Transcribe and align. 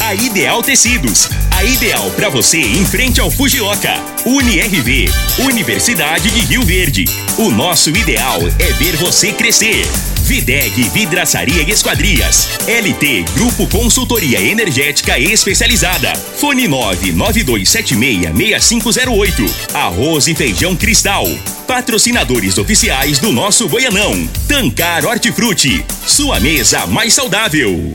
A 0.00 0.14
Ideal 0.14 0.62
Tecidos. 0.62 1.28
A 1.50 1.62
ideal 1.62 2.10
para 2.12 2.30
você 2.30 2.58
em 2.58 2.86
frente 2.86 3.20
ao 3.20 3.30
Fujioka. 3.30 3.94
UniRV. 4.24 5.10
Universidade 5.40 6.30
de 6.30 6.40
Rio 6.40 6.62
Verde. 6.62 7.04
O 7.36 7.50
nosso 7.50 7.90
ideal 7.90 8.40
é 8.58 8.72
ver 8.72 8.96
você 8.96 9.30
crescer. 9.30 9.86
Videg 10.22 10.88
Vidraçaria 10.88 11.62
e 11.62 11.70
Esquadrias. 11.70 12.48
LT 12.66 13.26
Grupo 13.34 13.66
Consultoria 13.66 14.40
Energética 14.40 15.18
Especializada. 15.18 16.14
Fone 16.14 16.66
992766508. 16.66 19.50
Arroz 19.74 20.28
e 20.28 20.34
Feijão 20.34 20.74
Cristal. 20.74 21.26
Patrocinadores 21.66 22.56
oficiais 22.56 23.18
do 23.18 23.32
nosso 23.32 23.68
Goianão. 23.68 24.26
Tancar 24.48 25.04
Hortifruti. 25.04 25.84
Sua 26.06 26.40
mesa 26.40 26.86
mais 26.86 27.12
saudável. 27.12 27.94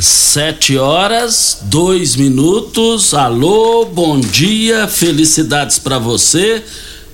Sete 0.00 0.78
horas, 0.78 1.58
dois 1.64 2.16
minutos. 2.16 3.12
Alô, 3.12 3.84
bom 3.84 4.18
dia, 4.18 4.88
felicidades 4.88 5.78
para 5.78 5.98
você. 5.98 6.64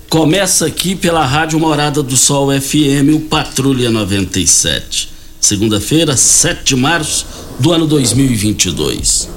Começa 0.09 0.67
aqui 0.67 0.95
pela 0.95 1.25
Rádio 1.25 1.59
Morada 1.59 2.01
do 2.01 2.15
Sol 2.15 2.47
FM, 2.49 3.13
o 3.13 3.19
Patrulha 3.19 3.89
97. 3.89 5.09
Segunda-feira, 5.41 6.15
7 6.15 6.63
de 6.63 6.75
março 6.77 7.25
do 7.59 7.73
ano 7.73 7.85
2022. 7.87 9.27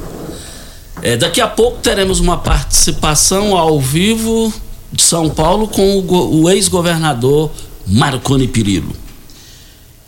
É, 1.02 1.16
daqui 1.16 1.40
a 1.40 1.48
pouco 1.48 1.78
teremos 1.80 2.20
uma 2.20 2.36
participação 2.36 3.56
ao 3.56 3.80
vivo 3.80 4.54
de 4.92 5.02
São 5.02 5.28
Paulo 5.28 5.66
com 5.66 5.98
o, 5.98 6.42
o 6.42 6.50
ex-governador 6.50 7.50
Marconi 7.84 8.46
Perillo. 8.46 8.99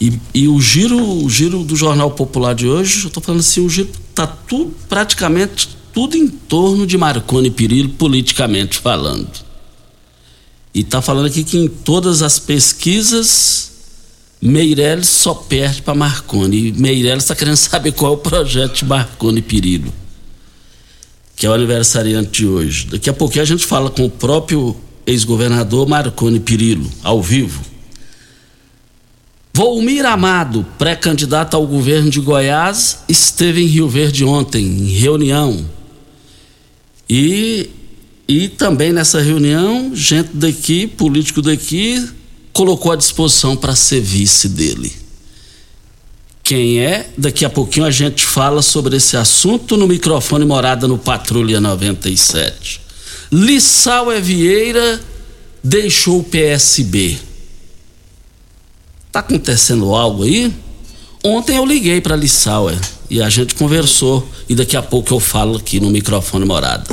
E, 0.02 0.20
e, 0.34 0.48
o 0.48 0.60
giro, 0.60 1.00
o 1.00 1.30
giro 1.30 1.62
do 1.62 1.76
Jornal 1.76 2.10
Popular 2.10 2.56
de 2.56 2.66
hoje, 2.66 3.04
eu 3.04 3.06
estou 3.06 3.22
falando 3.22 3.38
assim, 3.38 3.64
o 3.64 3.70
giro 3.70 3.88
está 4.10 4.26
tudo, 4.26 4.74
praticamente 4.88 5.68
tudo 5.92 6.16
em 6.16 6.26
torno 6.26 6.84
de 6.84 6.98
Marconi 6.98 7.52
Perillo, 7.52 7.90
politicamente 7.90 8.78
falando. 8.78 9.30
E 10.74 10.80
está 10.80 11.00
falando 11.00 11.26
aqui 11.26 11.44
que 11.44 11.56
em 11.56 11.68
todas 11.68 12.20
as 12.20 12.40
pesquisas, 12.40 13.70
Meirelles 14.40 15.06
só 15.06 15.34
perde 15.34 15.82
para 15.82 15.94
Marconi. 15.94 16.70
E 16.70 16.72
Meirelles 16.72 17.22
está 17.22 17.36
querendo 17.36 17.54
saber 17.58 17.92
qual 17.92 18.14
é 18.14 18.14
o 18.16 18.19
projeto 18.19 18.78
de 18.78 18.84
Marconi 18.84 19.40
Perillo, 19.40 19.92
que 21.36 21.46
é 21.46 21.48
o 21.48 21.52
aniversariante 21.52 22.40
de 22.40 22.46
hoje. 22.48 22.88
Daqui 22.88 23.08
a 23.08 23.12
pouquinho 23.12 23.42
a 23.44 23.46
gente 23.46 23.64
fala 23.64 23.88
com 23.88 24.04
o 24.04 24.10
próprio 24.10 24.74
ex-governador 25.06 25.86
Marconi 25.86 26.40
Perillo, 26.40 26.90
ao 27.04 27.22
vivo. 27.22 27.72
Volmir 29.54 30.06
Amado, 30.06 30.64
pré-candidato 30.78 31.54
ao 31.54 31.66
governo 31.66 32.08
de 32.10 32.20
Goiás, 32.20 33.00
esteve 33.06 33.62
em 33.62 33.66
Rio 33.66 33.86
Verde 33.86 34.24
ontem, 34.24 34.64
em 34.64 34.88
reunião. 34.88 35.68
E, 37.08 37.68
e 38.26 38.48
também 38.48 38.94
nessa 38.94 39.20
reunião, 39.20 39.94
gente 39.94 40.30
daqui, 40.32 40.86
político 40.86 41.42
daqui, 41.42 42.02
colocou 42.50 42.92
à 42.92 42.96
disposição 42.96 43.54
para 43.54 43.74
ser 43.74 44.00
vice 44.00 44.48
dele. 44.48 44.90
Quem 46.42 46.80
é? 46.80 47.10
Daqui 47.19 47.44
a 47.44 47.50
pouquinho 47.50 47.84
a 47.84 47.90
gente 47.90 48.24
fala 48.24 48.62
sobre 48.62 48.96
esse 48.96 49.19
assunto 49.19 49.76
no 49.76 49.86
microfone 49.86 50.46
Morada 50.46 50.88
no 50.88 50.96
Patrulha 50.96 51.60
97. 51.60 52.80
Lissau 53.30 54.06
Vieira 54.19 54.98
deixou 55.62 56.20
o 56.20 56.24
PSB. 56.24 57.31
Tá 59.12 59.21
acontecendo 59.21 59.95
algo 59.95 60.25
aí? 60.25 60.50
Ontem 61.23 61.59
eu 61.59 61.67
liguei 61.67 62.00
para 62.00 62.17
Lissauer 62.17 62.78
e 63.11 63.21
a 63.21 63.28
gente 63.28 63.55
conversou 63.55 64.27
e 64.49 64.55
daqui 64.55 64.75
a 64.75 64.81
pouco 64.81 65.12
eu 65.12 65.21
falo 65.21 65.59
aqui 65.59 65.78
no 65.78 65.91
microfone 65.91 66.47
morada. 66.47 66.84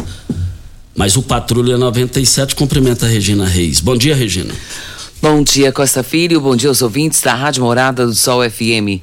Mas 0.93 1.15
o 1.15 1.21
Patrulha 1.21 1.77
97 1.77 2.55
cumprimenta 2.55 3.05
a 3.05 3.09
Regina 3.09 3.47
Reis. 3.47 3.79
Bom 3.79 3.95
dia, 3.95 4.13
Regina. 4.13 4.53
Bom 5.21 5.41
dia, 5.41 5.71
Costa 5.71 6.03
Filho. 6.03 6.41
Bom 6.41 6.57
dia 6.57 6.67
aos 6.67 6.81
ouvintes 6.81 7.21
da 7.21 7.33
Rádio 7.33 7.63
Morada 7.63 8.05
do 8.05 8.13
Sol 8.13 8.41
FM. 8.47 9.01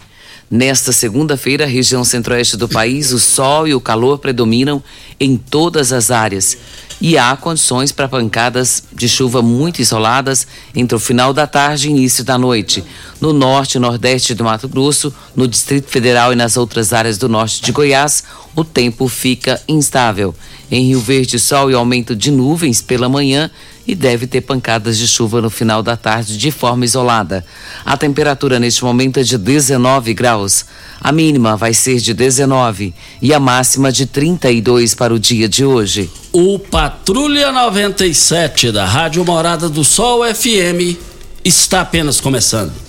Nesta 0.50 0.92
segunda-feira, 0.92 1.64
região 1.64 2.04
centro-oeste 2.04 2.58
do 2.58 2.68
país, 2.68 3.12
o 3.12 3.18
sol 3.18 3.66
e 3.66 3.74
o 3.74 3.80
calor 3.80 4.18
predominam 4.18 4.82
em 5.18 5.38
todas 5.38 5.90
as 5.90 6.10
áreas 6.10 6.56
e 7.00 7.18
há 7.18 7.36
condições 7.36 7.92
para 7.92 8.08
pancadas 8.08 8.82
de 8.92 9.08
chuva 9.08 9.42
muito 9.42 9.80
isoladas 9.80 10.46
entre 10.74 10.96
o 10.96 11.00
final 11.00 11.32
da 11.32 11.46
tarde 11.46 11.88
e 11.88 11.90
início 11.90 12.24
da 12.24 12.38
noite. 12.38 12.82
No 13.20 13.32
norte 13.32 13.76
e 13.76 13.78
nordeste 13.78 14.34
do 14.34 14.44
Mato 14.44 14.68
Grosso, 14.68 15.14
no 15.34 15.46
Distrito 15.46 15.88
Federal 15.88 16.32
e 16.32 16.36
nas 16.36 16.56
outras 16.56 16.92
áreas 16.92 17.18
do 17.18 17.28
norte 17.28 17.62
de 17.62 17.72
Goiás, 17.72 18.24
o 18.54 18.64
tempo 18.64 19.08
fica 19.08 19.60
instável. 19.68 20.34
Em 20.70 20.86
Rio 20.86 21.00
Verde, 21.00 21.38
sol 21.38 21.70
e 21.70 21.74
aumento 21.74 22.16
de 22.16 22.30
nuvens 22.30 22.82
pela 22.82 23.08
manhã 23.08 23.50
e 23.86 23.94
deve 23.94 24.26
ter 24.26 24.40
pancadas 24.40 24.98
de 24.98 25.06
chuva 25.06 25.40
no 25.40 25.48
final 25.48 25.82
da 25.82 25.96
tarde 25.96 26.36
de 26.36 26.50
forma 26.50 26.84
isolada. 26.84 27.44
A 27.84 27.96
temperatura 27.96 28.58
neste 28.58 28.84
momento 28.84 29.20
é 29.20 29.22
de 29.22 29.38
19 29.38 30.12
graus. 30.12 30.66
A 31.00 31.12
mínima 31.12 31.56
vai 31.56 31.72
ser 31.72 32.00
de 32.00 32.12
19 32.12 32.92
e 33.22 33.32
a 33.32 33.38
máxima 33.38 33.92
de 33.92 34.06
32 34.06 34.94
para 34.94 35.14
o 35.14 35.18
dia 35.18 35.48
de 35.48 35.64
hoje. 35.64 36.10
O 36.32 36.58
Patrulha 36.58 37.52
97 37.52 38.72
da 38.72 38.84
Rádio 38.84 39.24
Morada 39.24 39.68
do 39.68 39.84
Sol 39.84 40.22
FM 40.34 40.98
está 41.44 41.82
apenas 41.82 42.20
começando. 42.20 42.85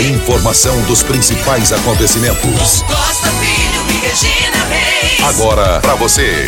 A 0.00 0.02
informação 0.02 0.82
dos 0.86 1.02
principais 1.02 1.72
acontecimentos. 1.72 2.80
Costa 2.80 3.30
Filho 3.32 3.90
e 3.90 4.00
Regina 4.00 4.64
Reis. 4.64 5.20
Agora 5.24 5.78
para 5.80 5.94
você. 5.94 6.46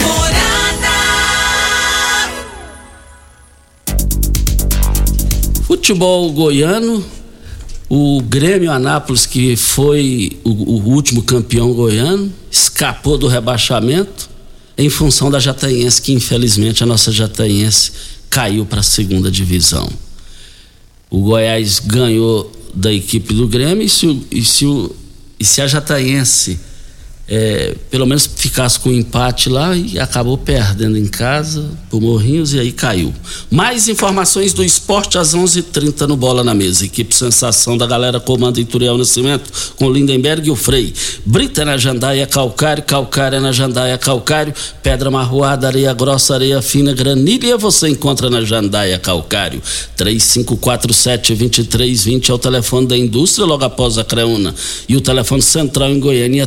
Futebol 5.65 6.33
goiano, 6.33 7.05
o 7.91 8.23
Grêmio 8.23 8.73
Anápolis, 8.73 9.27
que 9.27 9.55
foi 9.55 10.41
o, 10.43 10.49
o 10.49 10.89
último 10.89 11.23
campeão 11.23 11.75
goiano, 11.75 12.33
escapou 12.51 13.19
do 13.19 13.29
rebaixamento 13.29 14.31
em 14.79 14.89
função 14.89 15.31
da 15.31 15.39
Jataiense, 15.39 16.01
que 16.01 16.15
infelizmente 16.15 16.83
a 16.83 16.87
nossa 16.87 17.13
Jataiense 17.13 17.93
caiu 18.31 18.65
para 18.65 18.81
a 18.81 18.83
segunda 18.83 19.31
divisão. 19.31 19.91
O 21.11 21.21
Goiás 21.21 21.79
ganhou 21.81 22.51
da 22.75 22.93
equipe 22.93 23.35
do 23.35 23.47
Grêmio 23.49 23.85
e 23.85 23.89
se, 23.89 24.23
e 24.31 24.45
se, 24.45 24.67
o- 24.67 24.95
e 25.39 25.45
se 25.45 25.61
a 25.61 25.67
Jataiense 25.67 26.59
é, 27.29 27.77
pelo 27.91 28.05
menos 28.05 28.27
ficasse 28.27 28.81
com 28.81 28.91
um 28.91 28.93
empate 28.93 29.49
lá 29.49 29.77
e 29.77 29.99
acabou 29.99 30.37
perdendo 30.37 30.99
em 30.99 31.07
casa 31.07 31.71
por 31.89 32.01
Morrinhos 32.01 32.53
e 32.53 32.59
aí 32.59 32.73
caiu. 32.73 33.15
Mais 33.51 33.89
informações 33.89 34.53
do 34.53 34.65
esporte 34.65 35.17
às 35.17 35.35
11:30 35.35 35.59
h 35.59 35.63
30 35.73 36.07
no 36.07 36.17
Bola 36.17 36.43
na 36.43 36.55
Mesa. 36.55 36.85
Equipe 36.85 37.15
Sensação 37.15 37.79
da 37.79 37.87
galera 37.87 38.19
comanda 38.19 38.61
Ituriel 38.61 38.99
Nascimento 38.99 39.51
com 39.77 39.89
Lindenberg 39.91 40.49
e 40.49 40.51
o 40.51 40.57
Frei. 40.57 40.93
Brita 41.25 41.65
na 41.65 41.77
Jandaia 41.77 42.27
Calcário, 42.27 42.83
Calcário 42.83 43.41
na 43.41 43.53
Jandaia 43.53 43.97
Calcário, 43.97 44.53
Pedra 44.83 45.09
Marroada, 45.11 45.69
Areia 45.69 45.95
Grossa, 45.95 46.35
Areia 46.35 46.61
Fina, 46.61 46.93
Granilha 46.93 47.57
você 47.57 47.89
encontra 47.89 48.29
na 48.29 48.43
Jandaia 48.43 48.99
Calcário. 48.99 49.63
3547-2320 49.97 52.31
é 52.31 52.35
o 52.35 52.39
telefone 52.39 52.87
da 52.87 52.99
indústria 52.99 53.47
logo 53.47 53.65
após 53.65 53.97
a 53.97 54.05
Creuna. 54.05 54.53
E 54.89 54.97
o 54.97 55.01
telefone 55.01 55.41
central 55.41 55.91
em 55.91 56.01
Goiânia 56.01 56.43
é 56.43 56.47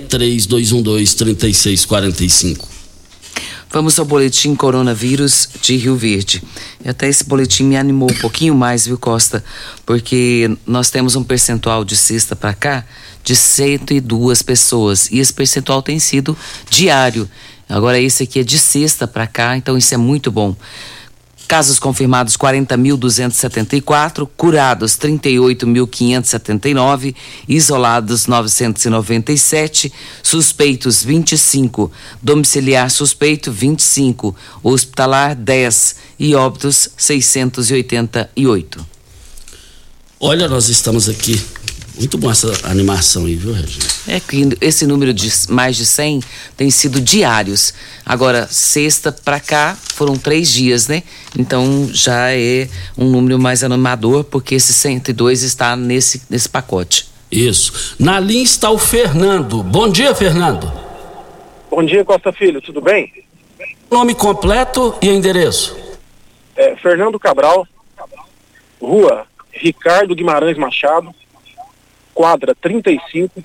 32 0.83 1.15
3212-3645. 1.15 2.75
Vamos 3.71 3.99
ao 3.99 4.05
boletim 4.05 4.55
coronavírus 4.55 5.49
de 5.61 5.75
Rio 5.75 5.95
Verde. 5.97 6.41
E 6.83 6.87
até 6.87 7.09
esse 7.09 7.25
boletim 7.25 7.63
me 7.63 7.75
animou 7.75 8.09
um 8.09 8.21
pouquinho 8.21 8.55
mais, 8.55 8.85
viu, 8.85 8.97
Costa? 8.97 9.43
Porque 9.85 10.49
nós 10.65 10.89
temos 10.89 11.15
um 11.15 11.23
percentual 11.23 11.83
de 11.83 11.95
sexta 11.97 12.35
para 12.35 12.53
cá 12.53 12.85
de 13.23 13.35
102 13.35 14.41
pessoas. 14.41 15.11
E 15.11 15.19
esse 15.19 15.33
percentual 15.33 15.81
tem 15.81 15.99
sido 15.99 16.37
diário. 16.69 17.29
Agora, 17.67 17.99
esse 17.99 18.23
aqui 18.23 18.39
é 18.39 18.43
de 18.43 18.57
sexta 18.57 19.07
para 19.07 19.27
cá, 19.27 19.57
então 19.57 19.77
isso 19.77 19.93
é 19.93 19.97
muito 19.97 20.31
bom. 20.31 20.55
Casos 21.47 21.77
confirmados 21.77 22.35
40.274, 22.35 24.27
curados 24.35 24.97
38.579, 24.97 27.13
isolados 27.47 28.25
997, 28.25 29.93
suspeitos 30.23 31.03
25, 31.03 31.91
domiciliar 32.21 32.89
suspeito 32.89 33.51
25, 33.51 34.35
hospitalar 34.63 35.35
10 35.35 35.95
e 36.19 36.33
óbitos 36.33 36.89
688. 36.97 38.83
Olha, 40.19 40.47
nós 40.47 40.69
estamos 40.69 41.07
aqui 41.07 41.39
muito 41.97 42.17
bom 42.17 42.29
essa 42.29 42.51
animação 42.69 43.25
aí, 43.25 43.35
viu, 43.35 43.53
Regina? 43.53 43.85
É 44.07 44.19
que 44.19 44.57
esse 44.61 44.85
número 44.85 45.13
de 45.13 45.29
mais 45.49 45.75
de 45.75 45.85
100 45.85 46.21
tem 46.57 46.69
sido 46.69 46.99
diários. 46.99 47.73
Agora, 48.05 48.47
sexta 48.47 49.11
para 49.11 49.39
cá 49.39 49.77
foram 49.93 50.17
três 50.17 50.51
dias, 50.51 50.87
né? 50.87 51.03
Então 51.37 51.89
já 51.91 52.31
é 52.31 52.69
um 52.97 53.05
número 53.05 53.39
mais 53.39 53.63
animador, 53.63 54.23
porque 54.23 54.55
esse 54.55 54.73
102 54.73 55.43
está 55.43 55.75
nesse, 55.75 56.21
nesse 56.29 56.49
pacote. 56.49 57.07
Isso. 57.31 57.95
Na 57.99 58.19
linha 58.19 58.43
está 58.43 58.69
o 58.69 58.77
Fernando. 58.77 59.63
Bom 59.63 59.89
dia, 59.89 60.13
Fernando. 60.13 60.71
Bom 61.69 61.83
dia, 61.83 62.05
Costa 62.05 62.31
Filho. 62.31 62.61
Tudo 62.61 62.81
bem? 62.81 63.11
Nome 63.89 64.15
completo 64.15 64.95
e 65.01 65.09
endereço? 65.09 65.75
É, 66.55 66.75
Fernando 66.77 67.19
Cabral, 67.19 67.67
Rua 68.81 69.25
Ricardo 69.55 70.13
Guimarães 70.15 70.57
Machado, 70.57 71.13
quadra 72.15 72.55
35, 72.55 73.43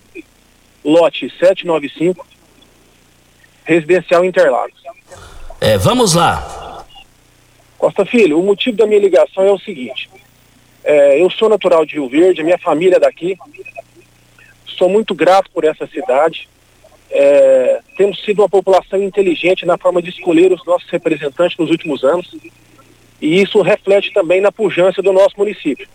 lote 0.84 1.28
795, 1.28 2.24
residencial 3.64 4.24
Interlagos. 4.24 4.80
É, 5.60 5.76
vamos 5.76 6.14
lá. 6.14 6.86
Costa 7.76 8.06
Filho, 8.06 8.38
o 8.38 8.42
motivo 8.42 8.76
da 8.76 8.86
minha 8.86 9.00
ligação 9.00 9.44
é 9.44 9.52
o 9.52 9.58
seguinte. 9.58 10.08
É, 10.84 11.20
eu 11.20 11.28
sou 11.30 11.48
natural 11.48 11.84
de 11.84 11.94
Rio 11.94 12.08
Verde, 12.08 12.40
a 12.40 12.44
minha 12.44 12.58
família 12.58 12.96
é 12.96 13.00
daqui. 13.00 13.36
Sou 14.78 14.88
muito 14.88 15.14
grato 15.14 15.50
por 15.50 15.64
essa 15.64 15.86
cidade. 15.86 16.48
É, 17.10 17.80
temos 17.96 18.24
sido 18.24 18.40
uma 18.40 18.48
população 18.48 19.02
inteligente 19.02 19.66
na 19.66 19.76
forma 19.76 20.00
de 20.00 20.10
escolher 20.10 20.52
os 20.52 20.64
nossos 20.64 20.88
representantes 20.88 21.58
nos 21.58 21.70
últimos 21.70 22.04
anos. 22.04 22.34
E 23.20 23.42
isso 23.42 23.60
reflete 23.60 24.12
também 24.12 24.40
na 24.40 24.52
pujança 24.52 25.02
do 25.02 25.12
nosso 25.12 25.34
município. 25.36 25.88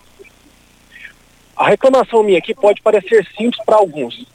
A 1.56 1.70
reclamação 1.70 2.22
minha 2.22 2.38
aqui 2.38 2.54
pode 2.54 2.82
parecer 2.82 3.26
simples 3.38 3.64
para 3.66 3.78
alguns, 3.78 4.26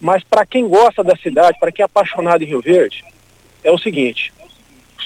mas 0.00 0.22
para 0.22 0.46
quem 0.46 0.68
gosta 0.68 1.02
da 1.02 1.16
cidade, 1.16 1.58
para 1.58 1.72
quem 1.72 1.82
é 1.82 1.86
apaixonado 1.86 2.42
em 2.42 2.46
Rio 2.46 2.60
Verde, 2.60 3.04
é 3.64 3.72
o 3.72 3.78
seguinte: 3.78 4.32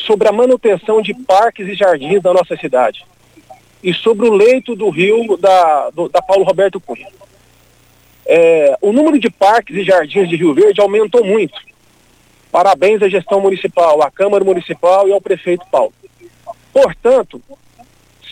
sobre 0.06 0.28
a 0.28 0.32
manutenção 0.32 1.00
de 1.00 1.14
parques 1.14 1.66
e 1.66 1.74
jardins 1.74 2.22
da 2.22 2.34
nossa 2.34 2.56
cidade 2.56 3.06
e 3.82 3.94
sobre 3.94 4.28
o 4.28 4.32
leito 4.32 4.74
do 4.74 4.90
rio 4.90 5.36
da, 5.36 5.90
do, 5.90 6.08
da 6.08 6.20
Paulo 6.20 6.44
Roberto 6.44 6.80
Cunha. 6.80 7.08
É, 8.26 8.76
o 8.82 8.92
número 8.92 9.18
de 9.18 9.30
parques 9.30 9.74
e 9.76 9.84
jardins 9.84 10.28
de 10.28 10.36
Rio 10.36 10.52
Verde 10.52 10.80
aumentou 10.80 11.24
muito. 11.24 11.58
Parabéns 12.52 13.02
à 13.02 13.08
gestão 13.08 13.40
municipal, 13.40 14.02
à 14.02 14.10
Câmara 14.10 14.44
Municipal 14.44 15.08
e 15.08 15.12
ao 15.12 15.20
prefeito 15.20 15.64
Paulo. 15.70 15.92
Portanto, 16.72 17.40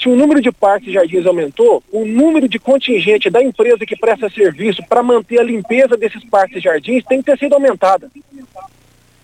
se 0.01 0.09
o 0.09 0.17
número 0.17 0.41
de 0.41 0.53
parques 0.53 0.89
e 0.89 0.93
jardins 0.93 1.27
aumentou, 1.27 1.83
o 1.91 2.05
número 2.05 2.49
de 2.49 2.59
contingente 2.59 3.31
da 3.31 3.43
empresa 3.43 3.87
que 3.87 3.97
presta 3.97 4.29
serviço 4.29 4.83
para 4.89 5.03
manter 5.03 5.41
a 5.41 5.45
limpeza 5.45 5.97
desses 5.97 6.23
parques 6.29 6.59
e 6.59 6.61
jardins 6.61 7.05
tem 7.05 7.19
que 7.19 7.25
ter 7.25 7.39
sido 7.39 7.55
aumentada. 7.55 8.11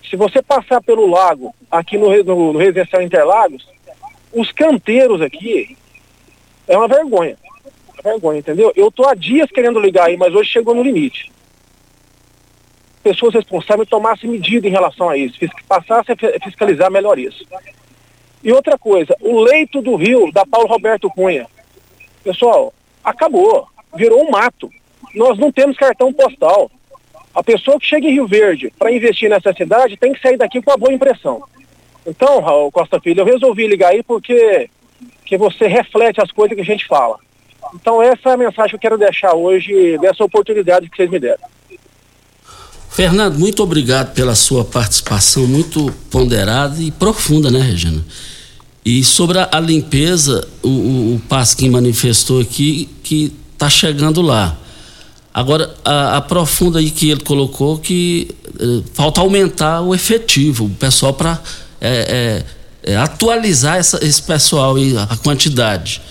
Se 0.09 0.17
você 0.17 0.43
passar 0.43 0.81
pelo 0.83 1.07
lago, 1.07 1.55
aqui 1.71 1.99
no, 1.99 2.11
no, 2.25 2.53
no 2.53 2.59
Residencial 2.59 3.03
Interlagos, 3.03 3.67
os 4.33 4.51
canteiros 4.53 5.21
aqui 5.21 5.77
é 6.67 6.77
uma 6.77 6.89
vergonha. 6.89 7.37
É 8.03 8.09
uma 8.09 8.13
vergonha, 8.13 8.39
entendeu? 8.39 8.73
Eu 8.75 8.89
estou 8.89 9.07
há 9.07 9.15
dias 9.15 9.51
querendo 9.51 9.79
ligar 9.79 10.07
aí, 10.07 10.17
mas 10.17 10.35
hoje 10.35 10.51
chegou 10.51 10.75
no 10.75 10.83
limite. 10.83 11.31
Pessoas 13.03 13.35
responsáveis 13.35 13.89
tomassem 13.89 14.31
medida 14.31 14.67
em 14.67 14.71
relação 14.71 15.09
a 15.09 15.17
isso, 15.17 15.39
passassem 15.69 16.15
a 16.15 16.45
fiscalizar 16.45 16.91
melhor 16.91 17.19
isso. 17.19 17.45
E 18.43 18.53
outra 18.53 18.79
coisa, 18.79 19.17
o 19.21 19.41
leito 19.41 19.81
do 19.81 19.97
rio 19.97 20.31
da 20.33 20.45
Paulo 20.45 20.69
Roberto 20.69 21.09
Cunha. 21.11 21.47
Pessoal, 22.25 22.73
acabou. 23.05 23.67
Virou 23.95 24.23
um 24.23 24.31
mato. 24.31 24.71
Nós 25.15 25.39
não 25.39 25.53
temos 25.53 25.77
cartão 25.77 26.13
postal. 26.13 26.71
A 27.35 27.43
pessoa 27.43 27.79
que 27.79 27.87
chega 27.87 28.07
em 28.07 28.13
Rio 28.13 28.27
Verde 28.27 28.73
para 28.79 28.93
investir 28.93 29.31
nessa 29.31 29.53
cidade 29.53 29.97
tem 29.97 30.13
que 30.13 30.21
sair 30.21 30.37
daqui 30.37 30.61
com 30.61 30.73
a 30.73 30.77
boa 30.77 30.93
impressão. 30.93 31.43
Então, 32.07 32.41
Raul 32.41 32.73
Costa 32.73 33.01
Filho, 33.01 33.21
eu 33.21 33.25
resolvi 33.25 33.67
ligar 33.67 33.91
aí 33.91 34.03
porque 34.03 34.69
que 35.25 35.39
você 35.39 35.67
reflete 35.67 36.21
as 36.21 36.31
coisas 36.31 36.55
que 36.55 36.61
a 36.61 36.65
gente 36.65 36.87
fala. 36.87 37.17
Então 37.75 38.03
essa 38.03 38.31
é 38.31 38.33
a 38.33 38.37
mensagem 38.37 38.71
que 38.71 38.77
eu 38.77 38.81
quero 38.81 38.99
deixar 38.99 39.35
hoje 39.35 39.97
dessa 39.99 40.25
oportunidade 40.25 40.89
que 40.89 40.97
vocês 40.97 41.11
me 41.11 41.19
deram. 41.19 41.43
Fernando, 42.91 43.39
muito 43.39 43.63
obrigado 43.63 44.13
pela 44.13 44.35
sua 44.35 44.65
participação 44.65 45.47
muito 45.47 45.91
ponderada 46.11 46.83
e 46.83 46.91
profunda, 46.91 47.51
né, 47.51 47.61
Regina? 47.61 48.05
E 48.85 49.05
sobre 49.05 49.39
a, 49.39 49.61
limpeza, 49.61 50.47
o, 50.63 50.69
o, 50.69 51.15
o 51.15 51.23
Pasquim 51.29 51.71
manifestou 51.71 52.41
aqui 52.41 52.89
que 53.03 53.33
está 53.53 53.71
chegando 53.71 54.21
lá. 54.21 54.57
Agora, 55.33 55.73
a, 55.85 56.17
a, 56.17 56.21
profunda 56.21 56.81
aí 56.81 56.91
que 56.91 57.11
ele 57.11 57.21
colocou 57.21 57.79
que 57.79 58.29
eh, 58.61 58.83
falta 58.93 59.21
aumentar 59.21 59.81
o 59.81 59.95
efetivo, 59.95 60.67
o 60.67 60.71
pessoal 60.71 61.15
para 61.15 61.41
é, 61.81 62.45
é, 62.85 62.93
é, 62.93 62.97
atualizar 62.97 63.77
essa, 63.77 64.05
esse 64.05 64.21
pessoal 64.21 64.79
e 64.79 64.97
a 64.99 65.17
quantidade. 65.17 66.03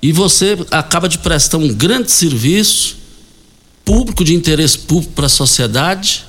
E 0.00 0.12
você 0.12 0.56
acaba 0.70 1.08
de 1.08 1.18
prestar 1.18 1.56
um 1.56 1.68
grande 1.68 2.12
serviço 2.12 2.96
público 3.84 4.22
de 4.22 4.34
interesse 4.34 4.78
público 4.78 5.14
para 5.14 5.26
a 5.26 5.30
sociedade 5.30 6.24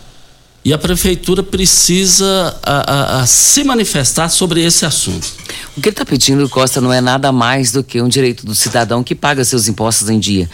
e 0.65 0.73
a 0.73 0.79
prefeitura 0.79 1.43
precisa 1.43 2.59
a, 2.63 3.19
a, 3.19 3.21
a 3.21 3.25
se 3.27 3.63
manifestar 3.63 4.29
sobre 4.29 4.63
esse 4.63 4.83
assunto. 4.83 5.31
O 5.77 5.81
que 5.81 5.89
ele 5.89 5.93
está 5.93 6.03
pedindo, 6.03 6.49
Costa, 6.49 6.81
não 6.81 6.91
é 6.91 6.99
nada 6.99 7.31
mais 7.31 7.71
do 7.71 7.83
que 7.83 8.01
um 8.01 8.07
direito 8.07 8.43
do 8.47 8.55
cidadão 8.55 9.03
que 9.03 9.13
paga 9.13 9.45
seus 9.45 9.67
impostos 9.67 10.09
em 10.09 10.17
dia. 10.17 10.49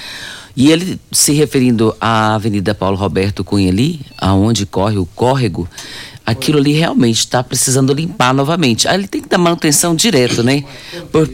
E 0.54 0.70
ele 0.70 1.00
se 1.14 1.32
referindo 1.32 1.96
à 2.02 2.36
Avenida 2.36 2.76
Paulo 2.76 2.98
Roberto 2.98 3.42
Cunha 3.42 3.70
ali, 3.70 4.02
aonde 4.18 4.66
corre 4.66 4.98
o 4.98 5.06
córrego, 5.06 5.66
aquilo 6.26 6.58
ali 6.58 6.74
realmente 6.74 7.20
está 7.20 7.42
precisando 7.42 7.94
limpar 7.94 8.34
novamente. 8.34 8.90
Aí 8.90 8.96
ele 8.96 9.08
tem 9.08 9.22
que 9.22 9.30
dar 9.30 9.38
manutenção 9.38 9.96
direto, 9.96 10.44
né? 10.44 10.66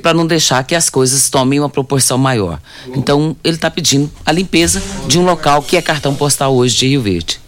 Para 0.03 0.13
não 0.13 0.27
deixar 0.27 0.63
que 0.63 0.75
as 0.75 0.87
coisas 0.87 1.31
tomem 1.31 1.59
uma 1.59 1.69
proporção 1.69 2.19
maior. 2.19 2.61
Então, 2.95 3.35
ele 3.43 3.55
está 3.55 3.71
pedindo 3.71 4.11
a 4.23 4.31
limpeza 4.31 4.83
de 5.07 5.17
um 5.17 5.25
local 5.25 5.63
que 5.63 5.75
é 5.75 5.81
cartão 5.81 6.13
postal 6.13 6.55
hoje 6.55 6.75
de 6.77 6.87
Rio 6.89 7.01
Verde. 7.01 7.46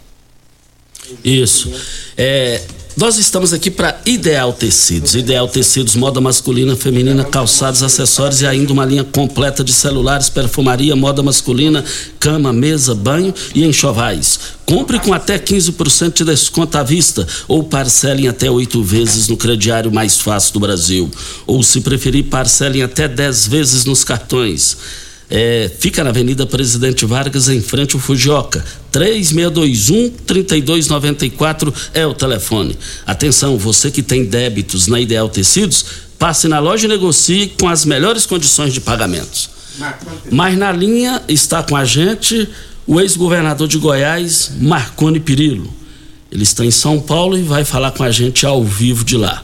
Isso. 1.24 1.72
É, 2.18 2.62
nós 3.00 3.18
estamos 3.18 3.54
aqui 3.54 3.72
para 3.72 3.98
Ideal 4.06 4.52
Tecidos. 4.52 5.16
Ideal 5.16 5.48
Tecidos, 5.48 5.96
moda 5.96 6.20
masculina, 6.20 6.76
feminina, 6.76 7.24
calçados, 7.24 7.82
acessórios 7.82 8.42
e 8.42 8.46
ainda 8.46 8.74
uma 8.74 8.84
linha 8.84 9.06
completa 9.06 9.64
de 9.64 9.72
celulares, 9.72 10.30
perfumaria, 10.30 10.98
moda 10.98 11.24
masculina, 11.24 11.82
cama, 12.20 12.52
mesa, 12.52 12.94
banho 12.94 13.34
e 13.56 13.64
enxovais. 13.64 14.40
Compre 14.66 15.00
com 15.00 15.14
até 15.14 15.40
15% 15.40 16.14
de 16.14 16.26
desconto 16.26 16.78
à 16.78 16.84
vista 16.84 17.26
ou 17.48 17.64
parcelem 17.64 18.28
até 18.28 18.52
oito 18.52 18.84
vezes 18.84 19.30
no 19.30 19.38
crediário 19.38 19.94
mais 19.94 20.20
fácil 20.20 20.52
do 20.56 20.60
Brasil. 20.60 21.10
Ou, 21.48 21.64
se 21.64 21.80
preferir, 21.80 22.26
parcelem 22.26 22.84
até 22.84 23.08
10 23.08 23.48
vezes 23.48 23.86
nos 23.86 24.04
cartões. 24.04 24.76
É, 25.30 25.70
fica 25.80 26.04
na 26.04 26.10
Avenida 26.10 26.46
Presidente 26.46 27.06
Vargas, 27.06 27.48
em 27.50 27.62
frente 27.62 27.96
ao 27.96 28.02
Fujioka. 28.02 28.66
3621-3294 28.92 31.72
é 31.94 32.04
o 32.06 32.16
telefone. 32.16 32.78
Atenção, 33.06 33.58
você 33.58 33.92
que 33.92 34.02
tem 34.02 34.26
débitos 34.26 34.88
na 34.88 35.00
Ideal 35.00 35.30
Tecidos, 35.30 35.86
passe 36.18 36.48
na 36.48 36.58
loja 36.60 36.86
e 36.86 36.90
negocie 36.90 37.54
com 37.60 37.70
as 37.70 37.86
melhores 37.86 38.26
condições 38.26 38.74
de 38.74 38.82
pagamentos. 38.82 39.52
Mas 40.32 40.58
na 40.58 40.72
linha 40.72 41.22
está 41.28 41.62
com 41.62 41.76
a 41.76 41.86
gente 41.86 42.50
o 42.88 43.00
ex-governador 43.00 43.68
de 43.68 43.78
Goiás, 43.78 44.54
Marconi 44.60 45.20
Pirillo. 45.20 45.72
Ele 46.32 46.42
está 46.44 46.66
em 46.66 46.72
São 46.72 47.00
Paulo 47.00 47.38
e 47.38 47.44
vai 47.44 47.64
falar 47.64 47.92
com 47.92 48.04
a 48.04 48.10
gente 48.12 48.44
ao 48.46 48.64
vivo 48.64 49.06
de 49.06 49.16
lá. 49.16 49.44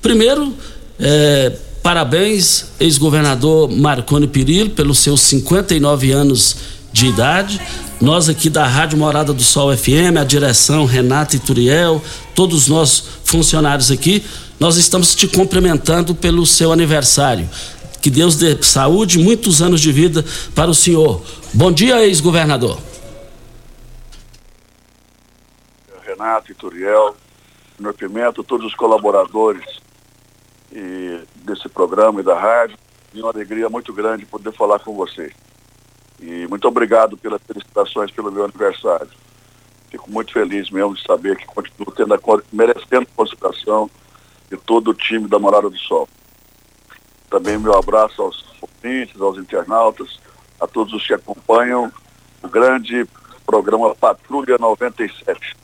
Primeiro, 0.00 0.54
é, 0.98 1.52
parabéns, 1.88 2.66
ex-governador 2.78 3.66
Marconi 3.70 4.28
Pirillo, 4.28 4.68
pelos 4.68 4.98
seus 4.98 5.22
59 5.22 6.12
anos 6.12 6.56
de 6.92 7.06
idade. 7.06 7.58
Nós 7.98 8.28
aqui 8.28 8.50
da 8.50 8.66
Rádio 8.66 8.98
Morada 8.98 9.32
do 9.32 9.42
Sol 9.42 9.74
FM, 9.74 10.18
a 10.20 10.24
direção 10.24 10.84
Renata 10.84 11.36
e 11.36 11.38
Turiel, 11.38 12.02
todos 12.34 12.68
nós 12.68 13.02
funcionários 13.24 13.90
aqui, 13.90 14.22
nós 14.60 14.76
estamos 14.76 15.14
te 15.14 15.26
cumprimentando 15.26 16.14
pelo 16.14 16.44
seu 16.44 16.72
aniversário. 16.72 17.48
Que 18.02 18.10
Deus 18.10 18.36
dê 18.36 18.62
saúde, 18.62 19.18
muitos 19.18 19.62
anos 19.62 19.80
de 19.80 19.90
vida 19.90 20.22
para 20.54 20.70
o 20.70 20.74
senhor. 20.74 21.22
Bom 21.54 21.72
dia, 21.72 22.04
ex-governador. 22.04 22.78
Renato, 26.06 26.52
Ituriel, 26.52 27.16
Senhor 27.78 27.94
Pimenta, 27.94 28.44
todos 28.44 28.66
os 28.66 28.74
colaboradores 28.74 29.87
e 30.72 31.22
desse 31.36 31.68
programa 31.68 32.20
e 32.20 32.24
da 32.24 32.38
rádio. 32.38 32.76
E 33.14 33.20
uma 33.20 33.30
alegria 33.30 33.68
muito 33.68 33.92
grande 33.92 34.26
poder 34.26 34.52
falar 34.52 34.78
com 34.80 34.94
vocês. 34.94 35.32
E 36.20 36.46
muito 36.46 36.66
obrigado 36.68 37.16
pelas 37.16 37.40
felicitações 37.42 38.10
pelo 38.10 38.30
meu 38.30 38.44
aniversário. 38.44 39.08
Fico 39.90 40.10
muito 40.10 40.32
feliz 40.32 40.70
mesmo 40.70 40.94
de 40.94 41.02
saber 41.02 41.36
que 41.36 41.46
continuo 41.46 41.90
tendo 41.92 42.12
a, 42.12 42.18
merecendo 42.52 43.06
a 43.10 43.16
consideração 43.16 43.90
de 44.50 44.56
todo 44.56 44.90
o 44.90 44.94
time 44.94 45.28
da 45.28 45.38
Morada 45.38 45.70
do 45.70 45.78
Sol. 45.78 46.08
Também 47.30 47.58
meu 47.58 47.76
abraço 47.76 48.20
aos 48.22 48.44
ouvintes, 48.60 49.20
aos 49.20 49.38
internautas, 49.38 50.20
a 50.60 50.66
todos 50.66 50.92
os 50.92 51.06
que 51.06 51.14
acompanham 51.14 51.90
o 52.42 52.48
grande 52.48 53.06
programa 53.46 53.94
Patrulha 53.94 54.56
97. 54.58 55.56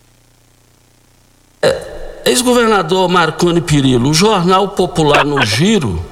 Ex-governador 2.24 3.06
Marconi 3.08 3.60
Pirillo, 3.60 4.08
o 4.08 4.14
Jornal 4.14 4.68
Popular 4.68 5.26
no 5.26 5.44
Giro, 5.44 6.02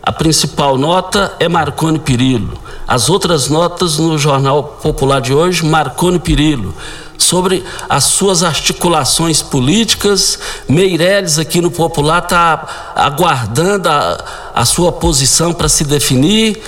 a 0.00 0.12
principal 0.12 0.78
nota 0.78 1.34
é 1.40 1.48
Marconi 1.48 1.98
Pirillo. 1.98 2.56
As 2.86 3.10
outras 3.10 3.48
notas 3.48 3.98
no 3.98 4.16
Jornal 4.16 4.78
Popular 4.80 5.20
de 5.20 5.34
hoje, 5.34 5.66
Marconi 5.66 6.20
Pirillo. 6.20 6.72
Sobre 7.18 7.64
as 7.88 8.04
suas 8.04 8.44
articulações 8.44 9.42
políticas, 9.42 10.38
Meirelles 10.68 11.36
aqui 11.36 11.60
no 11.60 11.72
Popular 11.72 12.22
está 12.22 12.92
aguardando 12.94 13.88
a, 13.88 14.24
a, 14.54 14.64
sua 14.64 14.92
posição 14.92 15.52
para 15.52 15.68
se 15.68 15.82
definir. 15.82 16.62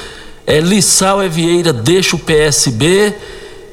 É, 0.44 0.58
Lissau 0.58 1.20
Vieira 1.28 1.72
deixa 1.72 2.16
o 2.16 2.18
PSB 2.18 3.14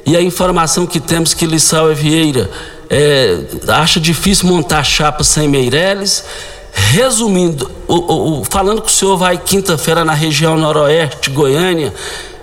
e 0.06 0.16
a 0.16 0.22
informação 0.22 0.86
que 0.86 1.00
temos 1.00 1.34
que 1.34 1.44
Lissau 1.44 1.92
Vieira 1.92 2.48
é, 2.88 3.38
acha 3.68 3.98
difícil 3.98 4.48
montar 4.48 4.84
chapa 4.84 5.24
sem 5.24 5.48
Meirelles. 5.48 6.24
Resumindo, 6.72 7.70
o, 7.88 8.40
o, 8.40 8.44
falando 8.44 8.82
que 8.82 8.88
o 8.88 8.92
senhor 8.92 9.16
vai 9.16 9.38
quinta-feira 9.38 10.04
na 10.04 10.12
região 10.12 10.58
noroeste, 10.58 11.30
Goiânia, 11.30 11.92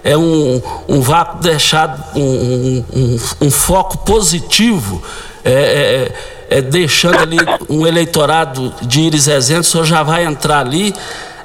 é 0.04 0.18
um, 0.18 0.62
um 0.88 1.02
vácuo 1.02 1.42
deixado, 1.42 2.04
um, 2.18 2.84
um, 2.94 3.20
um 3.42 3.52
foco 3.52 4.00
positivo, 4.00 5.04
é, 5.46 6.12
é, 6.50 6.58
é, 6.58 6.62
deixando 6.62 7.20
ali 7.20 7.38
um 7.70 7.86
eleitorado 7.86 8.74
de 8.82 9.02
Iris 9.02 9.28
Rezende, 9.28 9.62
o 9.62 9.64
senhor 9.64 9.86
já 9.86 10.04
vai 10.04 10.26
entrar 10.26 10.60
ali. 10.60 10.94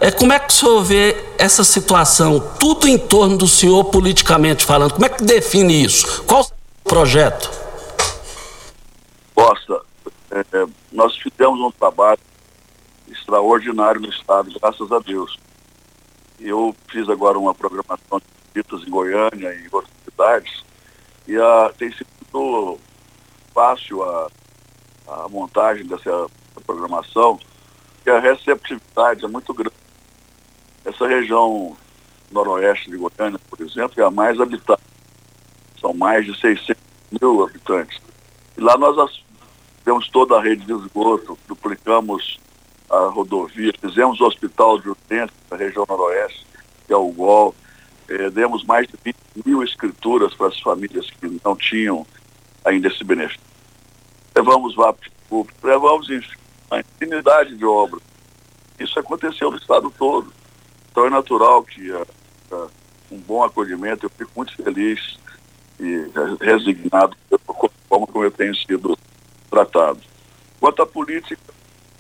É, 0.01 0.11
como 0.11 0.33
é 0.33 0.39
que 0.39 0.49
o 0.49 0.53
senhor 0.53 0.83
vê 0.83 1.17
essa 1.37 1.63
situação, 1.63 2.43
tudo 2.59 2.89
em 2.89 2.97
torno 2.97 3.37
do 3.37 3.47
senhor 3.47 3.85
politicamente 3.85 4.65
falando? 4.65 4.95
Como 4.95 5.07
é 5.07 5.09
que 5.09 5.23
define 5.25 5.85
isso? 5.85 6.23
Qual 6.27 6.43
o 6.43 6.89
projeto? 6.89 7.51
Costa, 9.49 9.81
é, 10.31 10.41
é, 10.41 10.67
nós 10.93 11.17
fizemos 11.17 11.59
um 11.59 11.71
trabalho 11.71 12.21
extraordinário 13.09 13.99
no 13.99 14.11
Estado, 14.11 14.53
graças 14.61 14.93
a 14.93 14.99
Deus. 14.99 15.39
Eu 16.39 16.77
fiz 16.91 17.09
agora 17.09 17.39
uma 17.39 17.55
programação 17.55 18.19
de 18.19 18.27
visitas 18.53 18.87
em 18.87 18.91
Goiânia 18.91 19.55
e 19.55 19.67
em 19.67 19.69
outras 19.73 19.95
cidades, 20.05 20.65
e 21.27 21.35
a, 21.39 21.73
tem 21.79 21.91
sido 21.91 22.79
fácil 23.55 24.03
a, 24.03 24.29
a 25.07 25.29
montagem 25.31 25.87
dessa 25.87 26.29
programação, 26.67 27.41
e 28.05 28.11
a 28.11 28.21
receptividade 28.21 29.25
é 29.25 29.29
muito 29.29 29.55
grande. 29.55 29.77
Essa 30.85 31.09
região 31.09 31.75
noroeste 32.31 32.91
de 32.91 32.99
Goiânia, 32.99 33.41
por 33.49 33.63
exemplo, 33.63 33.99
é 33.99 34.05
a 34.05 34.11
mais 34.11 34.39
habitada. 34.39 34.83
São 35.81 35.95
mais 35.95 36.27
de 36.27 36.39
600 36.39 36.77
mil 37.19 37.45
habitantes. 37.45 37.99
E 38.59 38.61
lá 38.61 38.77
nós 38.77 38.99
temos 39.89 40.07
toda 40.11 40.37
a 40.37 40.43
rede 40.43 40.67
de 40.67 40.73
esgoto, 40.75 41.39
duplicamos 41.49 42.39
a 42.91 43.07
rodovia, 43.07 43.73
fizemos 43.81 44.21
o 44.21 44.27
hospital 44.27 44.79
de 44.79 44.91
urgência 44.91 45.35
da 45.49 45.57
região 45.57 45.87
noroeste, 45.89 46.45
que 46.87 46.93
é 46.93 46.97
o 46.97 47.11
GOL, 47.11 47.55
eh, 48.07 48.29
demos 48.29 48.67
mais 48.67 48.87
de 48.87 48.99
20 49.03 49.17
mil 49.47 49.63
escrituras 49.63 50.35
para 50.35 50.49
as 50.49 50.61
famílias 50.61 51.11
que 51.11 51.41
não 51.43 51.57
tinham 51.57 52.07
ainda 52.67 52.89
esse 52.89 53.03
benefício. 53.03 53.41
Levamos 54.37 54.75
VAP 54.75 55.11
público, 55.27 55.67
levamos 55.67 56.07
a 56.71 56.81
infinidade 56.81 57.57
de 57.57 57.65
obras. 57.65 58.03
Isso 58.79 58.99
aconteceu 58.99 59.51
no 59.51 59.57
estado 59.57 59.91
todo. 59.97 60.31
Então 60.91 61.07
é 61.07 61.11
natural 61.11 61.63
que 61.63 61.91
uh, 61.93 62.07
uh, 62.53 62.71
um 63.11 63.17
bom 63.21 63.43
acolhimento, 63.43 64.05
eu 64.05 64.11
fico 64.11 64.33
muito 64.37 64.55
feliz 64.55 65.19
e 65.81 66.11
resignado 66.43 67.17
como 67.89 68.23
eu 68.23 68.31
tenho 68.31 68.55
sido 68.55 68.99
tratado. 69.49 70.01
Quanto 70.61 70.83
à 70.83 70.87
política, 70.87 71.55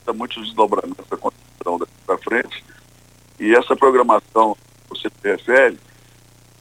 há 0.06 0.12
muitos 0.12 0.44
desdobramentos 0.44 1.06
da 1.08 1.16
daqui 1.78 1.92
para 2.06 2.18
frente, 2.18 2.64
e 3.38 3.54
essa 3.54 3.76
programação 3.76 4.54
que 4.54 4.88
você 4.88 5.08
refere 5.22 5.78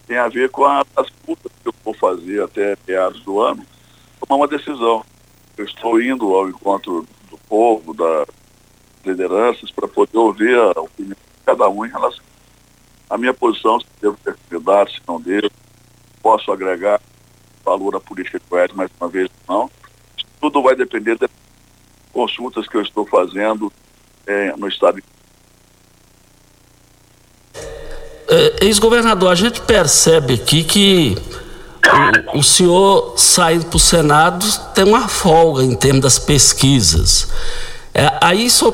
tem 0.06 0.17
a 0.17 0.27
ver 0.27 0.50
com 0.50 0.65
a, 0.65 0.86
as 0.96 1.10
putas 1.10 1.51
que 1.62 1.67
eu 1.67 1.74
vou 1.84 1.94
fazer 1.94 2.41
até 2.44 2.77
meados 2.88 3.22
do 3.24 3.41
ano, 3.41 3.65
tomar 4.20 4.41
uma 4.41 4.48
decisão. 4.48 5.03
Eu 5.58 5.65
estou 5.65 6.01
indo 6.01 6.34
ao 6.34 6.50
encontro 6.50 7.06
do 7.29 7.38
povo, 7.50 7.94
das 7.94 8.27
lideranças, 9.06 9.72
para 9.72 9.88
poder 9.88 10.17
ouvir 10.17 10.56
a 10.56 10.79
opinião 10.79 11.15
de 11.15 11.44
cada 11.46 11.67
um 11.67 11.86
em 11.86 11.89
relação 11.89 12.24
à 13.10 13.17
minha 13.17 13.34
posição, 13.34 13.79
se 13.79 13.88
devo 14.01 14.17
ter 14.24 14.38
candidato, 14.50 14.91
se 14.91 15.01
não 15.08 15.20
devo, 15.20 15.50
posso 16.22 16.51
agregar 16.51 17.01
valor 17.63 17.96
à 17.96 18.00
política 18.00 18.39
de 18.39 18.46
Goiás 18.50 18.72
mais 18.74 18.89
uma 19.00 19.10
vez 19.10 19.29
não 19.48 19.70
tudo 20.39 20.62
vai 20.62 20.75
depender 20.75 21.17
das 21.17 21.29
consultas 22.12 22.67
que 22.67 22.77
eu 22.77 22.82
estou 22.82 23.06
fazendo 23.06 23.72
é, 24.25 24.53
no 24.58 24.67
estado. 24.67 25.01
É, 28.29 28.65
Ex-governador, 28.65 29.32
a 29.32 29.36
gente 29.36 29.62
percebe 29.62 30.34
aqui 30.34 30.63
que 30.63 31.17
o, 32.34 32.39
o 32.39 32.44
senhor 32.44 33.13
saindo 33.17 33.65
para 33.65 33.77
o 33.77 33.79
Senado 33.79 34.46
tem 34.74 34.84
uma 34.84 35.08
folga 35.08 35.63
em 35.63 35.75
termos 35.75 36.01
das 36.01 36.20
pesquisas. 36.20 37.29
É, 37.94 38.12
aí 38.22 38.50
só 38.50 38.72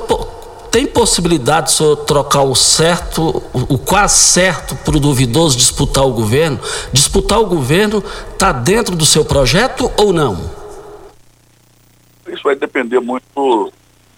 tem 0.71 0.87
possibilidade 0.87 1.67
de 1.67 1.73
senhor 1.73 1.97
trocar 1.97 2.41
o 2.41 2.55
certo, 2.55 3.43
o, 3.53 3.75
o 3.75 3.77
quase 3.77 4.15
certo 4.15 4.75
para 4.77 4.97
o 4.97 4.99
duvidoso 4.99 5.55
disputar 5.55 6.03
o 6.03 6.13
governo? 6.13 6.59
Disputar 6.91 7.39
o 7.39 7.45
governo 7.45 8.03
está 8.31 8.51
dentro 8.51 8.95
do 8.95 9.05
seu 9.05 9.23
projeto 9.23 9.91
ou 9.97 10.11
não? 10.11 10.62
Depender 12.73 12.99
muito 12.99 13.71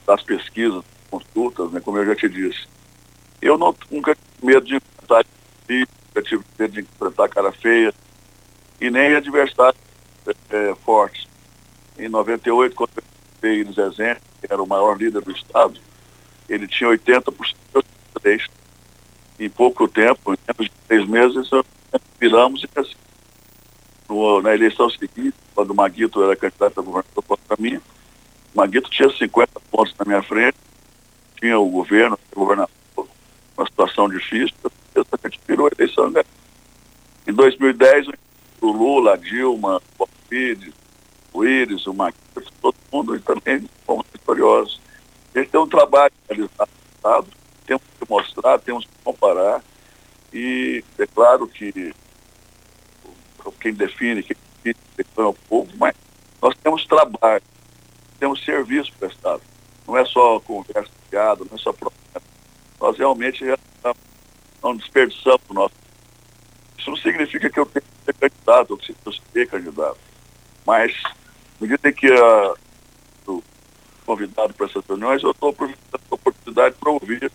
das 0.08 0.22
pesquisas, 0.22 0.82
consultas, 1.12 1.72
né, 1.72 1.82
como 1.82 1.98
eu 1.98 2.06
já 2.06 2.16
te 2.16 2.30
disse. 2.30 2.66
Eu 3.42 3.58
não, 3.58 3.76
nunca 3.92 4.16
tive 4.16 4.46
medo 4.46 4.66
de 4.66 4.76
enfrentar 4.76 5.26
nunca 5.68 6.22
tive 6.22 6.44
medo 6.58 6.74
de 6.74 6.80
enfrentar 6.80 7.28
cara 7.28 7.52
feia 7.52 7.94
e 8.80 8.90
nem 8.90 9.14
adversários 9.14 9.80
é, 10.50 10.74
fortes. 10.86 11.28
Em 11.98 12.08
98, 12.08 12.74
quando 12.76 12.92
eu 12.96 13.04
veio 13.42 13.62
Iris 13.62 13.76
Rezende, 13.76 14.22
que 14.40 14.52
era 14.52 14.62
o 14.64 14.68
maior 14.68 14.98
líder 14.98 15.22
do 15.22 15.32
Estado, 15.32 15.78
ele 16.48 16.68
tinha 16.68 16.90
80% 16.90 17.34
de 17.76 18.22
três. 18.22 18.48
Em 19.38 19.50
pouco 19.50 19.86
tempo, 19.88 20.34
em 20.34 20.38
menos 20.48 20.72
de 20.72 20.88
três 20.88 21.06
meses, 21.06 21.50
viramos 22.20 22.64
e 22.64 22.80
assim. 22.80 22.96
No, 24.08 24.42
na 24.42 24.54
eleição 24.54 24.90
seguinte, 24.90 25.36
quando 25.54 25.72
o 25.72 25.76
Maguito 25.76 26.24
era 26.24 26.36
candidato 26.36 26.80
a 26.80 26.84
governador 26.84 27.24
contra 27.24 27.58
mim, 27.60 27.82
Maguito 28.56 28.90
tinha 28.90 29.10
50 29.10 29.60
pontos 29.70 29.94
na 30.00 30.06
minha 30.06 30.24
frente, 30.24 30.58
tinha 31.40 31.60
o 31.60 31.70
governo, 31.70 32.18
o 32.34 32.40
governador, 32.40 32.70
uma 33.58 33.66
situação 33.66 34.10
difícil, 34.10 34.56
eu 34.96 35.06
gente 35.26 35.40
virou 35.48 35.68
a 35.68 35.72
eleição, 35.78 36.10
né? 36.10 36.24
Em 37.28 37.34
2010, 37.34 38.08
o 38.62 38.72
Lula, 38.72 39.14
a 39.14 39.18
Dilma, 39.18 39.82
o 39.98 40.04
Alcides, 40.04 40.74
o 41.34 41.44
Íris, 41.44 41.86
o 41.86 41.94
Marquinhos, 41.94 42.50
todo 42.62 42.76
mundo 42.92 43.20
também 43.20 43.70
fomos 43.86 44.06
vitoriosos. 44.12 44.80
A 45.36 45.44
tem 45.44 45.60
um 45.60 45.68
trabalho 45.68 46.14
realizado, 46.30 47.28
temos 47.66 47.84
que 48.00 48.10
mostrar, 48.10 48.60
temos 48.60 48.86
que 48.86 48.92
comparar. 49.04 49.62
E 50.32 50.84
é 50.98 51.06
claro 51.08 51.48
que 51.48 51.94
quem 53.60 53.74
define, 53.74 54.24
quem 54.24 54.36
define 54.64 55.10
é 55.18 55.22
o 55.22 55.34
povo, 55.34 55.70
mas 55.78 55.96
nós 56.42 56.56
temos 56.64 56.86
trabalho, 56.86 57.44
temos 58.20 58.44
serviço 58.44 58.92
prestado. 59.00 59.42
Não 59.88 59.98
é 59.98 60.06
só 60.06 60.40
conversa 60.40 60.92
fiada, 61.10 61.44
não 61.46 61.56
é 61.56 61.60
só 61.60 61.72
promessa. 61.72 62.22
Nós 62.80 62.98
realmente 62.98 63.44
não 64.62 64.76
desperdiçamos 64.76 65.42
o 65.50 65.54
nosso. 65.54 65.76
Isso 66.78 66.90
não 66.90 66.98
significa 66.98 67.50
que 67.50 67.60
eu 67.60 67.66
tenho 67.66 67.86
que 67.86 68.06
ser 68.06 68.14
candidato, 68.14 68.72
ou 68.72 68.78
que 68.78 68.96
eu 69.06 69.12
ser 69.12 69.48
candidato. 69.48 69.98
Mas, 70.66 70.94
à 71.06 71.14
medida 71.62 71.92
que 71.92 72.12
uh, 72.12 72.56
o 73.28 73.44
convidado 74.06 74.54
para 74.54 74.66
essas 74.66 74.86
reuniões, 74.86 75.24
eu 75.24 75.32
estou 75.32 75.50
aproveitando 75.50 76.02
a 76.10 76.16
oportunidade 76.16 76.76
para 76.80 76.92
ouvir 76.92 77.32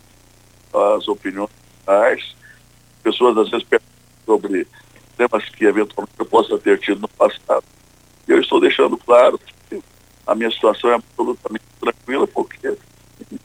as 0.73 1.09
opiniões 1.09 1.51
das 1.87 2.37
pessoas, 3.03 3.37
às 3.39 3.51
vezes, 3.51 3.67
sobre 4.27 4.67
temas 5.17 5.49
que 5.51 5.65
eventualmente 5.65 6.15
eu 6.19 6.27
possa 6.27 6.59
ter 6.59 6.79
tido 6.79 7.01
no 7.01 7.09
passado. 7.09 7.65
Eu 8.27 8.41
estou 8.41 8.61
deixando 8.61 8.97
claro 8.97 9.41
a 10.31 10.35
minha 10.37 10.51
situação 10.53 10.91
é 10.91 10.95
absolutamente 10.95 11.65
tranquila, 11.81 12.25
porque 12.29 12.79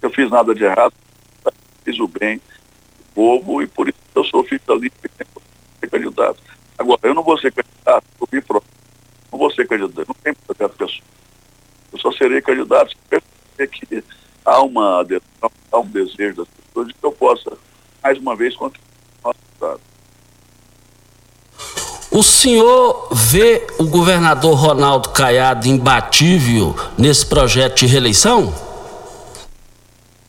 eu 0.02 0.10
fiz 0.12 0.30
nada 0.30 0.54
de 0.54 0.64
errado, 0.64 0.94
fiz 1.84 2.00
o 2.00 2.08
bem 2.08 2.38
do 2.38 3.06
povo 3.16 3.60
e 3.64 3.66
por 3.66 3.90
isso 3.90 3.98
eu 4.14 4.24
sou 4.24 4.44
livre 4.44 4.94
ser 5.80 5.90
candidato. 5.90 6.40
Agora, 6.78 7.00
eu 7.04 7.16
não 7.16 7.24
vou 7.24 7.40
ser 7.40 7.52
candidato, 7.52 8.06
eu 8.22 8.28
me 8.32 8.40
pronto. 8.40 8.68
Não 9.32 9.40
vou 9.40 9.52
ser 9.52 9.68
candidato, 9.68 10.08
não 10.08 10.16
tem 10.24 10.34
projeto 10.36 10.78
pessoal. 10.78 11.08
Eu 11.92 12.00
só 12.00 12.12
serei 12.12 12.40
candidato 12.40 12.92
se 12.92 12.98
perceber 13.10 13.68
que 13.68 14.04
há 14.46 14.62
uma 14.62 15.04
há 15.72 15.80
um 15.80 15.88
desejo 15.88 16.36
das 16.36 16.48
pessoas 16.50 16.88
de 16.90 16.94
que 16.94 17.04
eu 17.04 17.12
possa, 17.12 17.58
mais 18.04 18.20
uma 18.20 18.36
vez, 18.36 18.56
contribuir 18.56 18.86
o 19.24 19.28
nosso 19.28 19.40
Estado. 19.54 19.82
O 22.12 22.24
senhor 22.24 23.10
vê 23.12 23.66
o 23.78 23.86
governador 23.86 24.54
Ronaldo 24.56 25.10
Caiado 25.10 25.68
imbatível 25.68 26.76
nesse 26.98 27.26
projeto 27.26 27.80
de 27.80 27.88
reeleição? 27.88 28.54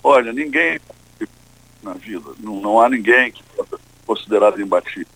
Olha, 0.03 0.33
ninguém 0.33 0.81
na 1.83 1.93
vida, 1.95 2.31
não, 2.41 2.61
não 2.61 2.81
há 2.81 2.89
ninguém 2.89 3.31
que 3.31 3.43
ser 3.55 3.79
considerado 4.05 4.61
imbatível. 4.61 5.07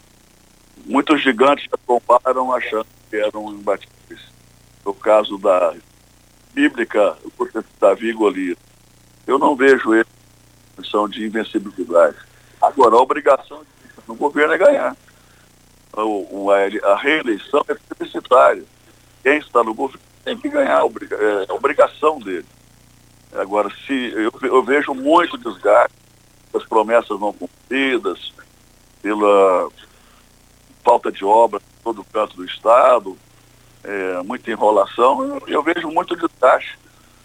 Muitos 0.86 1.22
gigantes 1.22 1.64
já 1.64 1.76
comparam 1.84 2.52
achando 2.52 2.86
que 3.08 3.16
eram 3.16 3.52
imbatíveis. 3.52 4.20
No 4.84 4.94
caso 4.94 5.36
da 5.38 5.74
bíblica, 6.54 7.16
o 7.24 7.48
Davi 7.80 8.10
e 8.10 8.12
Golias. 8.12 8.56
Eu 9.26 9.38
não 9.38 9.56
vejo 9.56 9.92
ele 9.94 10.06
em 10.06 10.76
condição 10.76 11.08
de 11.08 11.26
invencibilidade. 11.26 12.16
Agora, 12.60 12.94
a 12.94 13.00
obrigação 13.00 13.62
do 14.06 14.14
governo 14.14 14.54
é 14.54 14.58
ganhar 14.58 14.96
a, 15.92 16.92
a, 16.92 16.96
reeleição 16.96 17.64
é 17.68 17.74
publicitária. 17.74 18.64
Quem 19.22 19.38
está 19.38 19.62
no 19.62 19.74
governo 19.74 20.00
tem 20.24 20.36
que 20.36 20.48
ganhar, 20.48 20.82
é, 20.82 21.52
obrigação 21.52 22.18
dele. 22.18 22.46
Agora, 23.32 23.70
se 23.86 24.12
eu, 24.12 24.32
eu 24.42 24.62
vejo 24.62 24.94
muito 24.94 25.38
desgaste, 25.38 25.96
as 26.54 26.64
promessas 26.64 27.18
não 27.20 27.32
cumpridas, 27.32 28.32
pela 29.02 29.68
falta 30.84 31.10
de 31.10 31.24
obra 31.24 31.60
em 31.60 31.82
todo 31.82 32.04
canto 32.04 32.36
do 32.36 32.44
Estado, 32.44 33.16
é, 33.84 34.22
muita 34.22 34.50
enrolação, 34.50 35.24
eu, 35.24 35.42
eu, 35.46 35.62
vejo 35.62 35.88
muito 35.88 36.16
desgaste. 36.16 36.78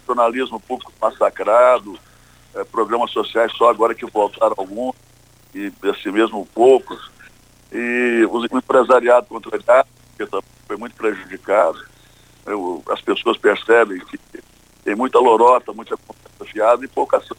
Jornalismo 0.06 0.60
público 0.60 0.92
massacrado, 1.00 1.98
é, 2.54 2.64
programas 2.64 3.10
sociais 3.10 3.52
só 3.56 3.68
agora 3.68 3.94
que 3.94 4.06
voltaram 4.06 4.54
alguns, 4.56 4.94
e 5.54 5.72
assim 5.90 6.12
mesmo 6.12 6.46
poucos 6.54 7.10
e 7.72 8.26
o 8.30 8.44
empresariado 8.56 9.26
contrariado, 9.26 9.88
que 10.16 10.26
foi 10.66 10.76
muito 10.76 10.94
prejudicado. 10.96 11.78
Eu, 12.44 12.82
as 12.90 13.00
pessoas 13.00 13.36
percebem 13.36 13.98
que 14.00 14.18
tem 14.84 14.94
muita 14.94 15.18
lorota, 15.18 15.72
muita 15.72 15.96
conversa 15.96 16.44
fiada 16.52 16.84
e 16.84 16.88
pouca 16.88 17.16
ação. 17.18 17.36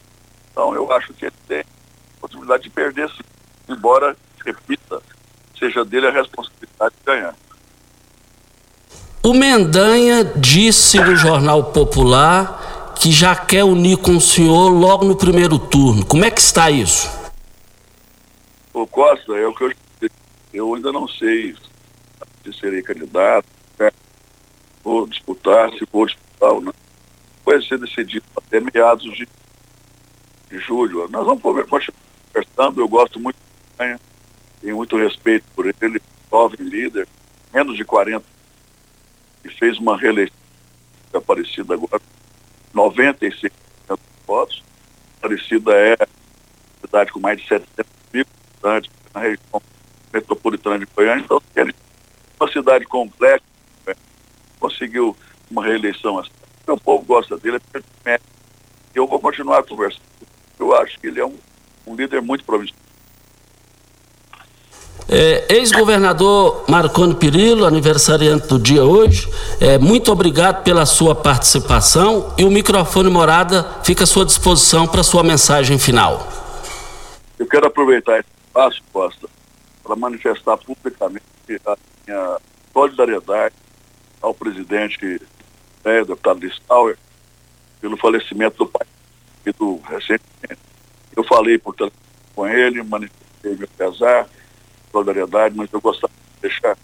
Então 0.52 0.76
eu 0.76 0.92
acho 0.92 1.14
que 1.14 1.26
ele 1.26 1.36
tem 1.48 1.64
possibilidade 2.20 2.64
de 2.64 2.70
perder, 2.70 3.10
sim, 3.10 3.24
embora, 3.70 4.18
repita, 4.46 5.02
seja 5.58 5.86
dele 5.86 6.08
a 6.08 6.12
responsabilidade 6.12 6.96
de 7.00 7.06
ganhar. 7.06 7.36
O 9.24 9.34
Mendanha 9.34 10.24
disse 10.36 11.00
no 11.00 11.16
Jornal 11.16 11.72
Popular 11.72 12.96
que 13.00 13.12
já 13.12 13.36
quer 13.36 13.64
unir 13.64 13.98
com 13.98 14.18
o 14.18 14.22
senhor 14.22 14.70
logo 14.70 15.06
no 15.06 15.16
primeiro 15.16 15.60
turno. 15.60 16.06
Como 16.06 16.26
é 16.26 16.32
que 16.32 16.42
está 16.42 16.72
isso? 16.72 17.10
O 18.74 18.86
Costa, 18.88 19.36
é 19.36 19.46
o 19.46 19.54
que 19.54 19.64
eu 19.64 19.72
eu 20.58 20.74
ainda 20.74 20.92
não 20.92 21.08
sei 21.08 21.56
se 22.44 22.54
serei 22.54 22.82
candidato, 22.82 23.48
né? 23.80 23.92
vou 24.84 25.08
disputar, 25.08 25.72
se 25.72 25.88
vou 25.92 26.06
disputar 26.06 26.52
ou 26.52 26.62
não. 26.62 26.74
Vai 27.46 27.62
ser 27.62 27.78
decidido 27.78 28.26
até 28.36 28.60
meados 28.60 29.16
de, 29.16 29.28
de 30.50 30.60
julho. 30.60 31.08
Nós 31.10 31.26
vamos 31.26 31.42
conversando, 31.42 32.82
eu 32.82 32.88
gosto 32.88 33.20
muito 33.20 33.36
de 33.36 33.78
Canha, 33.78 34.00
tenho 34.62 34.76
muito 34.76 34.98
respeito 34.98 35.46
por 35.56 35.66
ele, 35.66 36.02
jovem 36.32 36.68
líder, 36.68 37.08
menos 37.54 37.78
de 37.78 37.86
40, 37.86 38.26
e 39.46 39.50
fez 39.50 39.78
uma 39.78 39.98
reeleição 39.98 40.36
Aparecida 41.14 41.74
agora, 41.74 42.02
96% 42.76 43.32
de 43.42 43.98
votos. 44.26 44.64
Aparecida 45.18 45.72
é 45.74 45.94
a 45.94 46.08
cidade 46.82 47.12
com 47.12 47.20
mais 47.20 47.40
de 47.42 47.48
700 47.48 47.92
mil 48.14 48.26
habitantes 48.52 48.92
na 49.14 49.22
região 49.22 49.62
metropolitana 50.18 50.80
de 50.80 50.86
Goiânia, 50.86 51.24
então 51.24 51.42
ele 51.56 51.74
uma 52.40 52.52
cidade 52.52 52.86
complexa, 52.86 53.44
né? 53.86 53.96
conseguiu 54.60 55.16
uma 55.50 55.64
reeleição 55.64 56.20
assim. 56.20 56.32
O 56.68 56.78
povo 56.78 57.06
gosta 57.06 57.38
dele, 57.38 57.60
é 58.06 58.20
eu 58.94 59.08
vou 59.08 59.20
continuar 59.20 59.64
conversando. 59.64 60.02
Eu 60.60 60.76
acho 60.76 61.00
que 61.00 61.08
ele 61.08 61.20
é 61.20 61.26
um, 61.26 61.36
um 61.86 61.96
líder 61.96 62.22
muito 62.22 62.44
promissor. 62.44 62.76
É, 65.10 65.56
Ex-governador 65.56 66.66
Marconi 66.68 67.16
Pirillo, 67.16 67.66
aniversariante 67.66 68.48
do 68.48 68.60
dia 68.60 68.84
hoje, 68.84 69.30
é, 69.62 69.78
muito 69.78 70.12
obrigado 70.12 70.64
pela 70.64 70.86
sua 70.86 71.16
participação 71.16 72.34
e 72.38 72.44
o 72.44 72.52
microfone 72.52 73.10
Morada 73.10 73.66
fica 73.86 74.04
à 74.04 74.08
sua 74.08 74.26
disposição 74.26 74.86
para 74.86 75.04
sua 75.04 75.24
mensagem 75.24 75.80
final. 75.80 76.28
Eu 77.40 77.48
quero 77.48 77.68
aproveitar 77.68 78.20
esse 78.20 78.28
espaço, 78.48 78.82
Costa, 78.92 79.30
para 79.88 79.96
manifestar 79.96 80.58
publicamente 80.58 81.24
a 81.66 81.78
minha 82.06 82.38
solidariedade 82.74 83.56
ao 84.22 84.34
presidente, 84.34 85.00
né, 85.84 86.04
deputado 86.04 86.42
Listauer, 86.42 86.98
pelo 87.80 87.96
falecimento 87.96 88.58
do 88.58 88.68
pai 88.68 88.86
do 89.58 89.78
recentemente. 89.78 90.60
Eu 91.16 91.24
falei 91.24 91.58
por 91.58 91.74
telefone 91.74 92.02
com 92.36 92.46
ele, 92.46 92.84
manifestei 92.84 93.56
meu 93.56 93.68
pesar, 93.78 94.28
solidariedade, 94.92 95.56
mas 95.56 95.72
eu 95.72 95.80
gostaria 95.80 96.14
de 96.36 96.42
deixar 96.42 96.78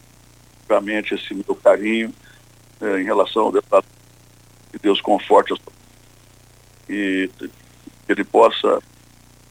realmente 0.70 1.13
esse 1.13 1.34
meu 1.34 1.56
carinho 1.56 2.13
eh, 2.80 3.02
em 3.02 3.04
relação 3.04 3.44
ao 3.44 3.52
deputado. 3.52 3.86
Que 4.72 4.80
Deus 4.80 5.02
conforte 5.02 5.52
a 5.52 5.58
sua 5.58 5.74
e 6.88 7.30
que 7.38 7.52
ele 8.08 8.24
possa 8.24 8.80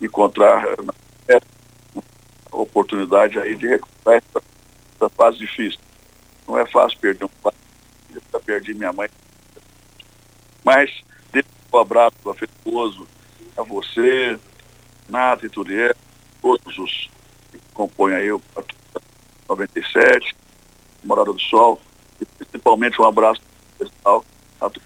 encontrar 0.01 0.65
na 0.83 0.95
oportunidade 2.53 3.39
aí 3.39 3.57
de 3.57 3.67
recuperar 3.67 4.23
essa, 4.23 4.45
essa 4.95 5.09
fase 5.11 5.39
difícil. 5.39 5.81
Não 6.47 6.59
é 6.59 6.67
fácil 6.67 6.99
perder 6.99 7.25
um 7.25 7.29
pai, 7.29 7.53
eu 8.15 8.41
perdi 8.41 8.75
minha 8.75 8.93
mãe. 8.93 9.09
Mas 10.65 10.91
deixo 11.33 11.49
um 11.73 11.79
abraço 11.79 12.29
afetuoso 12.29 13.07
a 13.57 13.63
você, 13.63 14.39
Nata 15.09 15.47
e 15.47 15.49
Turiel, 15.49 15.95
todos 16.41 16.79
os 16.79 17.11
que 17.51 17.59
compõem 17.73 18.15
aí 18.15 18.33
o 18.33 18.41
97, 19.49 20.37
Morada 21.05 21.33
do 21.33 21.41
Sol, 21.41 21.81
e 22.21 22.25
principalmente 22.25 23.01
um 23.01 23.05
abraço 23.05 23.41
especial 23.73 24.25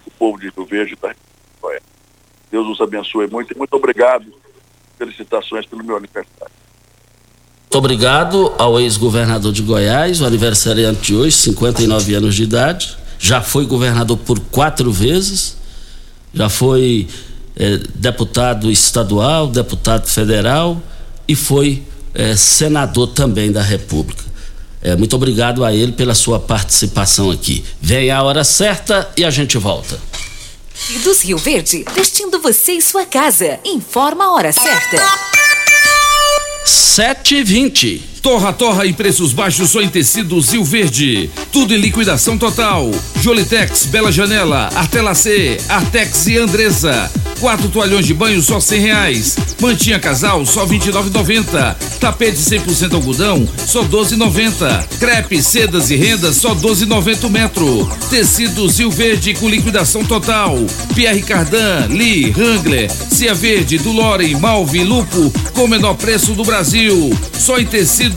o 0.05 0.11
povo 0.11 0.39
de 0.39 0.49
Rio 0.49 0.65
Verde 0.65 0.95
da 0.95 1.13
Deus 2.49 2.67
os 2.67 2.81
abençoe 2.81 3.27
muito 3.27 3.53
e 3.53 3.57
muito 3.57 3.73
obrigado. 3.73 4.33
Felicitações 4.97 5.65
pelo 5.65 5.83
meu 5.83 5.97
aniversário. 5.97 6.53
Muito 7.67 7.79
obrigado 7.79 8.53
ao 8.57 8.79
ex-governador 8.79 9.51
de 9.51 9.61
Goiás, 9.61 10.21
o 10.21 10.25
aniversariante 10.25 11.07
de 11.07 11.15
hoje, 11.15 11.35
59 11.35 12.15
anos 12.15 12.33
de 12.33 12.43
idade. 12.43 12.97
Já 13.19 13.41
foi 13.41 13.65
governador 13.65 14.17
por 14.19 14.39
quatro 14.39 14.89
vezes, 14.89 15.57
já 16.33 16.47
foi 16.47 17.09
eh, 17.57 17.81
deputado 17.93 18.71
estadual, 18.71 19.47
deputado 19.47 20.07
federal 20.07 20.81
e 21.27 21.35
foi 21.35 21.83
eh, 22.13 22.37
senador 22.37 23.07
também 23.07 23.51
da 23.51 23.61
República. 23.61 24.23
É, 24.81 24.95
muito 24.95 25.17
obrigado 25.17 25.65
a 25.65 25.73
ele 25.73 25.91
pela 25.91 26.15
sua 26.15 26.39
participação 26.39 27.29
aqui. 27.29 27.65
Vem 27.81 28.09
a 28.09 28.23
hora 28.23 28.45
certa 28.45 29.09
e 29.17 29.25
a 29.25 29.29
gente 29.29 29.57
volta. 29.57 29.99
Dos 31.03 31.21
Rio 31.21 31.37
Verde, 31.37 31.83
vestindo 31.93 32.39
você 32.39 32.73
e 32.73 32.81
sua 32.81 33.05
casa. 33.05 33.59
Informa 33.65 34.23
a 34.23 34.31
hora 34.31 34.53
certa. 34.53 35.36
7h20. 36.67 38.16
Torra, 38.27 38.51
torra 38.51 38.85
e 38.85 38.91
preços 38.91 39.31
baixos 39.31 39.69
só 39.69 39.79
em 39.81 39.87
tecidos 39.87 40.51
Rio 40.51 40.61
Verde. 40.61 41.29
Tudo 41.49 41.73
em 41.73 41.77
liquidação 41.77 42.37
total. 42.37 42.91
Jolitex, 43.21 43.85
Bela 43.85 44.11
Janela, 44.11 44.69
Artela 44.75 45.15
C, 45.15 45.57
Artex 45.69 46.27
e 46.27 46.37
Andresa. 46.37 47.09
Quatro 47.39 47.69
toalhões 47.69 48.05
de 48.05 48.13
banho 48.13 48.41
só 48.41 48.59
cem 48.59 48.81
reais. 48.81 49.37
Mantinha 49.61 49.97
casal 49.97 50.45
só 50.45 50.65
vinte 50.65 50.87
e 50.87 50.91
Tapete 51.99 52.37
100% 52.37 52.93
algodão 52.95 53.47
só 53.65 53.83
doze 53.83 54.17
noventa. 54.17 54.85
Crepe, 54.99 55.41
sedas 55.41 55.89
e 55.89 55.95
rendas 55.95 56.35
só 56.35 56.53
doze 56.53 56.85
noventa 56.85 57.29
metro. 57.29 57.89
Tecidos 58.09 58.79
Rio 58.79 58.91
Verde 58.91 59.35
com 59.35 59.47
liquidação 59.47 60.03
total. 60.03 60.57
Pierre 60.93 61.21
Cardan, 61.21 61.87
Lee, 61.89 62.33
Wrangler, 62.35 62.91
Cia 62.91 63.33
Verde, 63.33 63.77
Dulore, 63.77 64.35
Malve, 64.35 64.83
Lupo 64.83 65.31
com 65.53 65.63
o 65.63 65.67
menor 65.67 65.95
preço 65.95 66.33
do 66.33 66.43
Brasil. 66.43 67.11
Só 67.37 67.57
em 67.57 67.65
tecidos 67.65 68.16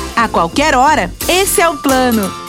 a 0.15 0.27
qualquer 0.27 0.75
hora. 0.75 1.11
Esse 1.27 1.61
é 1.61 1.69
o 1.69 1.77
plano. 1.77 2.40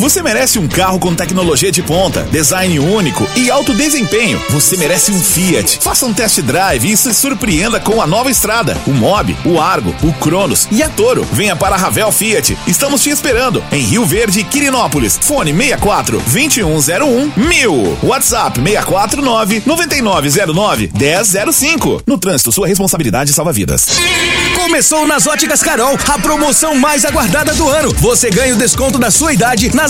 Você 0.00 0.22
merece 0.22 0.58
um 0.58 0.66
carro 0.66 0.98
com 0.98 1.14
tecnologia 1.14 1.70
de 1.70 1.82
ponta, 1.82 2.22
design 2.32 2.78
único 2.78 3.28
e 3.36 3.50
alto 3.50 3.74
desempenho. 3.74 4.40
Você 4.48 4.74
merece 4.74 5.12
um 5.12 5.20
Fiat. 5.20 5.78
Faça 5.78 6.06
um 6.06 6.14
test 6.14 6.40
drive 6.40 6.90
e 6.90 6.96
se 6.96 7.12
surpreenda 7.12 7.78
com 7.78 8.00
a 8.00 8.06
nova 8.06 8.30
estrada, 8.30 8.78
o 8.86 8.92
Mob, 8.92 9.36
o 9.44 9.60
Argo, 9.60 9.94
o 10.02 10.10
Cronos 10.14 10.66
e 10.72 10.82
a 10.82 10.88
Toro. 10.88 11.22
Venha 11.30 11.54
para 11.54 11.74
a 11.74 11.78
Ravel 11.78 12.10
Fiat. 12.10 12.56
Estamos 12.66 13.02
te 13.02 13.10
esperando 13.10 13.62
em 13.70 13.82
Rio 13.82 14.06
Verde, 14.06 14.42
Quirinópolis. 14.42 15.18
Fone 15.20 15.52
64 15.52 16.18
2101 16.32 17.32
1000. 17.36 17.98
WhatsApp 18.02 18.58
649 18.58 19.62
9909 19.66 20.90
1005. 20.94 22.02
No 22.06 22.16
trânsito, 22.16 22.50
sua 22.50 22.66
responsabilidade 22.66 23.34
salva 23.34 23.52
vidas. 23.52 23.86
Começou 24.54 25.06
nas 25.06 25.26
Óticas 25.26 25.62
Carol 25.62 25.98
a 26.08 26.18
promoção 26.18 26.74
mais 26.74 27.04
aguardada 27.04 27.52
do 27.54 27.68
ano. 27.68 27.92
Você 27.98 28.30
ganha 28.30 28.54
o 28.54 28.58
desconto 28.58 28.98
da 28.98 29.10
sua 29.10 29.32
idade 29.32 29.74
nas 29.74 29.89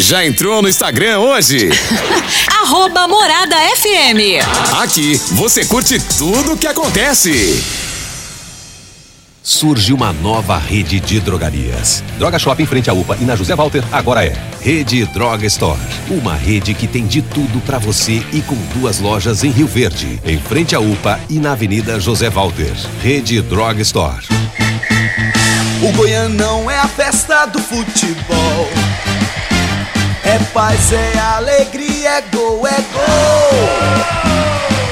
Já 0.00 0.24
entrou 0.24 0.62
no 0.62 0.68
Instagram 0.68 1.18
hoje? 1.18 1.70
Arroba 2.62 3.08
Morada 3.08 3.56
FM. 3.76 4.40
Aqui 4.80 5.20
você 5.32 5.64
curte 5.64 5.98
tudo 6.16 6.52
o 6.52 6.56
que 6.56 6.68
acontece. 6.68 7.60
Surge 9.42 9.92
uma 9.92 10.12
nova 10.12 10.56
rede 10.56 11.00
de 11.00 11.18
drogarias. 11.18 12.04
Droga 12.16 12.38
Shop 12.38 12.62
em 12.62 12.66
frente 12.66 12.88
à 12.88 12.92
UPA 12.92 13.18
e 13.20 13.24
na 13.24 13.34
José 13.34 13.56
Walter 13.56 13.82
agora 13.90 14.24
é 14.24 14.32
Rede 14.60 15.04
Droga 15.06 15.46
Store. 15.46 15.80
Uma 16.08 16.36
rede 16.36 16.74
que 16.74 16.86
tem 16.86 17.04
de 17.04 17.20
tudo 17.20 17.60
para 17.62 17.78
você 17.78 18.22
e 18.32 18.40
com 18.40 18.54
duas 18.78 19.00
lojas 19.00 19.42
em 19.42 19.50
Rio 19.50 19.66
Verde, 19.66 20.20
em 20.24 20.38
frente 20.38 20.76
à 20.76 20.80
UPA 20.80 21.18
e 21.28 21.40
na 21.40 21.52
Avenida 21.52 21.98
José 21.98 22.30
Walter. 22.30 22.72
Rede 23.02 23.42
Droga 23.42 23.82
Store. 23.82 24.24
O 25.82 25.92
Goianão 25.92 26.70
é 26.70 26.78
a 26.78 26.86
festa 26.86 27.46
do 27.46 27.58
futebol. 27.58 28.68
É 30.24 30.38
paz, 30.52 30.92
é 30.92 31.18
alegria, 31.18 32.10
é 32.10 32.20
gol, 32.32 32.66
é 32.66 32.80
gol. 32.92 33.68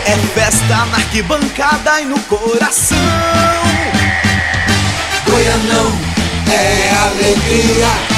É 0.07 0.17
festa 0.35 0.87
na 0.87 0.97
arquibancada 0.97 2.01
e 2.01 2.05
no 2.05 2.19
coração. 2.21 2.97
Goianão 5.29 5.93
é 6.53 6.91
alegria. 7.07 8.17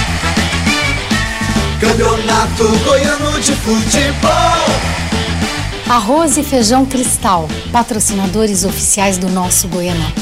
Campeonato 1.80 2.68
Goiano 2.84 3.40
de 3.40 3.52
Futebol. 3.52 4.98
Arroz 5.88 6.36
e 6.36 6.42
feijão 6.42 6.84
cristal, 6.84 7.48
patrocinadores 7.72 8.64
oficiais 8.64 9.16
do 9.16 9.28
nosso 9.30 9.68
Goianão. 9.68 10.12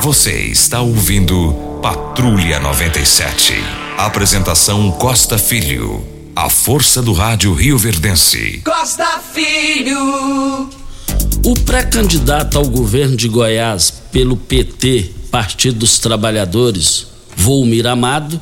Você 0.00 0.32
está 0.32 0.80
ouvindo 0.80 1.80
Patrulha 1.80 2.60
97. 2.60 3.85
Apresentação 3.98 4.90
Costa 4.92 5.38
Filho. 5.38 6.06
A 6.36 6.50
força 6.50 7.00
do 7.00 7.14
rádio 7.14 7.54
Rio 7.54 7.78
Verdense. 7.78 8.60
Costa 8.62 9.22
Filho. 9.32 10.68
O 11.42 11.54
pré-candidato 11.64 12.58
ao 12.58 12.68
governo 12.68 13.16
de 13.16 13.26
Goiás 13.26 13.90
pelo 14.12 14.36
PT, 14.36 15.12
Partido 15.30 15.78
dos 15.78 15.98
Trabalhadores, 15.98 17.06
Volmir 17.34 17.86
Amado, 17.86 18.38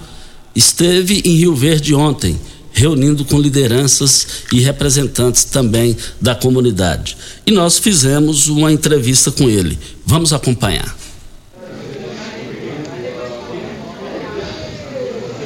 esteve 0.56 1.22
em 1.24 1.36
Rio 1.36 1.54
Verde 1.54 1.94
ontem, 1.94 2.36
reunindo 2.72 3.24
com 3.24 3.38
lideranças 3.38 4.26
e 4.52 4.58
representantes 4.58 5.44
também 5.44 5.96
da 6.20 6.34
comunidade. 6.34 7.16
E 7.46 7.52
nós 7.52 7.78
fizemos 7.78 8.48
uma 8.48 8.72
entrevista 8.72 9.30
com 9.30 9.48
ele. 9.48 9.78
Vamos 10.04 10.32
acompanhar. 10.32 11.03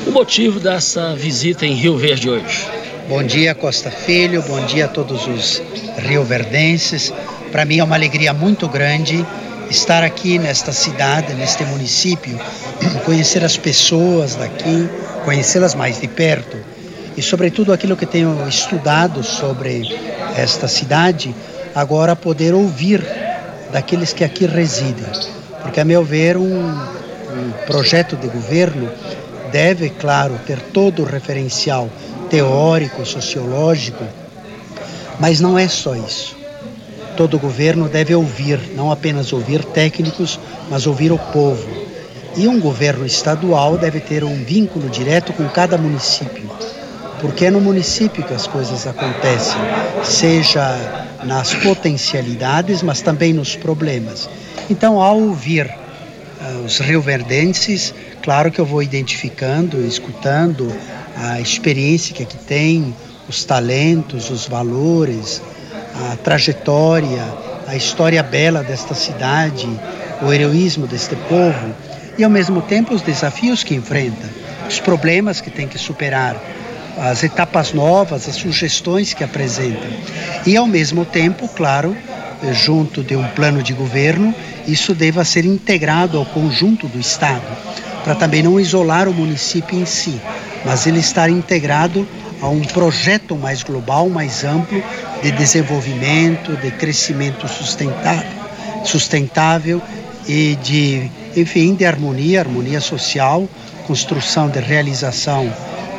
O 0.09 0.11
motivo 0.11 0.59
dessa 0.59 1.15
visita 1.15 1.67
em 1.67 1.75
Rio 1.75 1.99
Verde 1.99 2.31
hoje? 2.31 2.67
Bom 3.11 3.23
dia, 3.23 3.55
Costa 3.55 3.91
Filho, 3.91 4.41
bom 4.41 4.59
dia 4.65 4.87
a 4.87 4.89
todos 4.89 5.27
os 5.27 5.63
rioverdenses. 5.99 7.13
Para 7.53 7.67
mim 7.67 7.81
é 7.81 7.85
uma 7.85 7.95
alegria 7.95 8.33
muito 8.33 8.67
grande 8.67 9.23
estar 9.69 10.03
aqui 10.03 10.39
nesta 10.39 10.73
cidade, 10.73 11.35
neste 11.35 11.63
município, 11.67 12.41
conhecer 13.05 13.45
as 13.45 13.59
pessoas 13.59 14.35
daqui, 14.35 14.89
conhecê-las 15.27 15.75
mais 15.75 16.01
de 16.01 16.09
perto 16.09 16.57
e, 17.15 17.21
sobretudo, 17.21 17.71
aquilo 17.71 17.95
que 17.95 18.07
tenho 18.07 18.49
estudado 18.49 19.23
sobre 19.23 19.95
esta 20.39 20.67
cidade, 20.67 21.35
agora 21.75 22.17
poder 22.17 22.55
ouvir 22.55 23.05
daqueles 23.71 24.15
que 24.15 24.25
aqui 24.25 24.47
residem. 24.47 25.05
Porque, 25.61 25.79
a 25.79 25.85
meu 25.85 26.03
ver, 26.03 26.39
um, 26.39 26.71
um 26.71 27.53
projeto 27.67 28.17
de 28.17 28.27
governo 28.27 28.91
deve, 29.51 29.91
claro, 29.91 30.39
ter 30.47 30.61
todo 30.61 31.03
o 31.03 31.05
referencial 31.05 31.89
teórico, 32.31 33.05
sociológico, 33.05 34.05
mas 35.19 35.41
não 35.41 35.59
é 35.59 35.67
só 35.69 35.95
isso. 35.95 36.37
Todo 37.17 37.39
governo 37.39 37.89
deve 37.89 38.15
ouvir, 38.15 38.61
não 38.75 38.93
apenas 38.93 39.33
ouvir 39.33 39.65
técnicos, 39.65 40.39
mas 40.71 40.87
ouvir 40.87 41.11
o 41.11 41.19
povo. 41.19 41.67
E 42.37 42.47
um 42.47 42.61
governo 42.61 43.05
estadual 43.05 43.77
deve 43.77 43.99
ter 43.99 44.23
um 44.23 44.45
vínculo 44.45 44.89
direto 44.89 45.33
com 45.33 45.49
cada 45.49 45.77
município, 45.77 46.49
porque 47.21 47.47
é 47.47 47.51
no 47.51 47.61
município 47.61 48.23
que 48.23 48.35
as 48.35 48.47
coisas 48.47 48.87
acontecem, 48.87 49.61
seja 50.05 51.07
nas 51.25 51.53
potencialidades, 51.55 52.83
mas 52.83 53.01
também 53.01 53.33
nos 53.33 53.57
problemas. 53.57 54.29
Então, 54.71 55.01
ao 55.01 55.19
ouvir 55.19 55.67
uh, 55.67 56.65
os 56.65 56.79
rioverdenses, 56.79 57.93
Claro 58.23 58.51
que 58.51 58.61
eu 58.61 58.67
vou 58.67 58.83
identificando, 58.83 59.81
escutando 59.87 60.71
a 61.17 61.41
experiência 61.41 62.15
que 62.15 62.23
aqui 62.23 62.37
tem, 62.37 62.95
os 63.29 63.45
talentos, 63.45 64.31
os 64.31 64.47
valores, 64.47 65.43
a 65.95 66.17
trajetória, 66.17 67.23
a 67.67 67.77
história 67.77 68.23
bela 68.23 68.63
desta 68.63 68.95
cidade, 68.95 69.69
o 70.23 70.33
heroísmo 70.33 70.87
deste 70.87 71.17
povo 71.17 71.75
e 72.17 72.25
ao 72.25 72.31
mesmo 72.31 72.63
tempo 72.63 72.95
os 72.95 73.03
desafios 73.03 73.63
que 73.63 73.75
enfrenta, 73.75 74.29
os 74.69 74.81
problemas 74.81 75.41
que 75.41 75.51
tem 75.51 75.69
que 75.69 75.79
superar. 75.79 76.37
as 76.99 77.23
etapas 77.23 77.73
novas, 77.73 78.29
as 78.29 78.35
sugestões 78.35 79.15
que 79.15 79.23
apresentam. 79.23 79.89
E, 80.45 80.57
ao 80.57 80.67
mesmo 80.67 81.05
tempo, 81.05 81.49
claro, 81.49 81.97
junto 82.53 83.03
de 83.03 83.15
um 83.17 83.27
plano 83.29 83.63
de 83.63 83.73
governo, 83.73 84.35
isso 84.67 84.95
deva 84.95 85.25
ser 85.25 85.45
integrado 85.45 86.19
ao 86.19 86.27
conjunto 86.27 86.89
do 86.89 86.99
Estado, 86.99 87.47
para 88.09 88.15
também 88.15 88.43
não 88.43 88.59
isolar 88.59 89.07
o 89.07 89.13
município 89.13 89.79
em 89.79 89.85
si, 89.85 90.19
mas 90.65 90.87
ele 90.87 90.99
estar 90.99 91.29
integrado 91.29 92.09
a 92.41 92.49
um 92.49 92.63
projeto 92.63 93.37
mais 93.37 93.63
global, 93.63 94.09
mais 94.09 94.45
amplo 94.45 94.83
de 95.23 95.31
desenvolvimento, 95.31 96.57
de 96.57 96.71
crescimento 96.71 97.47
sustentável, 97.47 98.33
sustentável 98.83 99.83
e 100.27 100.57
de, 100.63 101.11
enfim, 101.37 101.75
de 101.75 101.85
harmonia, 101.85 102.41
harmonia 102.41 102.81
social, 102.81 103.47
construção 103.87 104.49
de 104.49 104.59
realização 104.59 105.53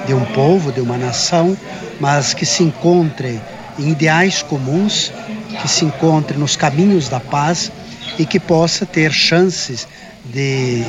de 0.08 0.16
um 0.16 0.26
povo, 0.26 0.72
de 0.72 0.82
uma 0.82 0.98
nação, 0.98 1.56
mas 2.00 2.34
que 2.34 2.44
se 2.44 2.64
encontre 2.64 3.40
em 3.78 3.92
ideais 3.92 4.42
comuns, 4.42 5.14
que 5.62 5.68
se 5.68 5.86
encontre 5.86 6.40
nos 6.40 6.56
caminhos 6.56 7.08
da 7.08 7.20
paz 7.20 7.72
e 8.18 8.26
que 8.26 8.40
possa 8.40 8.84
ter 8.84 9.12
chances 9.12 9.88
de 10.26 10.84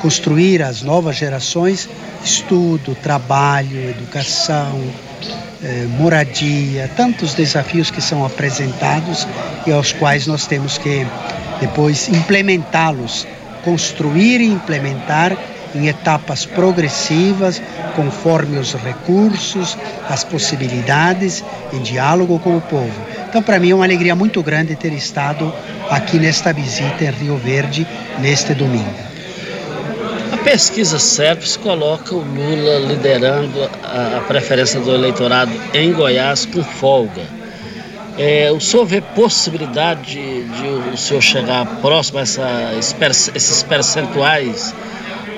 construir 0.00 0.62
as 0.62 0.82
novas 0.82 1.16
gerações 1.16 1.88
estudo, 2.26 2.96
trabalho, 2.96 3.90
educação, 3.90 4.82
eh, 5.62 5.86
moradia, 5.98 6.90
tantos 6.96 7.34
desafios 7.34 7.90
que 7.90 8.00
são 8.00 8.24
apresentados 8.24 9.26
e 9.66 9.72
aos 9.72 9.92
quais 9.92 10.26
nós 10.26 10.46
temos 10.46 10.76
que 10.76 11.06
depois 11.60 12.08
implementá-los, 12.08 13.26
construir 13.64 14.40
e 14.40 14.46
implementar 14.46 15.36
em 15.74 15.88
etapas 15.88 16.46
progressivas, 16.46 17.60
conforme 17.94 18.58
os 18.58 18.74
recursos, 18.74 19.76
as 20.08 20.24
possibilidades, 20.24 21.44
em 21.72 21.80
diálogo 21.82 22.38
com 22.38 22.56
o 22.56 22.60
povo. 22.60 23.00
Então, 23.28 23.42
para 23.42 23.58
mim 23.58 23.70
é 23.70 23.74
uma 23.74 23.84
alegria 23.84 24.14
muito 24.14 24.42
grande 24.42 24.74
ter 24.74 24.92
estado 24.92 25.52
aqui 25.90 26.18
nesta 26.18 26.52
visita 26.52 27.04
em 27.04 27.10
Rio 27.10 27.36
Verde 27.36 27.86
neste 28.20 28.54
domingo. 28.54 29.15
Pesquisa 30.46 31.00
Serpes 31.00 31.56
coloca 31.56 32.14
o 32.14 32.20
Lula 32.20 32.78
liderando 32.78 33.68
a, 33.82 34.18
a 34.18 34.20
preferência 34.28 34.78
do 34.78 34.94
eleitorado 34.94 35.50
em 35.74 35.92
Goiás 35.92 36.46
com 36.46 36.62
folga. 36.62 37.22
É, 38.16 38.52
o 38.52 38.60
senhor 38.60 38.86
vê 38.86 39.00
possibilidade 39.00 40.12
de, 40.12 40.44
de, 40.44 40.68
o 40.94 40.96
senhor 40.96 41.20
chegar 41.20 41.66
próximo 41.80 42.20
a 42.20 42.22
essa, 42.22 42.72
esses 43.34 43.64
percentuais 43.64 44.72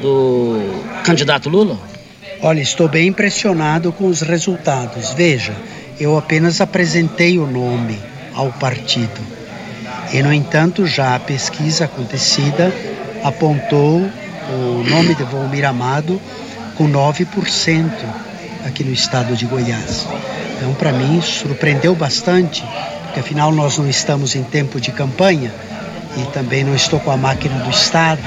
do 0.02 0.60
candidato 1.04 1.48
Lula? 1.48 1.78
Olha, 2.42 2.60
estou 2.60 2.86
bem 2.86 3.08
impressionado 3.08 3.90
com 3.92 4.08
os 4.08 4.20
resultados. 4.20 5.14
Veja, 5.14 5.56
eu 5.98 6.18
apenas 6.18 6.60
apresentei 6.60 7.38
o 7.38 7.46
nome 7.46 7.98
ao 8.34 8.52
partido. 8.52 9.22
E, 10.12 10.22
no 10.22 10.34
entanto, 10.34 10.86
já 10.86 11.14
a 11.14 11.18
pesquisa 11.18 11.86
acontecida 11.86 12.70
apontou 13.24 14.06
o 14.48 14.84
nome 14.88 15.14
de 15.14 15.24
Volmir 15.24 15.64
Amado 15.64 16.20
com 16.76 16.88
9% 16.90 17.90
aqui 18.64 18.84
no 18.84 18.92
estado 18.92 19.36
de 19.36 19.46
Goiás. 19.46 20.06
Então, 20.56 20.72
para 20.74 20.92
mim, 20.92 21.20
surpreendeu 21.20 21.94
bastante, 21.94 22.64
porque 23.04 23.20
afinal 23.20 23.52
nós 23.52 23.78
não 23.78 23.88
estamos 23.88 24.34
em 24.34 24.42
tempo 24.42 24.80
de 24.80 24.90
campanha 24.90 25.52
e 26.16 26.22
também 26.32 26.64
não 26.64 26.74
estou 26.74 26.98
com 27.00 27.10
a 27.10 27.16
máquina 27.16 27.62
do 27.62 27.70
Estado 27.70 28.22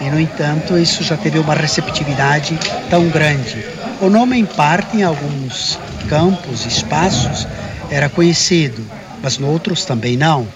e, 0.00 0.10
no 0.10 0.18
entanto, 0.18 0.76
isso 0.76 1.02
já 1.04 1.16
teve 1.16 1.38
uma 1.38 1.54
receptividade 1.54 2.58
tão 2.90 3.08
grande. 3.08 3.64
O 4.00 4.10
nome, 4.10 4.38
em 4.38 4.44
parte, 4.44 4.96
em 4.96 5.02
alguns 5.04 5.78
campos, 6.08 6.66
espaços, 6.66 7.46
era 7.88 8.08
conhecido, 8.08 8.84
mas 9.22 9.38
em 9.38 9.44
outros 9.44 9.84
também 9.84 10.16
não. 10.16 10.46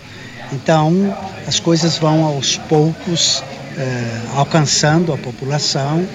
Então, 0.53 1.17
as 1.47 1.61
coisas 1.61 1.97
vão 1.97 2.25
aos 2.25 2.57
poucos 2.57 3.43
eh, 3.79 4.21
alcançando 4.35 5.13
a 5.13 5.19
população 5.19 6.07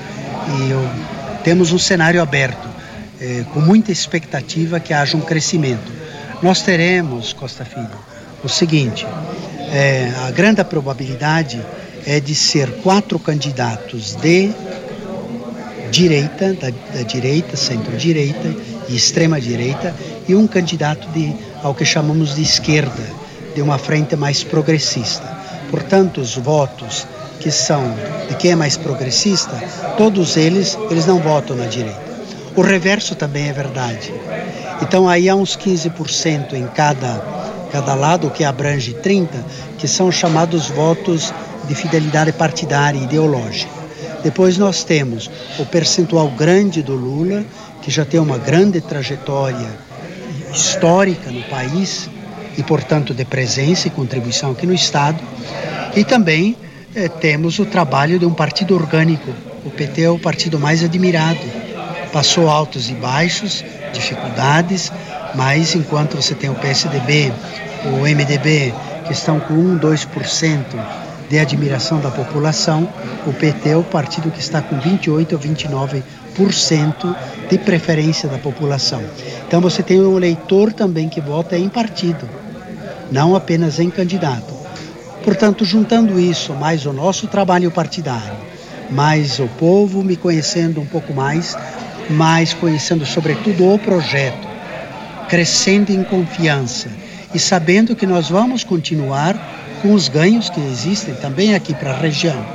e 0.58 0.71
eu, 0.71 0.89
temos 1.43 1.71
um 1.71 1.78
cenário 1.78 2.21
aberto, 2.21 2.67
eh, 3.19 3.45
com 3.54 3.60
muita 3.60 3.91
expectativa 3.91 4.80
que 4.80 4.93
haja 4.93 5.15
um 5.15 5.21
crescimento. 5.21 5.91
Nós 6.41 6.62
teremos, 6.63 7.34
Costa 7.34 7.63
Filho, 7.63 7.89
o 8.43 8.50
seguinte: 8.50 9.06
eh, 9.71 10.12
a 10.28 10.32
grande 10.32 10.63
probabilidade 10.63 11.62
é 12.06 12.19
de 12.19 12.34
ser 12.34 12.67
quatro 12.82 13.19
candidatos 13.19 14.15
de 14.15 14.52
direita, 15.91 16.54
da, 16.54 16.69
da 16.69 17.04
direita, 17.04 17.56
centro-direita 17.56 18.56
e 18.89 18.95
extrema-direita, 18.95 19.93
e 20.28 20.34
um 20.34 20.47
candidato 20.47 21.08
de, 21.10 21.32
ao 21.62 21.76
que 21.76 21.86
chamamos 21.86 22.36
de 22.36 22.41
esquerda, 22.41 23.04
de 23.54 23.62
uma 23.62 23.78
frente 23.78 24.15
mais 24.15 24.43
progressista. 24.43 25.30
Portanto, 25.69 26.21
os 26.21 26.36
votos 26.36 27.06
que 27.42 27.52
são 27.52 27.84
de 28.30 28.36
quem 28.36 28.52
é 28.52 28.56
mais 28.56 28.78
progressista, 28.78 29.52
todos 29.98 30.38
eles, 30.38 30.78
eles 30.90 31.08
não 31.08 31.20
votam 31.20 31.56
na 31.58 31.66
direita. 31.66 32.00
O 32.56 32.62
reverso 32.62 33.16
também 33.16 33.50
é 33.50 33.54
verdade. 33.54 34.14
Então 34.82 35.10
aí 35.10 35.28
há 35.28 35.36
uns 35.36 35.58
15% 35.58 36.54
em 36.54 36.68
cada, 36.68 37.20
cada 37.72 37.96
lado, 37.96 38.30
que 38.30 38.44
abrange 38.44 38.94
30%, 38.94 39.28
que 39.78 39.88
são 39.88 40.12
chamados 40.12 40.68
votos 40.70 41.34
de 41.68 41.74
fidelidade 41.74 42.32
partidária 42.32 43.00
e 43.00 43.04
ideológica. 43.04 43.82
Depois 44.24 44.58
nós 44.58 44.84
temos 44.84 45.30
o 45.58 45.66
percentual 45.66 46.30
grande 46.30 46.84
do 46.84 46.94
Lula, 46.94 47.44
que 47.82 47.90
já 47.90 48.06
tem 48.06 48.20
uma 48.20 48.38
grande 48.38 48.80
trajetória 48.82 49.70
histórica 50.54 51.32
no 51.32 51.42
país 51.44 52.08
e, 52.56 52.62
portanto, 52.62 53.14
de 53.16 53.26
presença 53.26 53.88
e 53.88 53.92
contribuição 53.92 54.52
aqui 54.52 54.68
no 54.68 54.74
Estado. 54.74 55.20
E 55.96 56.04
também 56.04 56.56
eh, 56.96 57.08
temos 57.08 57.60
o 57.60 57.66
trabalho 57.66 58.20
de 58.20 58.26
um 58.26 58.34
partido 58.34 58.76
orgânico. 58.76 59.32
O 59.66 59.70
PT 59.70 60.02
é 60.04 60.10
o 60.10 60.20
partido 60.20 60.60
mais 60.60 60.84
admirado. 60.84 61.40
Passou 62.12 62.50
altos 62.50 62.90
e 62.90 62.94
baixos, 62.94 63.64
dificuldades, 63.94 64.92
mas 65.36 65.76
enquanto 65.76 66.16
você 66.16 66.36
tem 66.36 66.50
o 66.50 66.56
PSDB, 66.56 67.32
o 67.86 68.02
MDB, 68.02 68.74
que 69.06 69.14
estão 69.14 69.40
com 69.40 69.54
1, 69.54 69.80
2% 69.80 70.66
de 71.30 71.40
admiração 71.40 72.02
da 72.02 72.12
população, 72.12 72.90
o 73.26 73.32
PT 73.32 73.70
é 73.70 73.78
o 73.78 73.84
partido 73.84 74.30
que 74.30 74.42
está 74.42 74.62
com 74.62 74.78
28 74.78 75.34
ou 75.34 75.40
29% 75.40 77.16
de 77.50 77.58
preferência 77.58 78.28
da 78.28 78.38
população. 78.38 79.02
Então 79.48 79.62
você 79.62 79.82
tem 79.82 80.02
um 80.02 80.18
eleitor 80.18 80.74
também 80.74 81.08
que 81.08 81.22
vota 81.22 81.58
em 81.58 81.70
partido, 81.70 82.30
não 83.10 83.34
apenas 83.34 83.80
em 83.80 83.90
candidato. 83.90 84.51
Portanto, 85.24 85.64
juntando 85.64 86.20
isso, 86.20 86.54
mais 86.54 86.86
o 86.86 86.94
nosso 86.94 87.28
trabalho 87.28 87.70
partidário, 87.70 88.34
mais 88.90 89.40
o 89.40 89.48
povo 89.48 90.04
me 90.04 90.16
conhecendo 90.16 90.82
um 90.82 90.86
pouco 90.86 91.14
mais, 91.14 91.56
mais 92.10 92.54
conhecendo 92.54 93.06
sobretudo 93.06 93.72
o 93.72 93.78
projeto, 93.78 94.48
crescendo 95.30 95.92
em 95.92 96.04
confiança 96.04 96.90
e 97.34 97.40
sabendo 97.40 97.96
que 97.96 98.06
nós 98.06 98.30
vamos 98.30 98.64
continuar 98.64 99.36
com 99.82 99.94
os 99.94 100.08
ganhos 100.08 100.50
que 100.50 100.60
existem 100.60 101.14
também 101.16 101.56
aqui 101.56 101.74
para 101.74 101.92
a 101.92 101.98
região. 101.98 102.46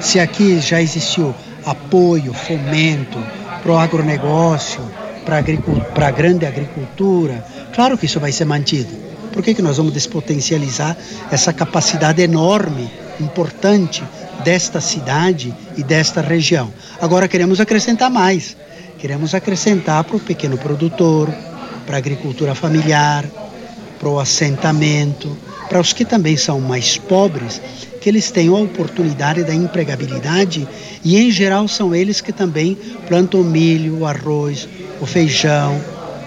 Se 0.00 0.20
aqui 0.20 0.60
já 0.60 0.82
existiu 0.82 1.34
apoio, 1.64 2.34
fomento 2.34 3.18
para 3.62 3.72
o 3.72 3.78
agronegócio, 3.78 4.80
para 5.24 5.38
a 6.06 6.10
grande 6.10 6.44
agricultura, 6.44 7.44
claro 7.74 7.96
que 7.96 8.06
isso 8.06 8.20
vai 8.20 8.30
ser 8.30 8.44
mantido. 8.44 9.06
Por 9.36 9.42
que, 9.42 9.52
que 9.52 9.60
nós 9.60 9.76
vamos 9.76 9.92
despotencializar 9.92 10.96
essa 11.30 11.52
capacidade 11.52 12.22
enorme, 12.22 12.90
importante 13.20 14.02
desta 14.42 14.80
cidade 14.80 15.54
e 15.76 15.82
desta 15.82 16.22
região? 16.22 16.72
Agora 16.98 17.28
queremos 17.28 17.60
acrescentar 17.60 18.10
mais. 18.10 18.56
Queremos 18.98 19.34
acrescentar 19.34 20.04
para 20.04 20.16
o 20.16 20.20
pequeno 20.20 20.56
produtor, 20.56 21.30
para 21.84 21.96
a 21.96 21.98
agricultura 21.98 22.54
familiar, 22.54 23.26
para 23.98 24.08
o 24.08 24.18
assentamento, 24.18 25.36
para 25.68 25.80
os 25.80 25.92
que 25.92 26.06
também 26.06 26.38
são 26.38 26.58
mais 26.58 26.96
pobres, 26.96 27.60
que 28.00 28.08
eles 28.08 28.30
tenham 28.30 28.56
a 28.56 28.60
oportunidade 28.60 29.44
da 29.44 29.54
empregabilidade 29.54 30.66
e, 31.04 31.18
em 31.18 31.30
geral, 31.30 31.68
são 31.68 31.94
eles 31.94 32.22
que 32.22 32.32
também 32.32 32.74
plantam 33.06 33.42
o 33.42 33.44
milho, 33.44 33.98
o 33.98 34.06
arroz, 34.06 34.66
o 34.98 35.04
feijão, 35.04 35.78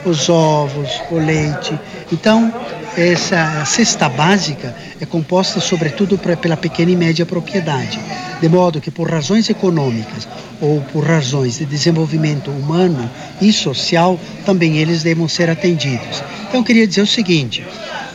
os 0.06 0.30
ovos, 0.30 0.89
o 1.10 1.15
leite. 1.15 1.78
Então, 2.12 2.54
essa 2.97 3.63
cesta 3.65 4.10
básica 4.10 4.75
é 4.99 5.06
composta 5.06 5.60
sobretudo 5.60 6.17
pela 6.17 6.58
pequena 6.58 6.91
e 6.91 6.95
média 6.95 7.25
propriedade, 7.25 7.99
de 8.41 8.49
modo 8.49 8.82
que 8.82 8.91
por 8.91 9.10
razões 9.10 9.49
econômicas 9.49 10.28
ou 10.62 10.82
por 10.82 11.06
razões 11.06 11.58
de 11.58 11.65
desenvolvimento 11.65 12.52
humano 12.52 13.10
e 13.41 13.54
social, 13.54 14.19
também 14.45 14.78
eles 14.78 15.04
devem 15.04 15.28
ser 15.28 15.49
atendidos. 15.49 16.23
Então, 16.47 16.62
eu 16.62 16.63
queria 16.63 16.88
dizer 16.88 17.02
o 17.02 17.08
seguinte: 17.08 17.65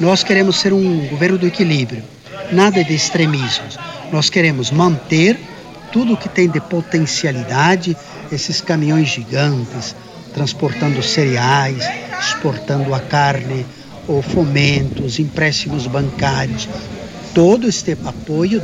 nós 0.01 0.23
queremos 0.23 0.57
ser 0.57 0.73
um 0.73 1.07
governo 1.09 1.39
do 1.39 1.47
equilíbrio, 1.47 2.03
nada 2.53 2.83
de 2.83 2.95
extremismos. 2.95 3.79
Nós 4.13 4.29
queremos 4.29 4.71
manter 4.71 5.39
tudo 5.93 6.15
o 6.15 6.17
que 6.17 6.29
tem 6.29 6.49
de 6.49 6.61
potencialidade, 6.61 7.97
esses 8.31 8.61
caminhões 8.61 9.09
gigantes, 9.09 9.95
transportando 10.35 11.01
cereais, 11.03 11.89
exportando 12.19 12.93
a 12.93 13.01
carne, 13.01 13.65
ou 14.07 14.23
fomentos, 14.23 15.19
empréstimos 15.19 15.87
bancários. 15.87 16.69
Todo 17.35 17.69
este 17.69 17.97
apoio 18.05 18.63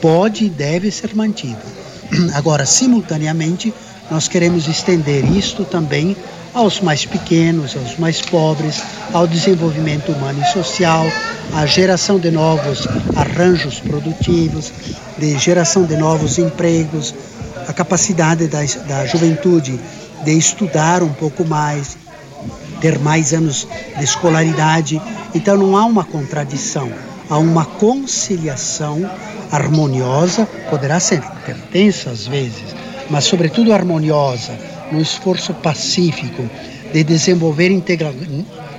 pode 0.00 0.46
e 0.46 0.50
deve 0.50 0.90
ser 0.90 1.14
mantido. 1.14 1.60
Agora, 2.34 2.66
simultaneamente, 2.66 3.72
nós 4.10 4.28
queremos 4.28 4.66
estender 4.68 5.24
isto 5.24 5.64
também 5.64 6.16
aos 6.52 6.80
mais 6.80 7.06
pequenos, 7.06 7.76
aos 7.76 7.98
mais 7.98 8.20
pobres, 8.20 8.82
ao 9.12 9.26
desenvolvimento 9.26 10.12
humano 10.12 10.42
e 10.42 10.52
social, 10.52 11.06
à 11.54 11.64
geração 11.64 12.18
de 12.18 12.30
novos 12.30 12.86
arranjos 13.16 13.80
produtivos, 13.80 14.70
de 15.16 15.38
geração 15.38 15.84
de 15.84 15.96
novos 15.96 16.38
empregos, 16.38 17.14
a 17.66 17.72
capacidade 17.72 18.48
da, 18.48 18.60
da 18.86 19.06
juventude 19.06 19.80
de 20.24 20.32
estudar 20.32 21.02
um 21.02 21.12
pouco 21.12 21.44
mais, 21.44 21.96
ter 22.82 22.98
mais 22.98 23.32
anos 23.32 23.66
de 23.96 24.04
escolaridade. 24.04 25.00
Então 25.34 25.56
não 25.56 25.76
há 25.76 25.86
uma 25.86 26.04
contradição, 26.04 26.92
há 27.30 27.38
uma 27.38 27.64
conciliação 27.64 29.08
harmoniosa, 29.50 30.46
poderá 30.68 30.98
ser 30.98 31.22
tensa 31.70 32.10
às 32.10 32.26
vezes, 32.26 32.74
mas 33.08 33.24
sobretudo 33.24 33.72
harmoniosa, 33.72 34.52
no 34.90 35.00
esforço 35.00 35.54
pacífico 35.54 36.44
de 36.92 37.04
desenvolver 37.04 37.70
integral, 37.70 38.12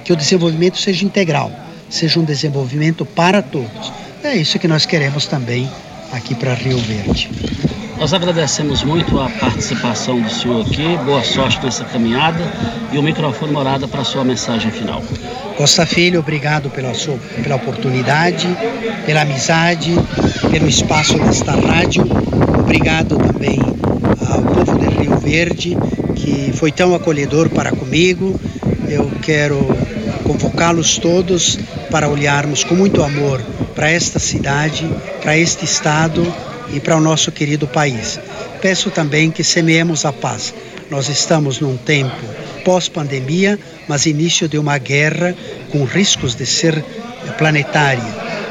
que 0.03 0.13
o 0.13 0.15
desenvolvimento 0.15 0.77
seja 0.77 1.05
integral, 1.05 1.51
seja 1.89 2.19
um 2.19 2.23
desenvolvimento 2.23 3.05
para 3.05 3.41
todos. 3.41 3.91
É 4.23 4.35
isso 4.35 4.59
que 4.59 4.67
nós 4.67 4.85
queremos 4.85 5.25
também 5.25 5.69
aqui 6.11 6.35
para 6.35 6.53
Rio 6.53 6.77
Verde. 6.77 7.72
Nós 7.97 8.11
agradecemos 8.11 8.83
muito 8.83 9.19
a 9.19 9.29
participação 9.29 10.19
do 10.19 10.29
senhor 10.29 10.61
aqui, 10.61 10.97
boa 11.05 11.23
sorte 11.23 11.63
nessa 11.63 11.85
caminhada 11.85 12.43
e 12.91 12.97
o 12.97 13.03
microfone 13.03 13.53
morada 13.53 13.87
para 13.87 14.01
a 14.01 14.05
sua 14.05 14.23
mensagem 14.23 14.71
final. 14.71 15.01
Costa 15.55 15.85
Filho, 15.85 16.19
obrigado 16.19 16.69
pela, 16.69 16.93
sua, 16.93 17.17
pela 17.41 17.55
oportunidade, 17.55 18.47
pela 19.05 19.21
amizade, 19.21 19.95
pelo 20.49 20.67
espaço 20.67 21.17
desta 21.19 21.53
rádio. 21.53 22.03
Obrigado 22.59 23.17
também 23.17 23.59
ao 24.27 24.41
povo 24.41 24.79
de 24.79 24.87
Rio 24.87 25.17
Verde, 25.17 25.77
que 26.15 26.51
foi 26.53 26.71
tão 26.71 26.95
acolhedor 26.95 27.49
para 27.49 27.71
comigo. 27.71 28.39
Eu 28.89 29.09
quero 29.21 29.57
convocá-los 30.23 30.97
todos 30.97 31.59
para 31.91 32.09
olharmos 32.09 32.63
com 32.63 32.75
muito 32.75 33.03
amor 33.03 33.39
para 33.75 33.89
esta 33.89 34.19
cidade, 34.19 34.89
para 35.21 35.37
este 35.37 35.65
estado 35.65 36.25
e 36.73 36.79
para 36.79 36.97
o 36.97 36.99
nosso 36.99 37.31
querido 37.31 37.67
país. 37.67 38.19
Peço 38.61 38.89
também 38.89 39.31
que 39.31 39.43
semeemos 39.43 40.05
a 40.05 40.11
paz. 40.11 40.53
Nós 40.89 41.07
estamos 41.07 41.59
num 41.59 41.77
tempo 41.77 42.15
pós-pandemia, 42.65 43.59
mas 43.87 44.05
início 44.05 44.47
de 44.47 44.57
uma 44.57 44.77
guerra 44.77 45.35
com 45.71 45.83
riscos 45.83 46.35
de 46.35 46.45
ser 46.45 46.83
planetária. 47.37 48.03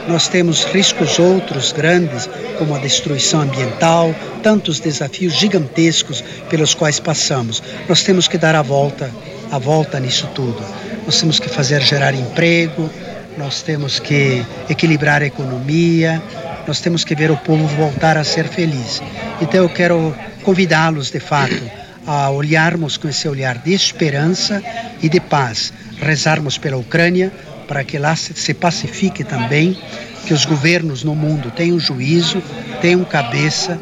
Nós 0.08 0.28
temos 0.28 0.64
riscos 0.64 1.18
outros 1.18 1.72
grandes, 1.72 2.28
como 2.58 2.74
a 2.74 2.78
destruição 2.78 3.40
ambiental, 3.40 4.14
tantos 4.42 4.80
desafios 4.80 5.34
gigantescos 5.34 6.22
pelos 6.50 6.74
quais 6.74 6.98
passamos. 6.98 7.62
Nós 7.88 8.02
temos 8.02 8.26
que 8.26 8.36
dar 8.36 8.54
a 8.54 8.62
volta, 8.62 9.10
a 9.50 9.58
volta 9.58 10.00
nisso 10.00 10.28
tudo. 10.34 10.60
Nós 11.06 11.20
temos 11.20 11.38
que 11.38 11.48
fazer 11.48 11.80
gerar 11.82 12.14
emprego, 12.14 12.90
nós 13.38 13.62
temos 13.62 13.98
que 13.98 14.44
equilibrar 14.68 15.22
a 15.22 15.26
economia, 15.26 16.20
nós 16.66 16.80
temos 16.80 17.04
que 17.04 17.14
ver 17.14 17.30
o 17.30 17.36
povo 17.36 17.66
voltar 17.68 18.16
a 18.16 18.24
ser 18.24 18.46
feliz. 18.46 19.02
Então 19.40 19.62
eu 19.62 19.68
quero 19.68 20.14
convidá-los, 20.42 21.10
de 21.10 21.20
fato, 21.20 21.62
a 22.06 22.30
olharmos 22.30 22.96
com 22.96 23.08
esse 23.08 23.28
olhar 23.28 23.58
de 23.58 23.72
esperança 23.72 24.62
e 25.02 25.08
de 25.08 25.20
paz, 25.20 25.72
rezarmos 26.00 26.58
pela 26.58 26.76
Ucrânia 26.76 27.32
para 27.66 27.84
que 27.84 27.98
lá 27.98 28.14
se 28.16 28.52
pacifique 28.54 29.24
também, 29.24 29.78
que 30.26 30.34
os 30.34 30.44
governos 30.44 31.02
no 31.04 31.14
mundo 31.14 31.50
tenham 31.50 31.78
juízo, 31.78 32.42
tenham 32.80 33.04
cabeça, 33.04 33.78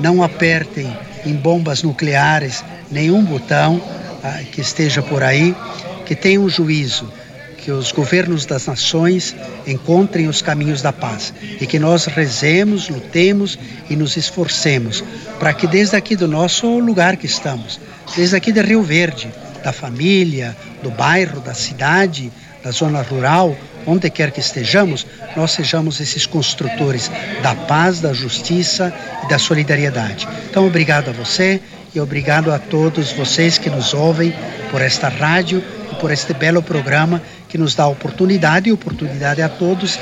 não 0.00 0.22
apertem 0.22 0.96
em 1.26 1.34
bombas 1.34 1.82
nucleares 1.82 2.64
nenhum 2.90 3.24
botão 3.24 3.82
ah, 4.22 4.40
que 4.50 4.60
esteja 4.60 5.02
por 5.02 5.22
aí, 5.22 5.54
que 6.06 6.14
tenham 6.14 6.48
juízo 6.48 7.10
que 7.64 7.72
os 7.72 7.92
governos 7.92 8.44
das 8.44 8.66
nações 8.66 9.34
encontrem 9.66 10.28
os 10.28 10.42
caminhos 10.42 10.82
da 10.82 10.92
paz 10.92 11.32
e 11.58 11.66
que 11.66 11.78
nós 11.78 12.04
rezemos, 12.04 12.90
lutemos 12.90 13.58
e 13.88 13.96
nos 13.96 14.18
esforcemos 14.18 15.02
para 15.40 15.54
que 15.54 15.66
desde 15.66 15.96
aqui 15.96 16.14
do 16.14 16.28
nosso 16.28 16.78
lugar 16.78 17.16
que 17.16 17.24
estamos, 17.24 17.80
desde 18.14 18.36
aqui 18.36 18.52
de 18.52 18.60
Rio 18.60 18.82
Verde, 18.82 19.32
da 19.64 19.72
família, 19.72 20.54
do 20.82 20.90
bairro, 20.90 21.40
da 21.40 21.54
cidade, 21.54 22.30
da 22.62 22.70
zona 22.70 23.00
rural, 23.00 23.56
onde 23.86 24.10
quer 24.10 24.30
que 24.30 24.40
estejamos, 24.40 25.06
nós 25.34 25.52
sejamos 25.52 26.00
esses 26.00 26.26
construtores 26.26 27.10
da 27.42 27.54
paz, 27.54 27.98
da 27.98 28.12
justiça 28.12 28.92
e 29.24 29.28
da 29.28 29.38
solidariedade. 29.38 30.28
Então, 30.50 30.66
obrigado 30.66 31.08
a 31.08 31.12
você 31.12 31.62
e 31.94 32.00
obrigado 32.00 32.52
a 32.52 32.58
todos 32.58 33.10
vocês 33.12 33.56
que 33.56 33.70
nos 33.70 33.94
ouvem 33.94 34.34
por 34.70 34.82
esta 34.82 35.08
rádio 35.08 35.64
e 35.90 35.94
por 35.94 36.10
este 36.10 36.34
belo 36.34 36.62
programa 36.62 37.22
que 37.54 37.58
nos 37.58 37.76
dá 37.76 37.86
oportunidade 37.86 38.68
e 38.68 38.72
oportunidade 38.72 39.40
a 39.40 39.48
todos 39.48 39.96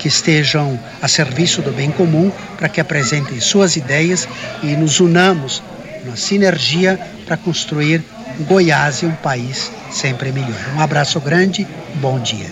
que 0.00 0.08
estejam 0.08 0.76
a 1.00 1.06
serviço 1.06 1.62
do 1.62 1.70
bem 1.70 1.92
comum 1.92 2.28
para 2.56 2.68
que 2.68 2.80
apresentem 2.80 3.40
suas 3.40 3.76
ideias 3.76 4.28
e 4.64 4.74
nos 4.74 4.98
unamos 4.98 5.62
na 6.04 6.16
sinergia 6.16 6.98
para 7.24 7.36
construir 7.36 8.02
Goiás 8.48 9.02
e 9.02 9.06
um 9.06 9.14
país 9.14 9.70
sempre 9.92 10.32
melhor. 10.32 10.58
Um 10.74 10.80
abraço 10.80 11.20
grande, 11.20 11.64
bom 12.00 12.18
dia. 12.18 12.50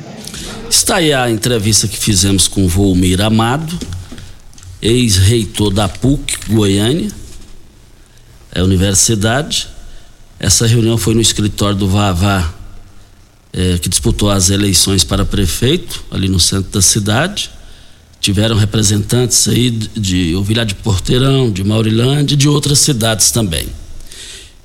Está 0.71 0.99
aí 0.99 1.13
a 1.13 1.29
entrevista 1.29 1.89
que 1.89 1.99
fizemos 1.99 2.47
com 2.47 2.69
Volmir 2.69 3.21
Amado, 3.21 3.77
ex-reitor 4.81 5.75
da 5.75 5.89
PUC 5.89 6.39
Goiânia, 6.51 7.11
é 8.55 8.63
universidade. 8.63 9.67
Essa 10.39 10.69
reunião 10.69 10.97
foi 10.97 11.17
no 11.17 11.21
escritório 11.21 11.77
do 11.77 11.89
Vavá 11.89 12.55
é, 13.57 13.79
que 13.79 13.89
disputou 13.89 14.31
as 14.31 14.51
eleições 14.51 15.03
para 15.03 15.25
prefeito, 15.25 16.05
ali 16.11 16.29
no 16.29 16.39
centro 16.39 16.71
da 16.71 16.83
cidade. 16.83 17.51
Tiveram 18.21 18.57
representantes 18.57 19.49
aí 19.49 19.71
de 19.71 20.37
Ovilha 20.37 20.65
de 20.65 20.75
Porteirão, 20.75 21.51
de 21.51 21.65
Maurilândia 21.65 22.35
e 22.35 22.37
de 22.37 22.49
outras 22.49 22.79
cidades 22.79 23.31
também. 23.31 23.67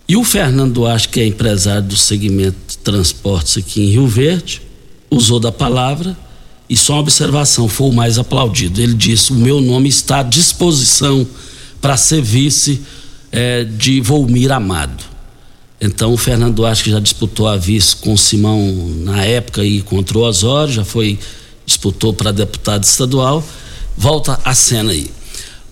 E 0.07 0.17
o 0.17 0.23
Fernando 0.25 0.73
Duarte, 0.73 1.07
que 1.07 1.21
é 1.21 1.25
empresário 1.25 1.83
do 1.83 1.95
segmento 1.95 2.57
de 2.67 2.77
transportes 2.79 3.57
aqui 3.57 3.81
em 3.81 3.91
Rio 3.91 4.07
Verde, 4.07 4.61
usou 5.09 5.39
da 5.39 5.51
palavra 5.51 6.17
e 6.69 6.75
só 6.75 6.93
uma 6.93 7.01
observação, 7.01 7.67
foi 7.67 7.89
o 7.89 7.93
mais 7.93 8.17
aplaudido. 8.17 8.81
Ele 8.81 8.93
disse: 8.93 9.31
O 9.31 9.35
meu 9.35 9.61
nome 9.61 9.87
está 9.87 10.19
à 10.19 10.23
disposição 10.23 11.25
para 11.79 11.95
ser 11.95 12.21
vice 12.21 12.81
é, 13.31 13.63
de 13.63 14.01
Volmir 14.01 14.51
Amado. 14.51 15.03
Então 15.81 16.13
o 16.13 16.17
Fernando 16.17 16.53
Duarte 16.53 16.83
que 16.83 16.91
já 16.91 16.99
disputou 16.99 17.47
a 17.47 17.57
vice 17.57 17.95
com 17.95 18.13
o 18.13 18.17
Simão 18.17 18.93
na 18.97 19.25
época 19.25 19.65
e 19.65 19.81
contra 19.81 20.17
o 20.17 20.21
Osório, 20.21 20.71
já 20.71 20.85
foi 20.85 21.17
disputou 21.65 22.13
para 22.13 22.31
deputado 22.31 22.83
estadual, 22.83 23.43
volta 23.97 24.39
a 24.45 24.53
cena 24.53 24.91
aí. 24.91 25.09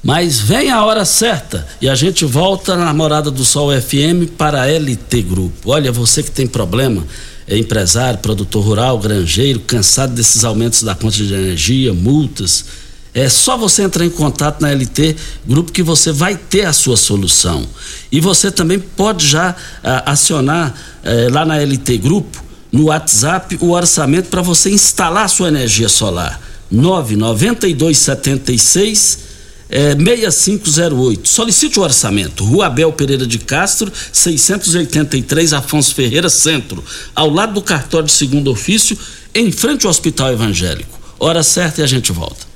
Mas 0.01 0.39
vem 0.39 0.72
a 0.72 0.84
hora 0.84 1.03
certa 1.03 1.68
e 1.82 1.89
a 1.89 1.93
gente 1.93 2.24
volta 2.26 2.76
na 2.76 2.93
Morada 2.93 3.30
do 3.30 3.43
Sol 3.43 3.70
FM 3.70 4.32
para 4.38 4.64
a 4.64 4.66
LT 4.66 5.22
Grupo. 5.24 5.72
Olha, 5.72 5.91
você 5.91 6.24
que 6.24 6.32
tem 6.32 6.47
problema, 6.47 7.05
é 7.45 7.57
empresário, 7.57 8.20
produtor 8.20 8.64
rural, 8.64 8.97
granjeiro, 8.97 9.60
cansado 9.60 10.14
desses 10.14 10.43
aumentos 10.43 10.84
da 10.84 10.95
conta 10.95 11.18
de 11.18 11.34
energia, 11.34 11.93
multas, 11.93 12.66
é 13.14 13.28
só 13.28 13.57
você 13.57 13.84
entrar 13.84 14.05
em 14.05 14.10
contato 14.10 14.62
na 14.62 14.72
LT 14.72 15.16
Grupo 15.45 15.72
que 15.72 15.82
você 15.82 16.12
vai 16.12 16.38
ter 16.38 16.66
a 16.66 16.74
sua 16.74 16.95
solução. 16.95 17.68
E 18.12 18.20
você 18.20 18.51
também 18.51 18.80
pode 18.80 19.28
já 19.28 19.55
ah, 19.84 20.12
acionar 20.12 20.76
eh, 21.03 21.28
lá 21.32 21.45
na 21.45 21.57
LT 21.57 21.97
Grupo, 21.97 22.43
no 22.72 22.86
WhatsApp, 22.86 23.57
o 23.62 23.72
orçamento 23.72 24.30
para 24.30 24.41
você 24.41 24.70
instalar 24.70 25.26
a 25.26 25.28
sua 25.28 25.47
energia 25.47 25.89
solar. 25.89 26.39
99276 26.72 29.30
é, 29.70 29.95
6508. 29.95 31.28
Solicite 31.28 31.80
o 31.80 31.84
orçamento. 31.84 32.43
Rua 32.43 32.66
Abel 32.66 32.91
Pereira 32.91 33.26
de 33.26 33.38
Castro, 33.38 33.91
683, 34.12 35.53
Afonso 35.53 35.93
Ferreira, 35.93 36.30
Centro. 36.30 36.84
Ao 37.16 37.30
lado 37.30 37.53
do 37.53 37.62
cartório 37.62 38.07
de 38.07 38.14
segundo 38.14 38.51
ofício, 38.51 38.97
em 39.34 39.51
frente 39.51 39.86
ao 39.86 39.91
Hospital 39.91 40.34
Evangélico. 40.34 40.99
Hora 41.20 41.43
certa 41.43 41.82
e 41.82 41.84
a 41.84 41.88
gente 41.88 42.12
volta. 42.12 42.48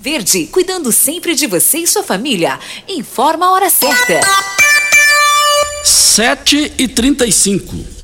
Verde, 0.00 0.46
cuidando 0.46 0.90
sempre 0.90 1.34
de 1.34 1.46
você 1.46 1.80
e 1.80 1.86
sua 1.86 2.02
família. 2.02 2.58
Informa 2.88 3.48
a 3.48 3.52
hora 3.52 3.68
certa. 3.68 4.18
7 5.84 6.72
e 6.78 6.88
35 6.88 7.99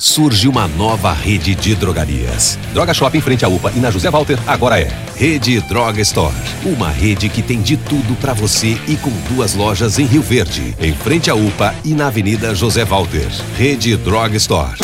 surge 0.00 0.48
uma 0.48 0.66
nova 0.66 1.12
rede 1.12 1.54
de 1.54 1.74
drogarias. 1.74 2.58
Droga 2.72 2.94
Shop 2.94 3.16
em 3.16 3.20
frente 3.20 3.44
à 3.44 3.48
UPA 3.48 3.70
e 3.76 3.78
na 3.78 3.90
José 3.90 4.10
Walter 4.10 4.38
agora 4.46 4.80
é 4.80 4.90
Rede 5.14 5.60
Droga 5.60 6.00
Store. 6.00 6.34
Uma 6.64 6.88
rede 6.88 7.28
que 7.28 7.42
tem 7.42 7.60
de 7.60 7.76
tudo 7.76 8.16
para 8.18 8.32
você 8.32 8.78
e 8.88 8.96
com 8.96 9.10
duas 9.28 9.54
lojas 9.54 9.98
em 9.98 10.06
Rio 10.06 10.22
Verde, 10.22 10.74
em 10.80 10.94
frente 10.94 11.30
à 11.30 11.34
UPA 11.34 11.74
e 11.84 11.90
na 11.90 12.06
Avenida 12.06 12.54
José 12.54 12.84
Walter. 12.84 13.28
Rede 13.58 13.94
Droga 13.98 14.36
Store. 14.38 14.78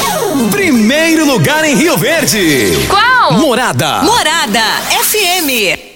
Primeiro 0.51 1.25
lugar 1.25 1.65
em 1.65 1.75
Rio 1.75 1.97
Verde. 1.97 2.73
Qual? 2.87 3.33
Morada. 3.41 4.03
Morada 4.03 4.61
FM. 5.03 5.96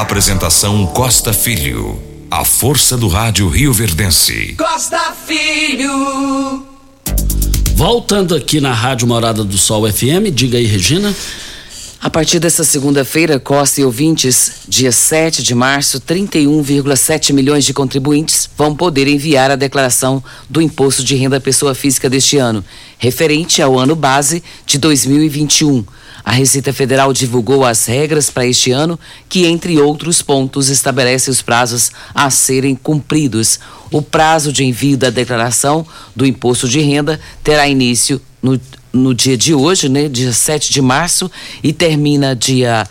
Apresentação 0.00 0.84
Costa 0.88 1.32
Filho. 1.32 1.98
A 2.30 2.44
força 2.44 2.98
do 2.98 3.08
rádio 3.08 3.48
Rio 3.48 3.72
Verdense. 3.72 4.54
Costa 4.58 5.14
Filho. 5.26 6.66
Voltando 7.74 8.34
aqui 8.34 8.60
na 8.60 8.74
Rádio 8.74 9.08
Morada 9.08 9.42
do 9.42 9.56
Sol 9.56 9.90
FM, 9.90 10.30
diga 10.34 10.58
aí, 10.58 10.66
Regina. 10.66 11.16
A 11.98 12.10
partir 12.10 12.38
dessa 12.38 12.62
segunda-feira, 12.62 13.40
Costa 13.40 13.80
e 13.80 13.84
ouvintes, 13.86 14.64
dia 14.68 14.92
7 14.92 15.42
de 15.42 15.54
março, 15.54 15.98
31,7 15.98 17.32
milhões 17.32 17.64
de 17.64 17.72
contribuintes 17.72 18.50
vão 18.54 18.76
poder 18.76 19.08
enviar 19.08 19.50
a 19.50 19.56
declaração 19.56 20.22
do 20.48 20.60
Imposto 20.60 21.02
de 21.02 21.16
Renda 21.16 21.38
à 21.38 21.40
Pessoa 21.40 21.74
Física 21.74 22.10
deste 22.10 22.36
ano, 22.36 22.62
referente 22.98 23.62
ao 23.62 23.78
ano 23.78 23.96
base 23.96 24.44
de 24.66 24.76
2021. 24.76 25.86
A 26.26 26.32
Receita 26.32 26.72
Federal 26.72 27.12
divulgou 27.12 27.64
as 27.64 27.86
regras 27.86 28.30
para 28.30 28.44
este 28.44 28.72
ano, 28.72 28.98
que, 29.28 29.46
entre 29.46 29.78
outros 29.78 30.22
pontos, 30.22 30.68
estabelece 30.68 31.30
os 31.30 31.40
prazos 31.40 31.92
a 32.12 32.28
serem 32.30 32.74
cumpridos. 32.74 33.60
O 33.92 34.02
prazo 34.02 34.52
de 34.52 34.64
envio 34.64 34.96
da 34.98 35.08
declaração 35.08 35.86
do 36.16 36.26
imposto 36.26 36.68
de 36.68 36.80
renda 36.80 37.20
terá 37.44 37.68
início 37.68 38.20
no, 38.42 38.60
no 38.92 39.14
dia 39.14 39.36
de 39.36 39.54
hoje, 39.54 39.88
né, 39.88 40.08
dia 40.08 40.32
7 40.32 40.72
de 40.72 40.82
março, 40.82 41.30
e 41.62 41.72
termina 41.72 42.34
dia 42.34 42.84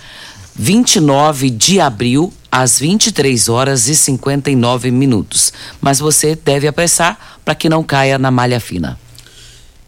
29 0.56 1.50
de 1.50 1.82
abril, 1.82 2.32
às 2.50 2.80
23 2.80 3.50
horas 3.50 3.90
e 3.90 3.98
59 3.98 4.92
minutos. 4.92 5.52
Mas 5.82 6.00
você 6.00 6.38
deve 6.38 6.70
apressar 6.70 7.40
para 7.44 7.54
que 7.54 7.68
não 7.68 7.84
caia 7.84 8.18
na 8.18 8.32
malha 8.32 8.62
fina. 8.62 8.98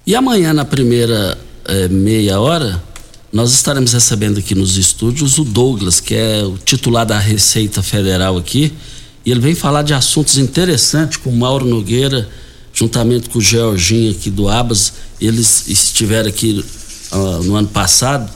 E 0.05 0.13
amanhã, 0.13 0.51
na 0.51 0.65
primeira 0.65 1.37
eh, 1.65 1.87
meia 1.87 2.41
hora, 2.41 2.83
nós 3.38 3.53
estaremos 3.53 3.93
recebendo 3.93 4.39
aqui 4.39 4.55
nos 4.55 4.77
estúdios 4.77 5.38
o 5.38 5.43
Douglas, 5.43 5.99
que 5.99 6.15
é 6.15 6.41
o 6.43 6.57
titular 6.57 7.05
da 7.05 7.19
Receita 7.19 7.83
Federal 7.83 8.35
aqui, 8.35 8.73
e 9.23 9.29
ele 9.29 9.39
vem 9.39 9.53
falar 9.53 9.83
de 9.83 9.93
assuntos 9.93 10.39
interessantes 10.39 11.17
com 11.17 11.29
o 11.29 11.38
Mauro 11.38 11.63
Nogueira, 11.63 12.27
juntamente 12.73 13.29
com 13.29 13.38
o 13.38 13.41
Georginho 13.41 14.09
aqui 14.09 14.31
do 14.31 14.49
Abas. 14.49 14.93
Eles 15.21 15.67
estiveram 15.67 16.29
aqui 16.29 16.65
uh, 17.11 17.43
no 17.43 17.55
ano 17.55 17.67
passado, 17.67 18.27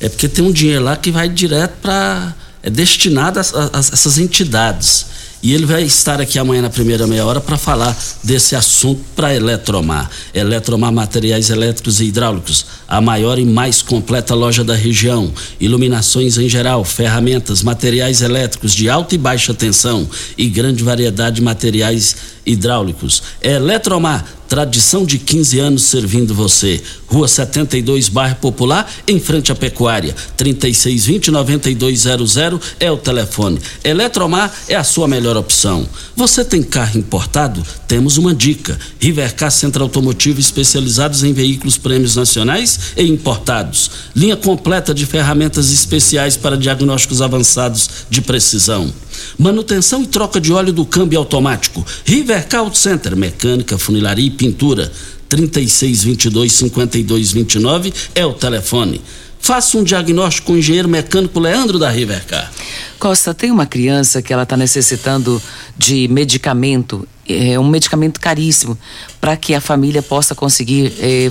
é 0.00 0.08
porque 0.08 0.26
tem 0.26 0.42
um 0.42 0.50
dinheiro 0.50 0.84
lá 0.84 0.96
que 0.96 1.10
vai 1.10 1.28
direto 1.28 1.74
para. 1.82 2.34
é 2.62 2.70
destinado 2.70 3.38
a, 3.38 3.42
a, 3.42 3.76
a 3.76 3.78
essas 3.80 4.16
entidades. 4.16 5.04
E 5.46 5.54
ele 5.54 5.64
vai 5.64 5.84
estar 5.84 6.20
aqui 6.20 6.40
amanhã 6.40 6.60
na 6.60 6.70
primeira 6.70 7.06
meia 7.06 7.24
hora 7.24 7.40
para 7.40 7.56
falar 7.56 7.96
desse 8.20 8.56
assunto 8.56 9.00
para 9.14 9.32
Eletromar. 9.32 10.10
Eletromar 10.34 10.90
Materiais 10.90 11.50
Elétricos 11.50 12.00
e 12.00 12.06
Hidráulicos, 12.06 12.66
a 12.88 13.00
maior 13.00 13.38
e 13.38 13.44
mais 13.44 13.80
completa 13.80 14.34
loja 14.34 14.64
da 14.64 14.74
região. 14.74 15.32
Iluminações 15.60 16.36
em 16.36 16.48
geral, 16.48 16.84
ferramentas, 16.84 17.62
materiais 17.62 18.22
elétricos 18.22 18.74
de 18.74 18.90
alta 18.90 19.14
e 19.14 19.18
baixa 19.18 19.54
tensão 19.54 20.10
e 20.36 20.48
grande 20.48 20.82
variedade 20.82 21.36
de 21.36 21.42
materiais 21.42 22.16
hidráulicos. 22.46 23.22
Eletromar, 23.42 24.24
tradição 24.48 25.04
de 25.04 25.18
15 25.18 25.58
anos 25.58 25.82
servindo 25.82 26.34
você. 26.34 26.80
Rua 27.08 27.28
72, 27.28 28.08
Bairro 28.08 28.36
Popular, 28.36 28.88
em 29.06 29.18
frente 29.18 29.50
à 29.50 29.54
Pecuária. 29.54 30.14
3620-9200 30.38 32.60
é 32.78 32.90
o 32.90 32.96
telefone. 32.96 33.58
Eletromar 33.82 34.54
é 34.68 34.76
a 34.76 34.84
sua 34.84 35.08
melhor 35.08 35.36
opção. 35.36 35.86
Você 36.14 36.44
tem 36.44 36.62
carro 36.62 36.98
importado? 36.98 37.62
Temos 37.88 38.16
uma 38.16 38.32
dica. 38.34 38.78
Rivercar 39.00 39.50
Centro 39.50 39.82
Automotivo 39.82 40.38
especializados 40.40 41.24
em 41.24 41.32
veículos 41.32 41.76
prêmios 41.76 42.14
nacionais 42.16 42.78
e 42.96 43.02
importados. 43.02 43.90
Linha 44.14 44.36
completa 44.36 44.94
de 44.94 45.06
ferramentas 45.06 45.72
especiais 45.72 46.36
para 46.36 46.56
diagnósticos 46.56 47.20
avançados 47.20 47.90
de 48.08 48.22
precisão. 48.22 48.92
Manutenção 49.38 50.02
e 50.02 50.06
troca 50.06 50.40
de 50.40 50.52
óleo 50.52 50.72
do 50.72 50.84
câmbio 50.84 51.18
automático. 51.18 51.84
Rivercar 52.04 52.60
Auto 52.60 52.78
Center, 52.78 53.16
mecânica, 53.16 53.78
funilaria 53.78 54.26
e 54.26 54.30
pintura. 54.30 54.92
3622-5229 55.28 57.92
é 58.14 58.24
o 58.24 58.32
telefone. 58.32 59.02
Faça 59.38 59.76
um 59.78 59.84
diagnóstico 59.84 60.48
com 60.48 60.54
o 60.54 60.58
engenheiro 60.58 60.88
mecânico 60.88 61.38
Leandro 61.38 61.78
da 61.78 61.88
Rivercar. 61.88 62.50
Costa, 62.98 63.32
tem 63.32 63.50
uma 63.50 63.66
criança 63.66 64.22
que 64.22 64.32
ela 64.32 64.42
está 64.42 64.56
necessitando 64.56 65.40
de 65.76 66.08
medicamento, 66.08 67.06
é 67.28 67.58
um 67.58 67.68
medicamento 67.68 68.20
caríssimo, 68.20 68.78
para 69.20 69.36
que 69.36 69.54
a 69.54 69.60
família 69.60 70.02
possa 70.02 70.34
conseguir 70.34 70.92
é, 70.98 71.30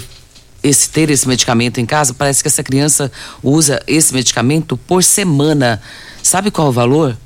esse, 0.63 0.89
ter 0.89 1.09
esse 1.09 1.27
medicamento 1.27 1.79
em 1.79 1.85
casa. 1.85 2.13
Parece 2.13 2.41
que 2.41 2.47
essa 2.47 2.63
criança 2.63 3.11
usa 3.43 3.81
esse 3.85 4.13
medicamento 4.13 4.77
por 4.77 5.03
semana. 5.03 5.81
Sabe 6.23 6.51
qual 6.51 6.69
o 6.69 6.71
valor? 6.71 7.17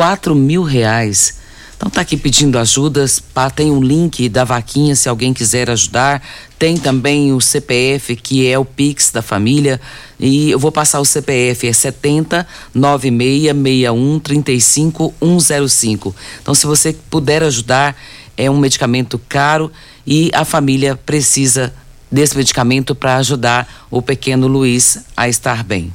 Quatro 0.00 0.34
mil 0.34 0.62
reais. 0.62 1.34
Então 1.76 1.90
tá 1.90 2.00
aqui 2.00 2.16
pedindo 2.16 2.58
ajudas, 2.58 3.20
pá, 3.20 3.50
tem 3.50 3.70
um 3.70 3.82
link 3.82 4.30
da 4.30 4.44
vaquinha 4.44 4.96
se 4.96 5.10
alguém 5.10 5.34
quiser 5.34 5.68
ajudar. 5.68 6.26
Tem 6.58 6.78
também 6.78 7.34
o 7.34 7.38
CPF, 7.38 8.16
que 8.16 8.46
é 8.46 8.58
o 8.58 8.64
Pix 8.64 9.10
da 9.10 9.20
família. 9.20 9.78
E 10.18 10.50
eu 10.50 10.58
vou 10.58 10.72
passar 10.72 11.00
o 11.00 11.04
CPF, 11.04 11.68
é 11.68 11.72
70 11.74 12.48
9661 12.72 14.18
35 14.20 15.14
105. 15.20 16.16
Então, 16.40 16.54
se 16.54 16.66
você 16.66 16.96
puder 17.10 17.42
ajudar, 17.42 17.94
é 18.38 18.50
um 18.50 18.56
medicamento 18.56 19.20
caro 19.28 19.70
e 20.06 20.30
a 20.32 20.46
família 20.46 20.96
precisa 20.96 21.74
desse 22.10 22.34
medicamento 22.38 22.94
para 22.94 23.16
ajudar 23.16 23.86
o 23.90 24.00
pequeno 24.00 24.46
Luiz 24.46 25.00
a 25.14 25.28
estar 25.28 25.62
bem. 25.62 25.92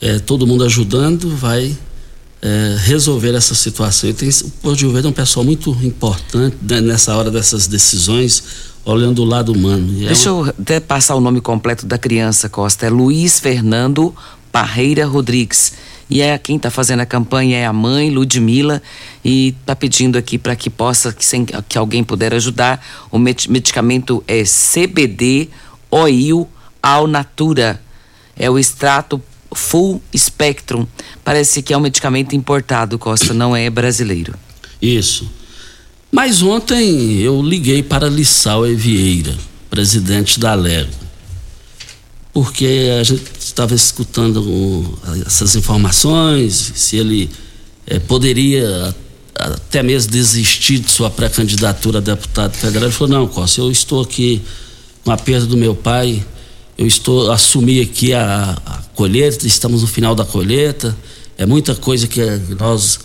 É, 0.00 0.20
todo 0.20 0.46
mundo 0.46 0.62
ajudando 0.62 1.36
vai 1.36 1.76
é, 2.42 2.76
resolver 2.80 3.34
essa 3.34 3.54
situação. 3.54 4.10
E 4.10 4.12
tem, 4.12 4.28
o 4.28 4.50
Porto 4.62 4.78
de 4.78 4.86
Verde 4.86 5.06
é 5.06 5.10
um 5.10 5.12
pessoal 5.12 5.44
muito 5.44 5.70
importante 5.82 6.56
né, 6.62 6.80
nessa 6.80 7.16
hora 7.16 7.30
dessas 7.30 7.66
decisões, 7.66 8.42
olhando 8.84 9.22
o 9.22 9.24
lado 9.24 9.52
humano. 9.52 10.04
É 10.04 10.06
Deixa 10.06 10.32
uma... 10.32 10.48
eu 10.48 10.54
até 10.60 10.80
passar 10.80 11.14
o 11.14 11.20
nome 11.20 11.40
completo 11.40 11.86
da 11.86 11.98
criança, 11.98 12.48
Costa. 12.48 12.86
É 12.86 12.90
Luiz 12.90 13.40
Fernando 13.40 14.14
Parreira 14.52 15.06
Rodrigues. 15.06 15.72
E 16.08 16.20
é 16.22 16.38
quem 16.38 16.56
está 16.56 16.70
fazendo 16.70 17.00
a 17.00 17.06
campanha 17.06 17.58
é 17.58 17.66
a 17.66 17.72
mãe, 17.72 18.10
Ludmila, 18.10 18.80
e 19.24 19.56
está 19.60 19.74
pedindo 19.74 20.16
aqui 20.16 20.38
para 20.38 20.54
que 20.54 20.70
possa, 20.70 21.12
que, 21.12 21.24
sem, 21.24 21.44
que 21.44 21.76
alguém 21.76 22.04
puder 22.04 22.32
ajudar. 22.32 22.80
O 23.10 23.18
medicamento 23.18 24.22
é 24.28 24.44
CBD 24.44 25.48
Oil 25.90 26.48
Al 26.80 27.08
Natura. 27.08 27.80
É 28.36 28.48
o 28.48 28.56
extrato 28.56 29.20
Full 29.54 30.02
Spectrum. 30.16 30.86
Parece 31.24 31.62
que 31.62 31.72
é 31.72 31.76
um 31.76 31.80
medicamento 31.80 32.34
importado, 32.34 32.98
Costa, 32.98 33.32
não 33.32 33.54
é 33.54 33.68
brasileiro. 33.70 34.34
Isso. 34.80 35.30
Mas 36.10 36.42
ontem 36.42 37.18
eu 37.18 37.42
liguei 37.42 37.82
para 37.82 38.08
Lissau 38.08 38.66
Evieira, 38.66 39.36
presidente 39.68 40.38
da 40.38 40.54
Lego, 40.54 40.92
porque 42.32 42.90
a 42.98 43.02
gente 43.02 43.24
estava 43.38 43.74
escutando 43.74 44.98
essas 45.26 45.56
informações, 45.56 46.72
se 46.74 46.96
ele 46.96 47.30
é, 47.86 47.98
poderia 47.98 48.94
até 49.34 49.82
mesmo 49.82 50.10
desistir 50.10 50.78
de 50.78 50.90
sua 50.90 51.10
pré-candidatura 51.10 51.98
a 51.98 52.00
deputado 52.00 52.54
federal. 52.54 52.84
Ele 52.88 52.92
falou: 52.92 53.20
não, 53.20 53.26
Costa, 53.26 53.60
eu 53.60 53.70
estou 53.70 54.02
aqui 54.02 54.40
com 55.04 55.10
a 55.10 55.16
perda 55.16 55.46
do 55.46 55.56
meu 55.56 55.74
pai, 55.74 56.24
eu 56.78 56.86
estou 56.86 57.30
assumi 57.30 57.80
aqui 57.80 58.12
a, 58.12 58.56
a 58.64 58.82
colheita, 58.96 59.46
estamos 59.46 59.82
no 59.82 59.86
final 59.86 60.14
da 60.14 60.24
colheita, 60.24 60.96
é 61.38 61.44
muita 61.44 61.74
coisa 61.74 62.08
que 62.08 62.20
nós 62.58 62.98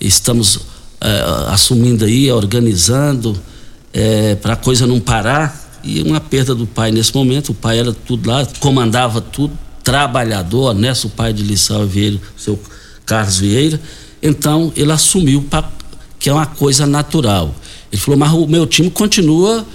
estamos 0.00 0.58
é, 1.00 1.52
assumindo 1.52 2.04
aí, 2.04 2.32
organizando, 2.32 3.38
é, 3.92 4.34
para 4.36 4.54
a 4.54 4.56
coisa 4.56 4.86
não 4.86 4.98
parar. 4.98 5.62
E 5.84 6.00
uma 6.00 6.18
perda 6.18 6.54
do 6.54 6.66
pai 6.66 6.90
nesse 6.90 7.14
momento, 7.14 7.50
o 7.50 7.54
pai 7.54 7.78
era 7.78 7.92
tudo 7.92 8.28
lá, 8.28 8.46
comandava 8.58 9.20
tudo, 9.20 9.56
trabalhador, 9.82 10.70
honesto, 10.70 11.08
o 11.08 11.10
pai 11.10 11.30
de 11.30 11.42
Lissau 11.42 11.86
Vieira, 11.86 12.18
seu 12.38 12.58
Carlos 13.04 13.38
Vieira. 13.38 13.78
Então 14.22 14.72
ele 14.74 14.90
assumiu 14.90 15.42
pra, 15.42 15.70
que 16.18 16.30
é 16.30 16.32
uma 16.32 16.46
coisa 16.46 16.86
natural. 16.86 17.54
Ele 17.92 18.00
falou, 18.00 18.18
mas 18.18 18.32
o 18.32 18.46
meu 18.46 18.66
time 18.66 18.90
continua, 18.90 19.66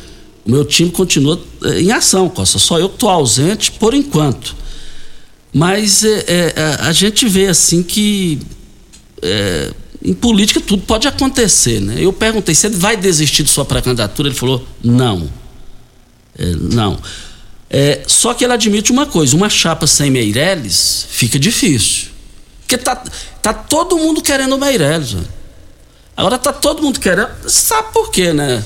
o 0.44 0.50
meu 0.50 0.66
time 0.66 0.90
continua 0.90 1.40
é, 1.64 1.80
em 1.80 1.92
ação, 1.92 2.28
Costa. 2.28 2.58
Só 2.58 2.80
eu 2.80 2.88
estou 2.88 3.08
ausente 3.08 3.72
por 3.74 3.94
enquanto. 3.94 4.58
Mas 5.54 6.04
é, 6.04 6.20
é, 6.28 6.54
é, 6.56 6.78
a 6.82 6.92
gente 6.92 7.28
vê 7.28 7.48
assim 7.48 7.82
que 7.82 8.40
é, 9.22 9.74
em 10.04 10.14
política 10.14 10.62
tudo 10.62 10.84
pode 10.84 11.08
acontecer, 11.08 11.82
né? 11.82 11.96
Eu 11.98 12.14
perguntei 12.14 12.54
se 12.54 12.68
ele 12.68 12.76
vai 12.76 12.96
desistir 12.96 13.44
de 13.44 13.50
sua 13.50 13.66
pré-candidatura, 13.66 14.30
ele 14.30 14.36
falou 14.38 14.66
não, 14.84 15.30
é, 16.38 16.46
não. 16.46 17.00
É, 17.70 18.04
só 18.08 18.34
que 18.34 18.44
ele 18.44 18.54
admite 18.54 18.92
uma 18.92 19.06
coisa: 19.06 19.36
uma 19.36 19.50
chapa 19.50 19.88
sem 19.88 20.12
Meirelles 20.12 21.06
fica 21.10 21.40
difícil, 21.40 22.10
porque 22.62 22.78
tá, 22.78 22.96
tá 23.42 23.54
todo 23.54 23.98
mundo 23.98 24.22
querendo 24.22 24.56
o 24.56 24.60
Meirelles. 24.60 25.18
Agora 26.16 26.38
tá 26.38 26.54
todo 26.54 26.82
mundo 26.82 27.00
querendo, 27.00 27.30
sabe 27.48 27.92
por 27.94 28.12
quê, 28.12 28.34
né? 28.34 28.64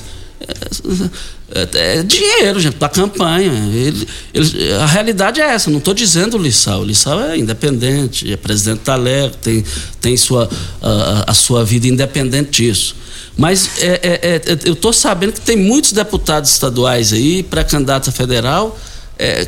É, 1.50 1.98
é 1.98 2.02
dinheiro, 2.02 2.58
gente, 2.58 2.76
para 2.76 2.88
campanha. 2.88 3.52
Ele, 3.72 4.08
ele, 4.32 4.72
a 4.72 4.86
realidade 4.86 5.40
é 5.40 5.44
essa, 5.44 5.70
não 5.70 5.78
estou 5.78 5.92
dizendo 5.92 6.36
o 6.36 6.42
Lissau. 6.42 6.80
O 6.80 6.84
Lissau 6.84 7.20
é 7.20 7.36
independente, 7.36 8.32
é 8.32 8.36
presidente 8.36 8.82
da 8.84 8.96
LEC, 8.96 9.36
tem, 9.36 9.64
tem 10.00 10.16
sua, 10.16 10.48
a, 10.80 11.30
a 11.30 11.34
sua 11.34 11.64
vida 11.64 11.86
independente 11.86 12.62
disso. 12.62 12.96
Mas 13.36 13.78
é, 13.78 14.00
é, 14.02 14.36
é 14.36 14.58
eu 14.64 14.72
estou 14.72 14.92
sabendo 14.92 15.32
que 15.32 15.40
tem 15.40 15.56
muitos 15.56 15.92
deputados 15.92 16.50
estaduais 16.50 17.12
aí, 17.12 17.42
pré-candidato 17.42 18.10
federal, 18.10 18.78
é, 19.18 19.46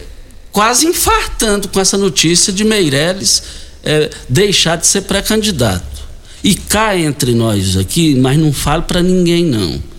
quase 0.52 0.86
infartando 0.86 1.68
com 1.68 1.80
essa 1.80 1.96
notícia 1.96 2.52
de 2.52 2.64
Meirelles 2.64 3.42
é, 3.84 4.10
deixar 4.28 4.76
de 4.76 4.86
ser 4.86 5.02
pré-candidato. 5.02 5.96
E 6.44 6.54
cá 6.54 6.96
entre 6.96 7.32
nós 7.32 7.76
aqui, 7.76 8.14
mas 8.14 8.38
não 8.38 8.52
falo 8.52 8.82
para 8.82 9.02
ninguém 9.02 9.44
não 9.44 9.95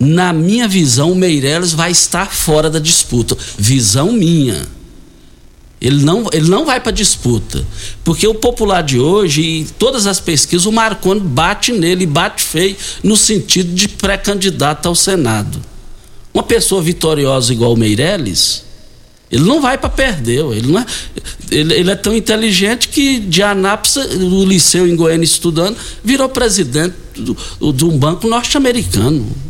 na 0.00 0.32
minha 0.32 0.66
visão, 0.66 1.12
o 1.12 1.14
Meirelles 1.14 1.74
vai 1.74 1.90
estar 1.90 2.32
fora 2.32 2.70
da 2.70 2.78
disputa. 2.78 3.36
Visão 3.58 4.10
minha. 4.12 4.66
Ele 5.78 6.02
não, 6.02 6.26
ele 6.32 6.48
não 6.48 6.64
vai 6.64 6.80
para 6.80 6.90
disputa. 6.90 7.62
Porque 8.02 8.26
o 8.26 8.34
popular 8.34 8.82
de 8.82 8.98
hoje, 8.98 9.42
e 9.42 9.64
todas 9.78 10.06
as 10.06 10.18
pesquisas, 10.18 10.64
o 10.64 10.72
Marconi 10.72 11.20
bate 11.20 11.72
nele, 11.72 12.06
bate 12.06 12.42
feio, 12.42 12.76
no 13.02 13.14
sentido 13.14 13.74
de 13.74 13.88
pré-candidato 13.88 14.86
ao 14.86 14.94
Senado. 14.94 15.60
Uma 16.32 16.44
pessoa 16.44 16.80
vitoriosa 16.80 17.52
igual 17.52 17.74
o 17.74 17.76
Meirelles, 17.76 18.64
ele 19.30 19.44
não 19.44 19.60
vai 19.60 19.76
para 19.76 19.90
perder. 19.90 20.46
Ele, 20.46 20.66
não 20.66 20.80
é, 20.80 20.86
ele, 21.50 21.74
ele, 21.74 21.90
é 21.90 21.96
tão 21.96 22.16
inteligente 22.16 22.88
que 22.88 23.18
de 23.20 23.42
Anápolis, 23.42 23.96
o 23.96 24.46
liceu 24.46 24.88
em 24.88 24.96
Goiânia 24.96 25.26
estudando, 25.26 25.76
virou 26.02 26.28
presidente 26.30 26.94
de 27.14 27.84
um 27.84 27.98
banco 27.98 28.26
norte-americano 28.26 29.49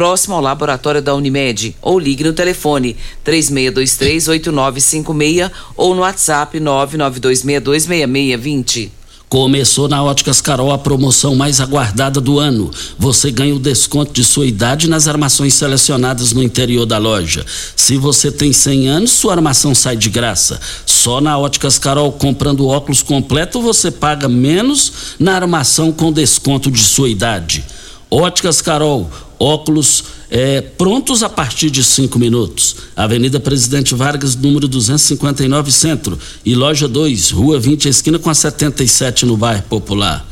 próximo 0.00 0.34
ao 0.34 0.40
laboratório 0.40 1.02
da 1.02 1.14
Unimed, 1.14 1.76
ou 1.82 1.98
ligue 1.98 2.24
no 2.24 2.32
telefone 2.32 2.96
3623-8956 3.22 5.50
ou 5.76 5.94
no 5.94 6.00
WhatsApp 6.00 6.58
992626620. 6.58 8.88
Começou 9.28 9.90
na 9.90 10.02
Óticas 10.02 10.40
Carol 10.40 10.72
a 10.72 10.78
promoção 10.78 11.36
mais 11.36 11.60
aguardada 11.60 12.18
do 12.18 12.38
ano. 12.38 12.70
Você 12.98 13.30
ganha 13.30 13.54
o 13.54 13.58
desconto 13.58 14.14
de 14.14 14.24
sua 14.24 14.46
idade 14.46 14.88
nas 14.88 15.06
armações 15.06 15.52
selecionadas 15.52 16.32
no 16.32 16.42
interior 16.42 16.86
da 16.86 16.96
loja. 16.96 17.44
Se 17.76 17.98
você 17.98 18.32
tem 18.32 18.54
100 18.54 18.88
anos, 18.88 19.10
sua 19.10 19.34
armação 19.34 19.74
sai 19.74 19.98
de 19.98 20.08
graça. 20.08 20.58
Só 20.86 21.20
na 21.20 21.36
Óticas 21.36 21.78
Carol, 21.78 22.10
comprando 22.12 22.66
óculos 22.66 23.02
completo, 23.02 23.60
você 23.60 23.90
paga 23.90 24.30
menos 24.30 25.14
na 25.18 25.34
armação 25.34 25.92
com 25.92 26.10
desconto 26.10 26.70
de 26.70 26.82
sua 26.82 27.10
idade. 27.10 27.62
Óticas 28.10 28.62
Carol, 28.62 29.10
óculos 29.40 30.04
é, 30.30 30.60
prontos 30.60 31.22
a 31.22 31.28
partir 31.28 31.70
de 31.70 31.82
cinco 31.82 32.18
minutos. 32.18 32.76
Avenida 32.94 33.40
Presidente 33.40 33.94
Vargas, 33.94 34.36
número 34.36 34.68
259, 34.68 35.72
Centro. 35.72 36.18
E 36.44 36.54
loja 36.54 36.86
2, 36.86 37.30
Rua 37.30 37.58
20, 37.58 37.88
esquina 37.88 38.18
com 38.18 38.28
a 38.28 38.34
77 38.34 39.24
no 39.24 39.36
bairro 39.36 39.62
Popular. 39.62 40.28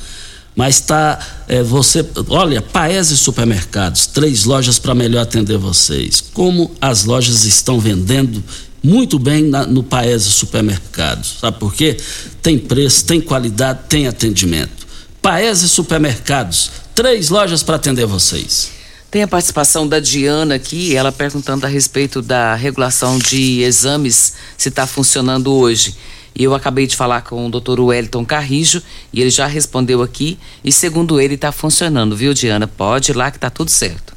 Mas 0.55 0.81
tá, 0.81 1.19
é, 1.49 1.63
você, 1.63 2.05
olha, 2.29 2.61
Paese 2.61 3.17
Supermercados, 3.17 4.07
três 4.07 4.45
lojas 4.45 4.79
para 4.79 4.95
melhor 4.95 5.23
atender 5.23 5.57
vocês. 5.57 6.23
Como 6.35 6.71
as 6.81 7.05
lojas 7.05 7.45
estão 7.45 7.81
vendendo 7.81 8.43
muito 8.83 9.19
bem 9.19 9.45
na, 9.45 9.67
no 9.67 9.83
Paese 9.83 10.31
Supermercados. 10.31 11.39
Sabe 11.41 11.59
por 11.59 11.75
quê? 11.75 11.97
Tem 12.43 12.59
preço, 12.59 13.05
tem 13.05 13.21
qualidade, 13.21 13.81
tem 13.89 14.07
atendimento. 14.07 14.87
Paese 15.23 15.69
Supermercados, 15.69 16.71
três 16.95 17.29
lojas 17.29 17.63
para 17.63 17.77
atender 17.77 18.07
vocês. 18.07 18.78
Tem 19.11 19.23
a 19.23 19.29
participação 19.29 19.89
da 19.89 20.01
Diana 20.01 20.57
aqui, 20.57 20.95
ela 20.95 21.11
perguntando 21.11 21.65
a 21.65 21.69
respeito 21.69 22.21
da 22.21 22.55
regulação 22.55 23.19
de 23.19 23.63
exames, 23.63 24.35
se 24.57 24.69
está 24.69 24.87
funcionando 24.87 25.51
hoje. 25.51 25.95
E 26.37 26.45
eu 26.45 26.55
acabei 26.55 26.87
de 26.87 26.95
falar 26.95 27.23
com 27.23 27.47
o 27.47 27.51
doutor 27.51 27.81
Wellington 27.81 28.25
Carrijo 28.25 28.83
e 29.11 29.21
ele 29.23 29.31
já 29.31 29.47
respondeu 29.47 30.03
aqui. 30.03 30.39
E 30.63 30.71
segundo 30.71 31.19
ele, 31.19 31.37
está 31.37 31.51
funcionando, 31.51 32.15
viu, 32.15 32.35
Diana? 32.35 32.67
Pode 32.67 33.11
ir 33.11 33.17
lá 33.17 33.31
que 33.31 33.39
está 33.39 33.49
tudo 33.49 33.71
certo. 33.71 34.15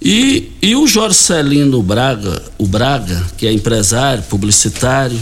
E, 0.00 0.50
e 0.60 0.74
o 0.74 0.84
Jorge 0.88 1.14
Celino 1.14 1.80
Braga, 1.84 2.42
o 2.58 2.66
Braga, 2.66 3.24
que 3.38 3.46
é 3.46 3.52
empresário, 3.52 4.24
publicitário, 4.24 5.18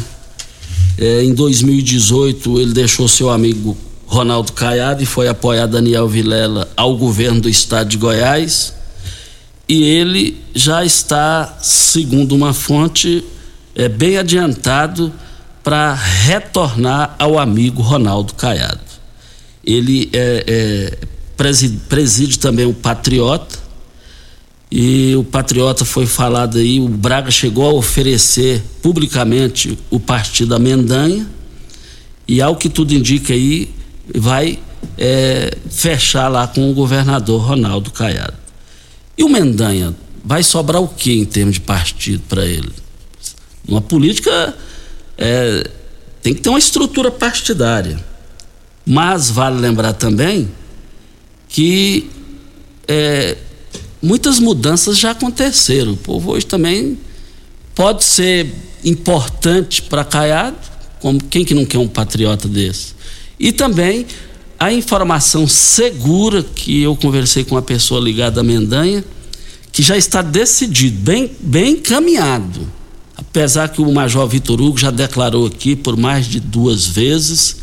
é, 0.97 1.22
em 1.22 1.34
2018 1.34 2.59
ele 2.59 2.72
deixou 2.72 3.07
seu 3.07 3.28
amigo 3.28 3.76
Ronaldo 4.11 4.53
Caiado 4.53 5.05
e 5.05 5.07
foi 5.07 5.29
apoiar 5.29 5.67
Daniel 5.67 6.09
Vilela 6.09 6.69
ao 6.77 6.97
governo 6.97 7.43
do 7.43 7.49
estado 7.49 7.91
de 7.91 7.97
Goiás. 7.97 8.75
E 9.69 9.85
ele 9.85 10.37
já 10.53 10.85
está, 10.85 11.57
segundo 11.63 12.35
uma 12.35 12.53
fonte, 12.53 13.25
é, 13.73 13.89
bem 13.89 14.19
adiantado 14.19 15.13
para 15.63 15.95
retornar 15.95 17.15
ao 17.21 17.39
amigo 17.39 17.83
Ronaldo 17.83 18.35
Caiado. 18.35 18.81
Ele 19.65 20.11
é, 20.13 20.45
é, 20.45 20.99
preside, 21.37 21.77
preside 21.89 22.37
também 22.41 22.67
o 22.67 22.75
Patriota, 22.75 23.61
e 24.73 25.15
o 25.15 25.23
Patriota 25.23 25.85
foi 25.85 26.07
falado 26.07 26.59
aí, 26.59 26.81
o 26.81 26.89
Braga 26.89 27.31
chegou 27.31 27.69
a 27.69 27.73
oferecer 27.73 28.61
publicamente 28.83 29.79
o 29.89 30.01
partido 30.01 30.53
Amendanha, 30.53 31.29
e 32.27 32.43
ao 32.43 32.57
que 32.57 32.69
tudo 32.69 32.93
indica 32.93 33.33
aí, 33.33 33.71
vai 34.15 34.59
é, 34.97 35.57
fechar 35.71 36.29
lá 36.29 36.47
com 36.47 36.71
o 36.71 36.75
governador 36.75 37.41
Ronaldo 37.41 37.91
Caiado. 37.91 38.35
E 39.17 39.25
o 39.25 39.29
Mendanha, 39.29 39.95
vai 40.25 40.43
sobrar 40.43 40.83
o 40.83 40.89
que 40.89 41.13
em 41.19 41.25
termos 41.25 41.55
de 41.55 41.61
partido 41.61 42.23
para 42.29 42.45
ele? 42.45 42.73
Uma 43.67 43.81
política 43.81 44.55
é, 45.17 45.69
tem 46.23 46.35
que 46.35 46.41
ter 46.41 46.49
uma 46.49 46.59
estrutura 46.59 47.11
partidária. 47.11 48.03
Mas 48.85 49.31
vale 49.31 49.61
lembrar 49.61 49.93
também 49.93 50.51
que 51.49 52.11
é, 52.89 53.37
muitas 54.03 54.39
mudanças 54.39 54.99
já 54.99 55.11
aconteceram. 55.11 55.93
O 55.93 55.97
povo 55.97 56.33
hoje 56.33 56.47
também 56.47 56.99
pode 57.75 58.05
ser 58.05 58.53
importante 58.85 59.83
para 59.83 60.05
Caiado, 60.05 60.57
como 61.01 61.23
quem 61.23 61.45
que 61.45 61.55
não 61.55 61.65
quer 61.65 61.79
um 61.79 61.89
patriota 61.89 62.49
desse? 62.49 62.95
E 63.41 63.51
também 63.53 64.07
a 64.59 64.70
informação 64.70 65.49
segura 65.49 66.43
que 66.43 66.82
eu 66.82 66.95
conversei 66.95 67.43
com 67.43 67.55
uma 67.55 67.62
pessoa 67.62 67.99
ligada 67.99 68.43
à 68.43 68.45
Mendanha, 68.45 69.03
que 69.72 69.82
já 69.82 69.97
está 69.97 70.20
decidido, 70.20 70.99
bem, 70.99 71.30
bem 71.41 71.72
encaminhado. 71.72 72.70
Apesar 73.16 73.70
que 73.70 73.80
o 73.80 73.91
Major 73.91 74.28
Vitor 74.28 74.61
Hugo 74.61 74.76
já 74.76 74.91
declarou 74.91 75.47
aqui 75.47 75.74
por 75.74 75.97
mais 75.97 76.26
de 76.26 76.38
duas 76.38 76.84
vezes 76.86 77.57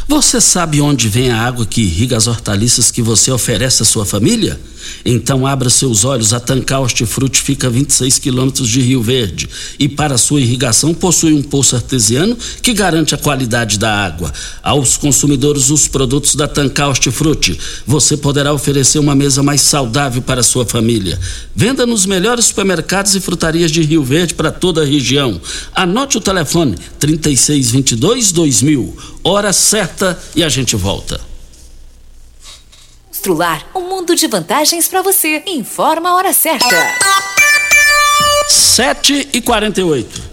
Você 0.07 0.39
sabe 0.41 0.81
onde 0.81 1.07
vem 1.09 1.31
a 1.31 1.41
água 1.41 1.65
que 1.65 1.81
irriga 1.81 2.17
as 2.17 2.27
hortaliças 2.27 2.91
que 2.91 3.01
você 3.01 3.31
oferece 3.31 3.81
à 3.81 3.85
sua 3.85 4.05
família? 4.05 4.59
Então 5.05 5.45
abra 5.45 5.69
seus 5.69 6.05
olhos, 6.05 6.33
a 6.33 6.39
Tancar 6.39 6.81
Hortifruti 6.81 7.41
fica 7.41 7.67
a 7.67 7.69
26 7.69 8.19
quilômetros 8.19 8.67
de 8.69 8.81
Rio 8.81 9.01
Verde 9.01 9.49
e 9.79 9.87
para 9.87 10.17
sua 10.17 10.41
irrigação 10.41 10.93
possui 10.93 11.33
um 11.33 11.41
poço 11.41 11.75
artesiano 11.75 12.37
que 12.61 12.73
garante 12.73 13.15
a 13.15 13.17
qualidade 13.17 13.77
da 13.77 14.05
água. 14.05 14.31
Aos 14.61 14.97
consumidores 14.97 15.69
os 15.69 15.87
produtos 15.87 16.35
da 16.35 16.47
Tancar 16.47 16.89
Hortifruti, 16.89 17.59
você 17.85 18.15
poderá 18.15 18.53
oferecer 18.53 18.99
uma 18.99 19.15
mesa 19.15 19.43
mais 19.43 19.61
saudável 19.61 20.21
para 20.21 20.43
sua 20.43 20.65
família. 20.65 21.19
Venda 21.55 21.85
nos 21.85 22.05
melhores 22.05 22.45
supermercados 22.45 23.15
e 23.15 23.21
frutarias 23.21 23.71
de 23.71 23.81
Rio 23.81 24.03
Verde 24.03 24.33
para 24.33 24.51
toda 24.51 24.81
a 24.81 24.85
região. 24.85 25.39
Anote 25.73 26.17
o 26.17 26.21
telefone 26.21 26.75
3622 26.99 28.31
2000. 28.31 28.97
Hora 29.25 29.53
certa 29.73 30.21
e 30.35 30.43
a 30.43 30.49
gente 30.49 30.75
volta. 30.75 31.19
Constrular 33.07 33.65
um 33.73 33.81
mundo 33.89 34.15
de 34.15 34.27
vantagens 34.27 34.87
para 34.87 35.01
você. 35.01 35.41
Informa 35.47 36.11
a 36.11 36.15
hora 36.15 36.31
certa. 36.31 36.67
7 38.47 39.29
e 39.33 39.41
48 39.41 40.32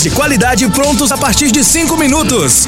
de 0.03 0.09
qualidade 0.09 0.67
prontos 0.69 1.11
a 1.11 1.17
partir 1.17 1.51
de 1.51 1.63
5 1.63 1.95
minutos. 1.95 2.67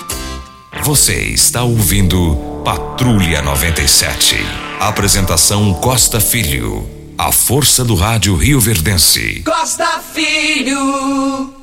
Você 0.83 1.13
está 1.25 1.63
ouvindo 1.63 2.35
Patrulha 2.65 3.43
97. 3.43 4.35
Apresentação 4.79 5.75
Costa 5.75 6.19
Filho. 6.19 6.89
A 7.15 7.31
força 7.31 7.85
do 7.85 7.93
rádio 7.93 8.35
Rio 8.35 8.59
Verdense. 8.59 9.43
Costa 9.45 10.01
Filho. 10.11 11.53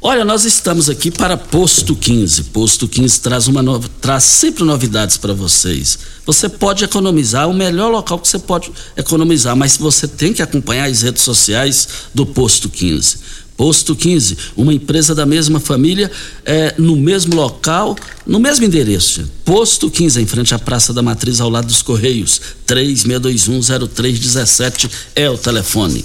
Olha, 0.00 0.24
nós 0.24 0.46
estamos 0.46 0.88
aqui 0.88 1.10
para 1.10 1.36
Posto 1.36 1.94
15. 1.94 2.44
Posto 2.44 2.88
15 2.88 3.20
traz 3.20 3.48
uma 3.48 3.62
nova, 3.62 3.86
traz 4.00 4.24
sempre 4.24 4.64
novidades 4.64 5.18
para 5.18 5.34
vocês. 5.34 5.98
Você 6.24 6.48
pode 6.48 6.84
economizar, 6.84 7.50
o 7.50 7.52
melhor 7.52 7.90
local 7.90 8.18
que 8.18 8.28
você 8.28 8.38
pode 8.38 8.72
economizar, 8.96 9.54
mas 9.54 9.76
você 9.76 10.08
tem 10.08 10.32
que 10.32 10.40
acompanhar 10.40 10.88
as 10.88 11.02
redes 11.02 11.22
sociais 11.22 11.86
do 12.14 12.24
Posto 12.24 12.70
15. 12.70 13.18
Posto 13.58 13.94
15, 13.96 14.38
uma 14.56 14.72
empresa 14.72 15.14
da 15.16 15.26
mesma 15.26 15.58
família, 15.58 16.08
é, 16.44 16.76
no 16.78 16.94
mesmo 16.94 17.34
local, 17.34 17.96
no 18.24 18.38
mesmo 18.38 18.64
endereço. 18.64 19.28
Posto 19.44 19.90
15, 19.90 20.22
em 20.22 20.26
frente 20.26 20.54
à 20.54 20.60
Praça 20.60 20.94
da 20.94 21.02
Matriz, 21.02 21.40
ao 21.40 21.50
lado 21.50 21.66
dos 21.66 21.82
Correios. 21.82 22.40
36210317 22.68 24.88
é 25.16 25.28
o 25.28 25.36
telefone. 25.36 26.04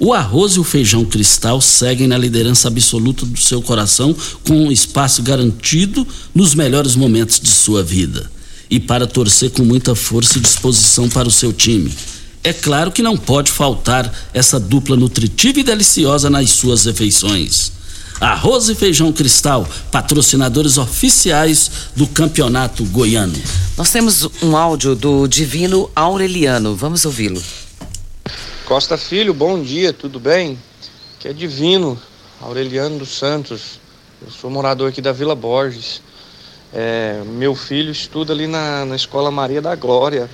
O 0.00 0.12
arroz 0.12 0.54
e 0.54 0.58
o 0.58 0.64
feijão 0.64 1.04
cristal 1.04 1.60
seguem 1.60 2.08
na 2.08 2.18
liderança 2.18 2.66
absoluta 2.66 3.24
do 3.24 3.38
seu 3.38 3.62
coração, 3.62 4.12
com 4.44 4.66
um 4.66 4.72
espaço 4.72 5.22
garantido 5.22 6.04
nos 6.34 6.56
melhores 6.56 6.96
momentos 6.96 7.38
de 7.38 7.50
sua 7.50 7.84
vida. 7.84 8.28
E 8.68 8.80
para 8.80 9.06
torcer 9.06 9.50
com 9.50 9.62
muita 9.62 9.94
força 9.94 10.38
e 10.38 10.40
disposição 10.40 11.08
para 11.08 11.28
o 11.28 11.30
seu 11.30 11.52
time. 11.52 11.94
É 12.42 12.54
claro 12.54 12.90
que 12.90 13.02
não 13.02 13.18
pode 13.18 13.52
faltar 13.52 14.10
essa 14.32 14.58
dupla 14.58 14.96
nutritiva 14.96 15.60
e 15.60 15.62
deliciosa 15.62 16.30
nas 16.30 16.48
suas 16.50 16.86
refeições. 16.86 17.70
Arroz 18.18 18.70
e 18.70 18.74
Feijão 18.74 19.12
Cristal, 19.12 19.68
patrocinadores 19.92 20.78
oficiais 20.78 21.70
do 21.94 22.06
Campeonato 22.06 22.82
Goiano. 22.84 23.36
Nós 23.76 23.90
temos 23.90 24.26
um 24.42 24.56
áudio 24.56 24.94
do 24.94 25.26
Divino 25.26 25.90
Aureliano, 25.94 26.74
vamos 26.74 27.04
ouvi-lo. 27.04 27.42
Costa 28.64 28.96
Filho, 28.96 29.34
bom 29.34 29.62
dia, 29.62 29.92
tudo 29.92 30.18
bem? 30.18 30.58
Que 31.18 31.28
é 31.28 31.32
Divino 31.34 32.00
Aureliano 32.40 32.98
dos 32.98 33.10
Santos. 33.18 33.80
Eu 34.22 34.30
sou 34.30 34.50
morador 34.50 34.88
aqui 34.88 35.02
da 35.02 35.12
Vila 35.12 35.34
Borges. 35.34 36.00
É, 36.72 37.22
meu 37.26 37.54
filho 37.54 37.90
estuda 37.90 38.32
ali 38.32 38.46
na, 38.46 38.86
na 38.86 38.96
Escola 38.96 39.30
Maria 39.30 39.60
da 39.60 39.74
Glória. 39.74 40.30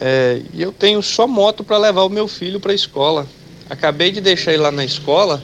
É, 0.00 0.42
e 0.52 0.62
eu 0.62 0.72
tenho 0.72 1.02
só 1.02 1.26
moto 1.26 1.64
para 1.64 1.78
levar 1.78 2.02
o 2.02 2.10
meu 2.10 2.28
filho 2.28 2.60
para 2.60 2.72
a 2.72 2.74
escola. 2.74 3.26
Acabei 3.68 4.10
de 4.10 4.20
deixar 4.20 4.52
ele 4.52 4.62
lá 4.62 4.70
na 4.70 4.84
escola. 4.84 5.42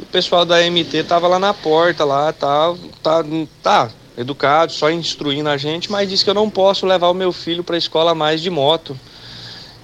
o 0.00 0.06
pessoal 0.06 0.44
da 0.44 0.58
MT 0.60 1.04
tava 1.04 1.28
lá 1.28 1.38
na 1.38 1.52
porta, 1.52 2.04
lá, 2.04 2.32
tá, 2.32 2.74
tá, 3.02 3.24
tá 3.62 3.90
educado, 4.16 4.72
só 4.72 4.90
instruindo 4.90 5.48
a 5.48 5.56
gente, 5.56 5.90
mas 5.90 6.08
disse 6.08 6.24
que 6.24 6.30
eu 6.30 6.34
não 6.34 6.50
posso 6.50 6.86
levar 6.86 7.08
o 7.08 7.14
meu 7.14 7.32
filho 7.32 7.62
para 7.62 7.76
a 7.76 7.78
escola 7.78 8.14
mais 8.14 8.40
de 8.40 8.50
moto. 8.50 8.98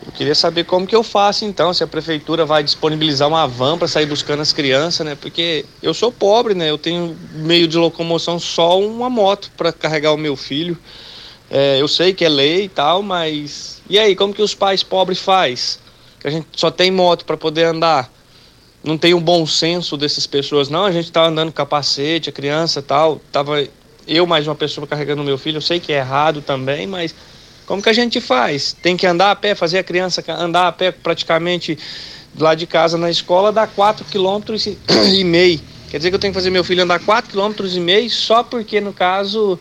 Eu 0.04 0.12
queria 0.12 0.34
saber 0.34 0.64
como 0.64 0.86
que 0.86 0.94
eu 0.94 1.02
faço 1.02 1.44
então, 1.44 1.72
se 1.72 1.82
a 1.82 1.86
prefeitura 1.86 2.44
vai 2.44 2.62
disponibilizar 2.62 3.26
uma 3.26 3.46
van 3.46 3.78
para 3.78 3.88
sair 3.88 4.06
buscando 4.06 4.40
as 4.40 4.52
crianças, 4.52 5.06
né? 5.06 5.14
Porque 5.14 5.64
eu 5.82 5.94
sou 5.94 6.12
pobre, 6.12 6.54
né? 6.54 6.68
Eu 6.68 6.76
tenho 6.76 7.16
meio 7.32 7.66
de 7.66 7.78
locomoção 7.78 8.38
só 8.38 8.78
uma 8.78 9.08
moto 9.08 9.50
para 9.56 9.72
carregar 9.72 10.12
o 10.12 10.18
meu 10.18 10.36
filho. 10.36 10.76
É, 11.50 11.80
eu 11.80 11.88
sei 11.88 12.12
que 12.12 12.24
é 12.24 12.28
lei 12.28 12.64
e 12.64 12.68
tal, 12.68 13.02
mas 13.02 13.73
e 13.88 13.98
aí, 13.98 14.16
como 14.16 14.32
que 14.32 14.42
os 14.42 14.54
pais 14.54 14.82
pobres 14.82 15.18
faz? 15.18 15.78
Que 16.20 16.28
a 16.28 16.30
gente 16.30 16.46
só 16.56 16.70
tem 16.70 16.90
moto 16.90 17.24
para 17.24 17.36
poder 17.36 17.64
andar. 17.64 18.10
Não 18.82 18.96
tem 18.96 19.14
um 19.14 19.20
bom 19.20 19.46
senso 19.46 19.96
dessas 19.96 20.26
pessoas, 20.26 20.68
não. 20.68 20.84
A 20.84 20.92
gente 20.92 21.10
tá 21.12 21.26
andando 21.26 21.52
capacete, 21.52 22.28
a 22.28 22.32
criança 22.32 22.82
tal. 22.82 23.20
Tava 23.30 23.66
eu 24.06 24.26
mais 24.26 24.46
uma 24.46 24.54
pessoa 24.54 24.86
carregando 24.86 25.22
meu 25.22 25.38
filho. 25.38 25.58
Eu 25.58 25.62
sei 25.62 25.80
que 25.80 25.92
é 25.92 25.98
errado 25.98 26.40
também, 26.42 26.86
mas 26.86 27.14
como 27.66 27.82
que 27.82 27.88
a 27.88 27.92
gente 27.92 28.20
faz? 28.20 28.74
Tem 28.82 28.96
que 28.96 29.06
andar 29.06 29.30
a 29.30 29.36
pé, 29.36 29.54
fazer 29.54 29.78
a 29.78 29.84
criança 29.84 30.22
andar 30.28 30.68
a 30.68 30.72
pé 30.72 30.90
praticamente 30.90 31.78
lá 32.38 32.54
de 32.54 32.66
casa 32.66 32.98
na 32.98 33.10
escola 33.10 33.52
dá 33.52 33.66
4 33.66 34.04
km 34.06 34.54
e 35.12 35.24
meio. 35.24 35.60
Quer 35.90 35.98
dizer 35.98 36.10
que 36.10 36.16
eu 36.16 36.18
tenho 36.18 36.32
que 36.32 36.38
fazer 36.38 36.50
meu 36.50 36.64
filho 36.64 36.82
andar 36.82 37.00
4 37.00 37.30
km 37.30 37.64
e 37.64 37.80
meio 37.80 38.10
só 38.10 38.42
porque 38.42 38.80
no 38.80 38.92
caso 38.92 39.58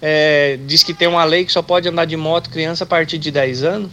é, 0.00 0.58
diz 0.66 0.82
que 0.82 0.92
tem 0.92 1.08
uma 1.08 1.24
lei 1.24 1.44
que 1.44 1.52
só 1.52 1.62
pode 1.62 1.88
andar 1.88 2.04
de 2.04 2.16
moto 2.16 2.50
criança 2.50 2.84
a 2.84 2.86
partir 2.86 3.18
de 3.18 3.30
10 3.30 3.62
anos. 3.62 3.90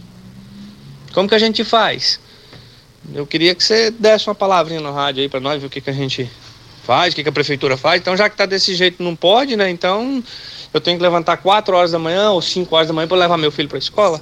Como 1.12 1.28
que 1.28 1.34
a 1.34 1.38
gente 1.38 1.64
faz? 1.64 2.18
Eu 3.14 3.26
queria 3.26 3.54
que 3.54 3.62
você 3.62 3.90
desse 3.90 4.28
uma 4.28 4.34
palavrinha 4.34 4.80
no 4.80 4.92
rádio 4.92 5.22
aí 5.22 5.28
para 5.28 5.40
nós 5.40 5.60
ver 5.60 5.66
o 5.66 5.70
que, 5.70 5.80
que 5.80 5.90
a 5.90 5.94
gente 5.94 6.30
faz, 6.84 7.12
o 7.12 7.16
que, 7.16 7.22
que 7.22 7.28
a 7.28 7.32
prefeitura 7.32 7.76
faz. 7.76 8.00
Então, 8.00 8.16
já 8.16 8.28
que 8.28 8.36
tá 8.36 8.46
desse 8.46 8.74
jeito, 8.74 9.02
não 9.02 9.14
pode, 9.14 9.56
né? 9.56 9.70
Então, 9.70 10.22
eu 10.72 10.80
tenho 10.80 10.96
que 10.96 11.02
levantar 11.02 11.36
4 11.38 11.74
horas 11.74 11.92
da 11.92 11.98
manhã 11.98 12.30
ou 12.30 12.42
5 12.42 12.74
horas 12.74 12.88
da 12.88 12.94
manhã 12.94 13.06
para 13.06 13.16
levar 13.16 13.36
meu 13.36 13.52
filho 13.52 13.68
para 13.68 13.78
a 13.78 13.80
escola. 13.80 14.20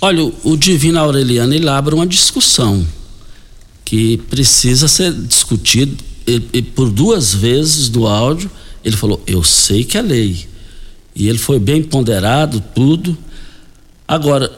Olha, 0.00 0.22
o 0.44 0.56
Divino 0.56 0.98
Aureliano 1.00 1.52
ele 1.54 1.68
abre 1.68 1.94
uma 1.94 2.06
discussão 2.06 2.86
que 3.84 4.18
precisa 4.28 4.86
ser 4.86 5.12
discutido 5.12 5.96
por 6.76 6.90
duas 6.90 7.34
vezes 7.34 7.88
do 7.88 8.06
áudio 8.06 8.50
ele 8.84 8.96
falou: 8.96 9.22
Eu 9.26 9.42
sei 9.42 9.84
que 9.84 9.98
é 9.98 10.02
lei. 10.02 10.46
E 11.14 11.28
ele 11.28 11.38
foi 11.38 11.58
bem 11.58 11.82
ponderado, 11.82 12.62
tudo. 12.74 13.16
Agora, 14.06 14.50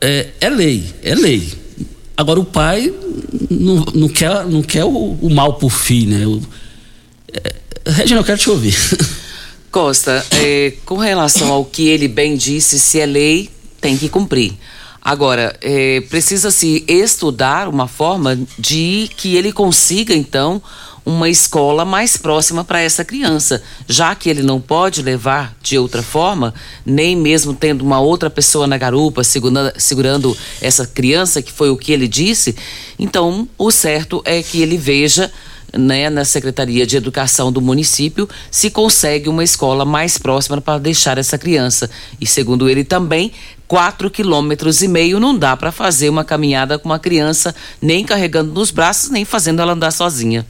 é, 0.00 0.30
é 0.40 0.50
lei, 0.50 0.84
é 1.02 1.14
lei. 1.14 1.52
Agora, 2.16 2.38
o 2.38 2.44
pai 2.44 2.92
não, 3.50 3.76
não 3.94 4.08
quer, 4.08 4.44
não 4.46 4.62
quer 4.62 4.84
o, 4.84 5.18
o 5.20 5.30
mal 5.30 5.54
por 5.54 5.70
fim, 5.70 6.06
né? 6.06 6.24
É, 7.32 7.54
Regina, 7.86 8.20
eu 8.20 8.24
quero 8.24 8.38
te 8.38 8.50
ouvir. 8.50 8.76
Costa, 9.70 10.24
é, 10.30 10.74
com 10.84 10.96
relação 10.96 11.50
ao 11.50 11.64
que 11.64 11.88
ele 11.88 12.06
bem 12.06 12.36
disse, 12.36 12.78
se 12.78 13.00
é 13.00 13.06
lei, 13.06 13.50
tem 13.80 13.96
que 13.96 14.08
cumprir. 14.08 14.52
Agora, 15.02 15.54
é, 15.60 16.00
precisa-se 16.02 16.84
estudar 16.88 17.68
uma 17.68 17.88
forma 17.88 18.38
de 18.58 19.10
que 19.16 19.36
ele 19.36 19.52
consiga, 19.52 20.14
então, 20.14 20.62
uma 21.04 21.28
escola 21.28 21.84
mais 21.84 22.16
próxima 22.16 22.64
para 22.64 22.80
essa 22.80 23.04
criança, 23.04 23.62
já 23.86 24.14
que 24.14 24.30
ele 24.30 24.42
não 24.42 24.60
pode 24.60 25.02
levar 25.02 25.54
de 25.62 25.78
outra 25.78 26.02
forma, 26.02 26.54
nem 26.84 27.14
mesmo 27.14 27.54
tendo 27.54 27.82
uma 27.82 28.00
outra 28.00 28.30
pessoa 28.30 28.66
na 28.66 28.78
garupa 28.78 29.22
segurando, 29.22 29.72
segurando 29.76 30.36
essa 30.60 30.86
criança, 30.86 31.42
que 31.42 31.52
foi 31.52 31.68
o 31.68 31.76
que 31.76 31.92
ele 31.92 32.08
disse. 32.08 32.56
Então, 32.98 33.46
o 33.58 33.70
certo 33.70 34.22
é 34.24 34.42
que 34.42 34.62
ele 34.62 34.78
veja 34.78 35.30
né, 35.76 36.08
na 36.08 36.24
Secretaria 36.24 36.86
de 36.86 36.96
Educação 36.96 37.52
do 37.52 37.60
município 37.60 38.28
se 38.50 38.70
consegue 38.70 39.28
uma 39.28 39.44
escola 39.44 39.84
mais 39.84 40.16
próxima 40.16 40.60
para 40.60 40.78
deixar 40.78 41.18
essa 41.18 41.36
criança. 41.36 41.90
E 42.20 42.26
segundo 42.26 42.68
ele 42.68 42.84
também, 42.84 43.32
quatro 43.66 44.10
quilômetros 44.10 44.82
e 44.82 44.88
meio 44.88 45.20
não 45.20 45.36
dá 45.36 45.56
para 45.56 45.72
fazer 45.72 46.08
uma 46.08 46.24
caminhada 46.24 46.78
com 46.78 46.88
uma 46.88 46.98
criança 46.98 47.54
nem 47.82 48.04
carregando 48.04 48.52
nos 48.52 48.70
braços 48.70 49.10
nem 49.10 49.24
fazendo 49.24 49.60
ela 49.60 49.72
andar 49.72 49.90
sozinha. 49.90 50.46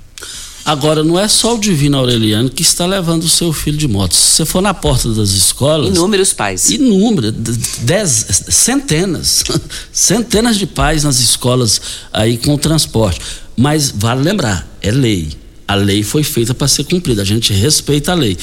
Agora, 0.65 1.05
não 1.05 1.19
é 1.19 1.29
só 1.29 1.55
o 1.55 1.59
Divino 1.59 1.99
Aureliano 1.99 2.49
que 2.49 2.63
está 2.63 2.87
levando 2.87 3.25
o 3.25 3.29
seu 3.29 3.53
filho 3.53 3.77
de 3.77 3.87
moto. 3.87 4.15
Se 4.15 4.37
você 4.37 4.45
for 4.47 4.63
na 4.63 4.73
porta 4.73 5.11
das 5.13 5.31
escolas. 5.31 5.89
Inúmeros 5.89 6.33
pais. 6.33 6.71
Inúmeros, 6.71 7.33
dez, 7.81 8.27
centenas. 8.49 9.45
Centenas 9.93 10.57
de 10.57 10.67
pais 10.67 11.05
nas 11.05 11.21
escolas 11.21 11.81
aí 12.13 12.39
com 12.39 12.55
o 12.55 12.59
transporte. 12.59 13.21
Mas 13.57 13.93
vale 13.95 14.23
lembrar, 14.23 14.67
é 14.81 14.91
lei. 14.91 15.33
A 15.69 15.75
lei 15.75 16.03
foi 16.03 16.23
feita 16.23 16.55
para 16.55 16.67
ser 16.67 16.85
cumprida. 16.85 17.23
A 17.23 17.27
gente 17.27 17.53
respeita 17.53 18.13
a 18.13 18.15
lei. 18.15 18.37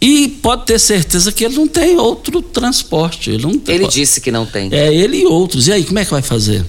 E 0.00 0.28
pode 0.40 0.64
ter 0.64 0.78
certeza 0.78 1.32
que 1.32 1.44
ele 1.44 1.56
não 1.56 1.66
tem 1.66 1.96
outro 1.98 2.40
transporte. 2.40 3.30
Ele, 3.30 3.42
não 3.42 3.58
tem, 3.58 3.74
ele 3.74 3.88
disse 3.88 4.20
que 4.20 4.30
não 4.30 4.46
tem. 4.46 4.68
É, 4.72 4.94
ele 4.94 5.22
e 5.22 5.26
outros. 5.26 5.66
E 5.66 5.72
aí, 5.72 5.84
como 5.84 5.98
é 5.98 6.04
que 6.04 6.10
vai 6.10 6.22
fazer? 6.22 6.64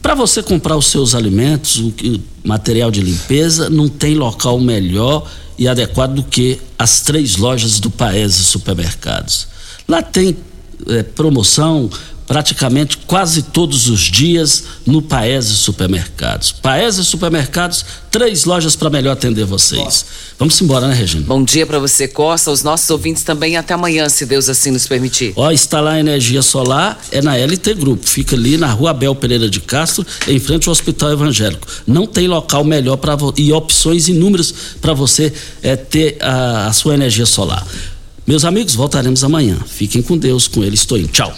Para 0.00 0.14
você 0.14 0.42
comprar 0.42 0.76
os 0.76 0.86
seus 0.86 1.14
alimentos, 1.14 1.78
o 1.78 1.92
material 2.42 2.90
de 2.90 3.00
limpeza, 3.00 3.68
não 3.68 3.88
tem 3.88 4.14
local 4.14 4.58
melhor 4.58 5.28
e 5.58 5.68
adequado 5.68 6.14
do 6.14 6.22
que 6.22 6.60
as 6.78 7.00
três 7.00 7.36
lojas 7.36 7.80
do 7.80 7.90
Paese 7.90 8.44
Supermercados. 8.44 9.48
Lá 9.86 10.02
tem 10.02 10.36
é, 10.88 11.02
promoção, 11.02 11.90
praticamente 12.26 12.98
quase 13.06 13.42
todos 13.42 13.88
os 13.88 14.00
dias 14.00 14.64
no 14.86 15.02
Paese 15.02 15.54
Supermercados. 15.54 16.52
Paese 16.52 17.04
Supermercados, 17.04 17.84
três 18.10 18.44
lojas 18.44 18.74
para 18.74 18.90
melhor 18.90 19.12
atender 19.12 19.44
vocês. 19.44 20.04
Vamos 20.38 20.60
embora, 20.60 20.88
né, 20.88 20.94
Regina? 20.94 21.24
Bom 21.26 21.44
dia 21.44 21.66
para 21.66 21.78
você, 21.78 22.08
Costa, 22.08 22.50
os 22.50 22.62
nossos 22.62 22.88
ouvintes 22.90 23.22
também 23.22 23.56
até 23.56 23.74
amanhã, 23.74 24.08
se 24.08 24.26
Deus 24.26 24.48
assim 24.48 24.70
nos 24.70 24.86
permitir. 24.86 25.32
Ó, 25.36 25.50
instalar 25.50 25.98
energia 25.98 26.42
solar 26.42 26.98
é 27.10 27.20
na 27.20 27.36
LT 27.36 27.74
Grupo, 27.74 28.06
fica 28.06 28.34
ali 28.34 28.56
na 28.56 28.68
Rua 28.68 28.90
Abel 28.90 29.14
Pereira 29.14 29.48
de 29.48 29.60
Castro, 29.60 30.04
em 30.26 30.38
frente 30.38 30.68
ao 30.68 30.72
Hospital 30.72 31.12
Evangélico. 31.12 31.66
Não 31.86 32.06
tem 32.06 32.26
local 32.26 32.64
melhor 32.64 32.96
para 32.96 33.14
e 33.36 33.52
opções 33.52 34.08
inúmeras 34.08 34.52
para 34.80 34.92
você 34.92 35.32
é, 35.62 35.76
ter 35.76 36.16
a, 36.20 36.66
a 36.66 36.72
sua 36.72 36.94
energia 36.94 37.26
solar. 37.26 37.64
Meus 38.26 38.44
amigos, 38.44 38.74
voltaremos 38.74 39.22
amanhã. 39.22 39.58
Fiquem 39.66 40.02
com 40.02 40.16
Deus, 40.16 40.48
com 40.48 40.64
ele 40.64 40.74
estou 40.74 40.98
indo. 40.98 41.08
Tchau. 41.08 41.32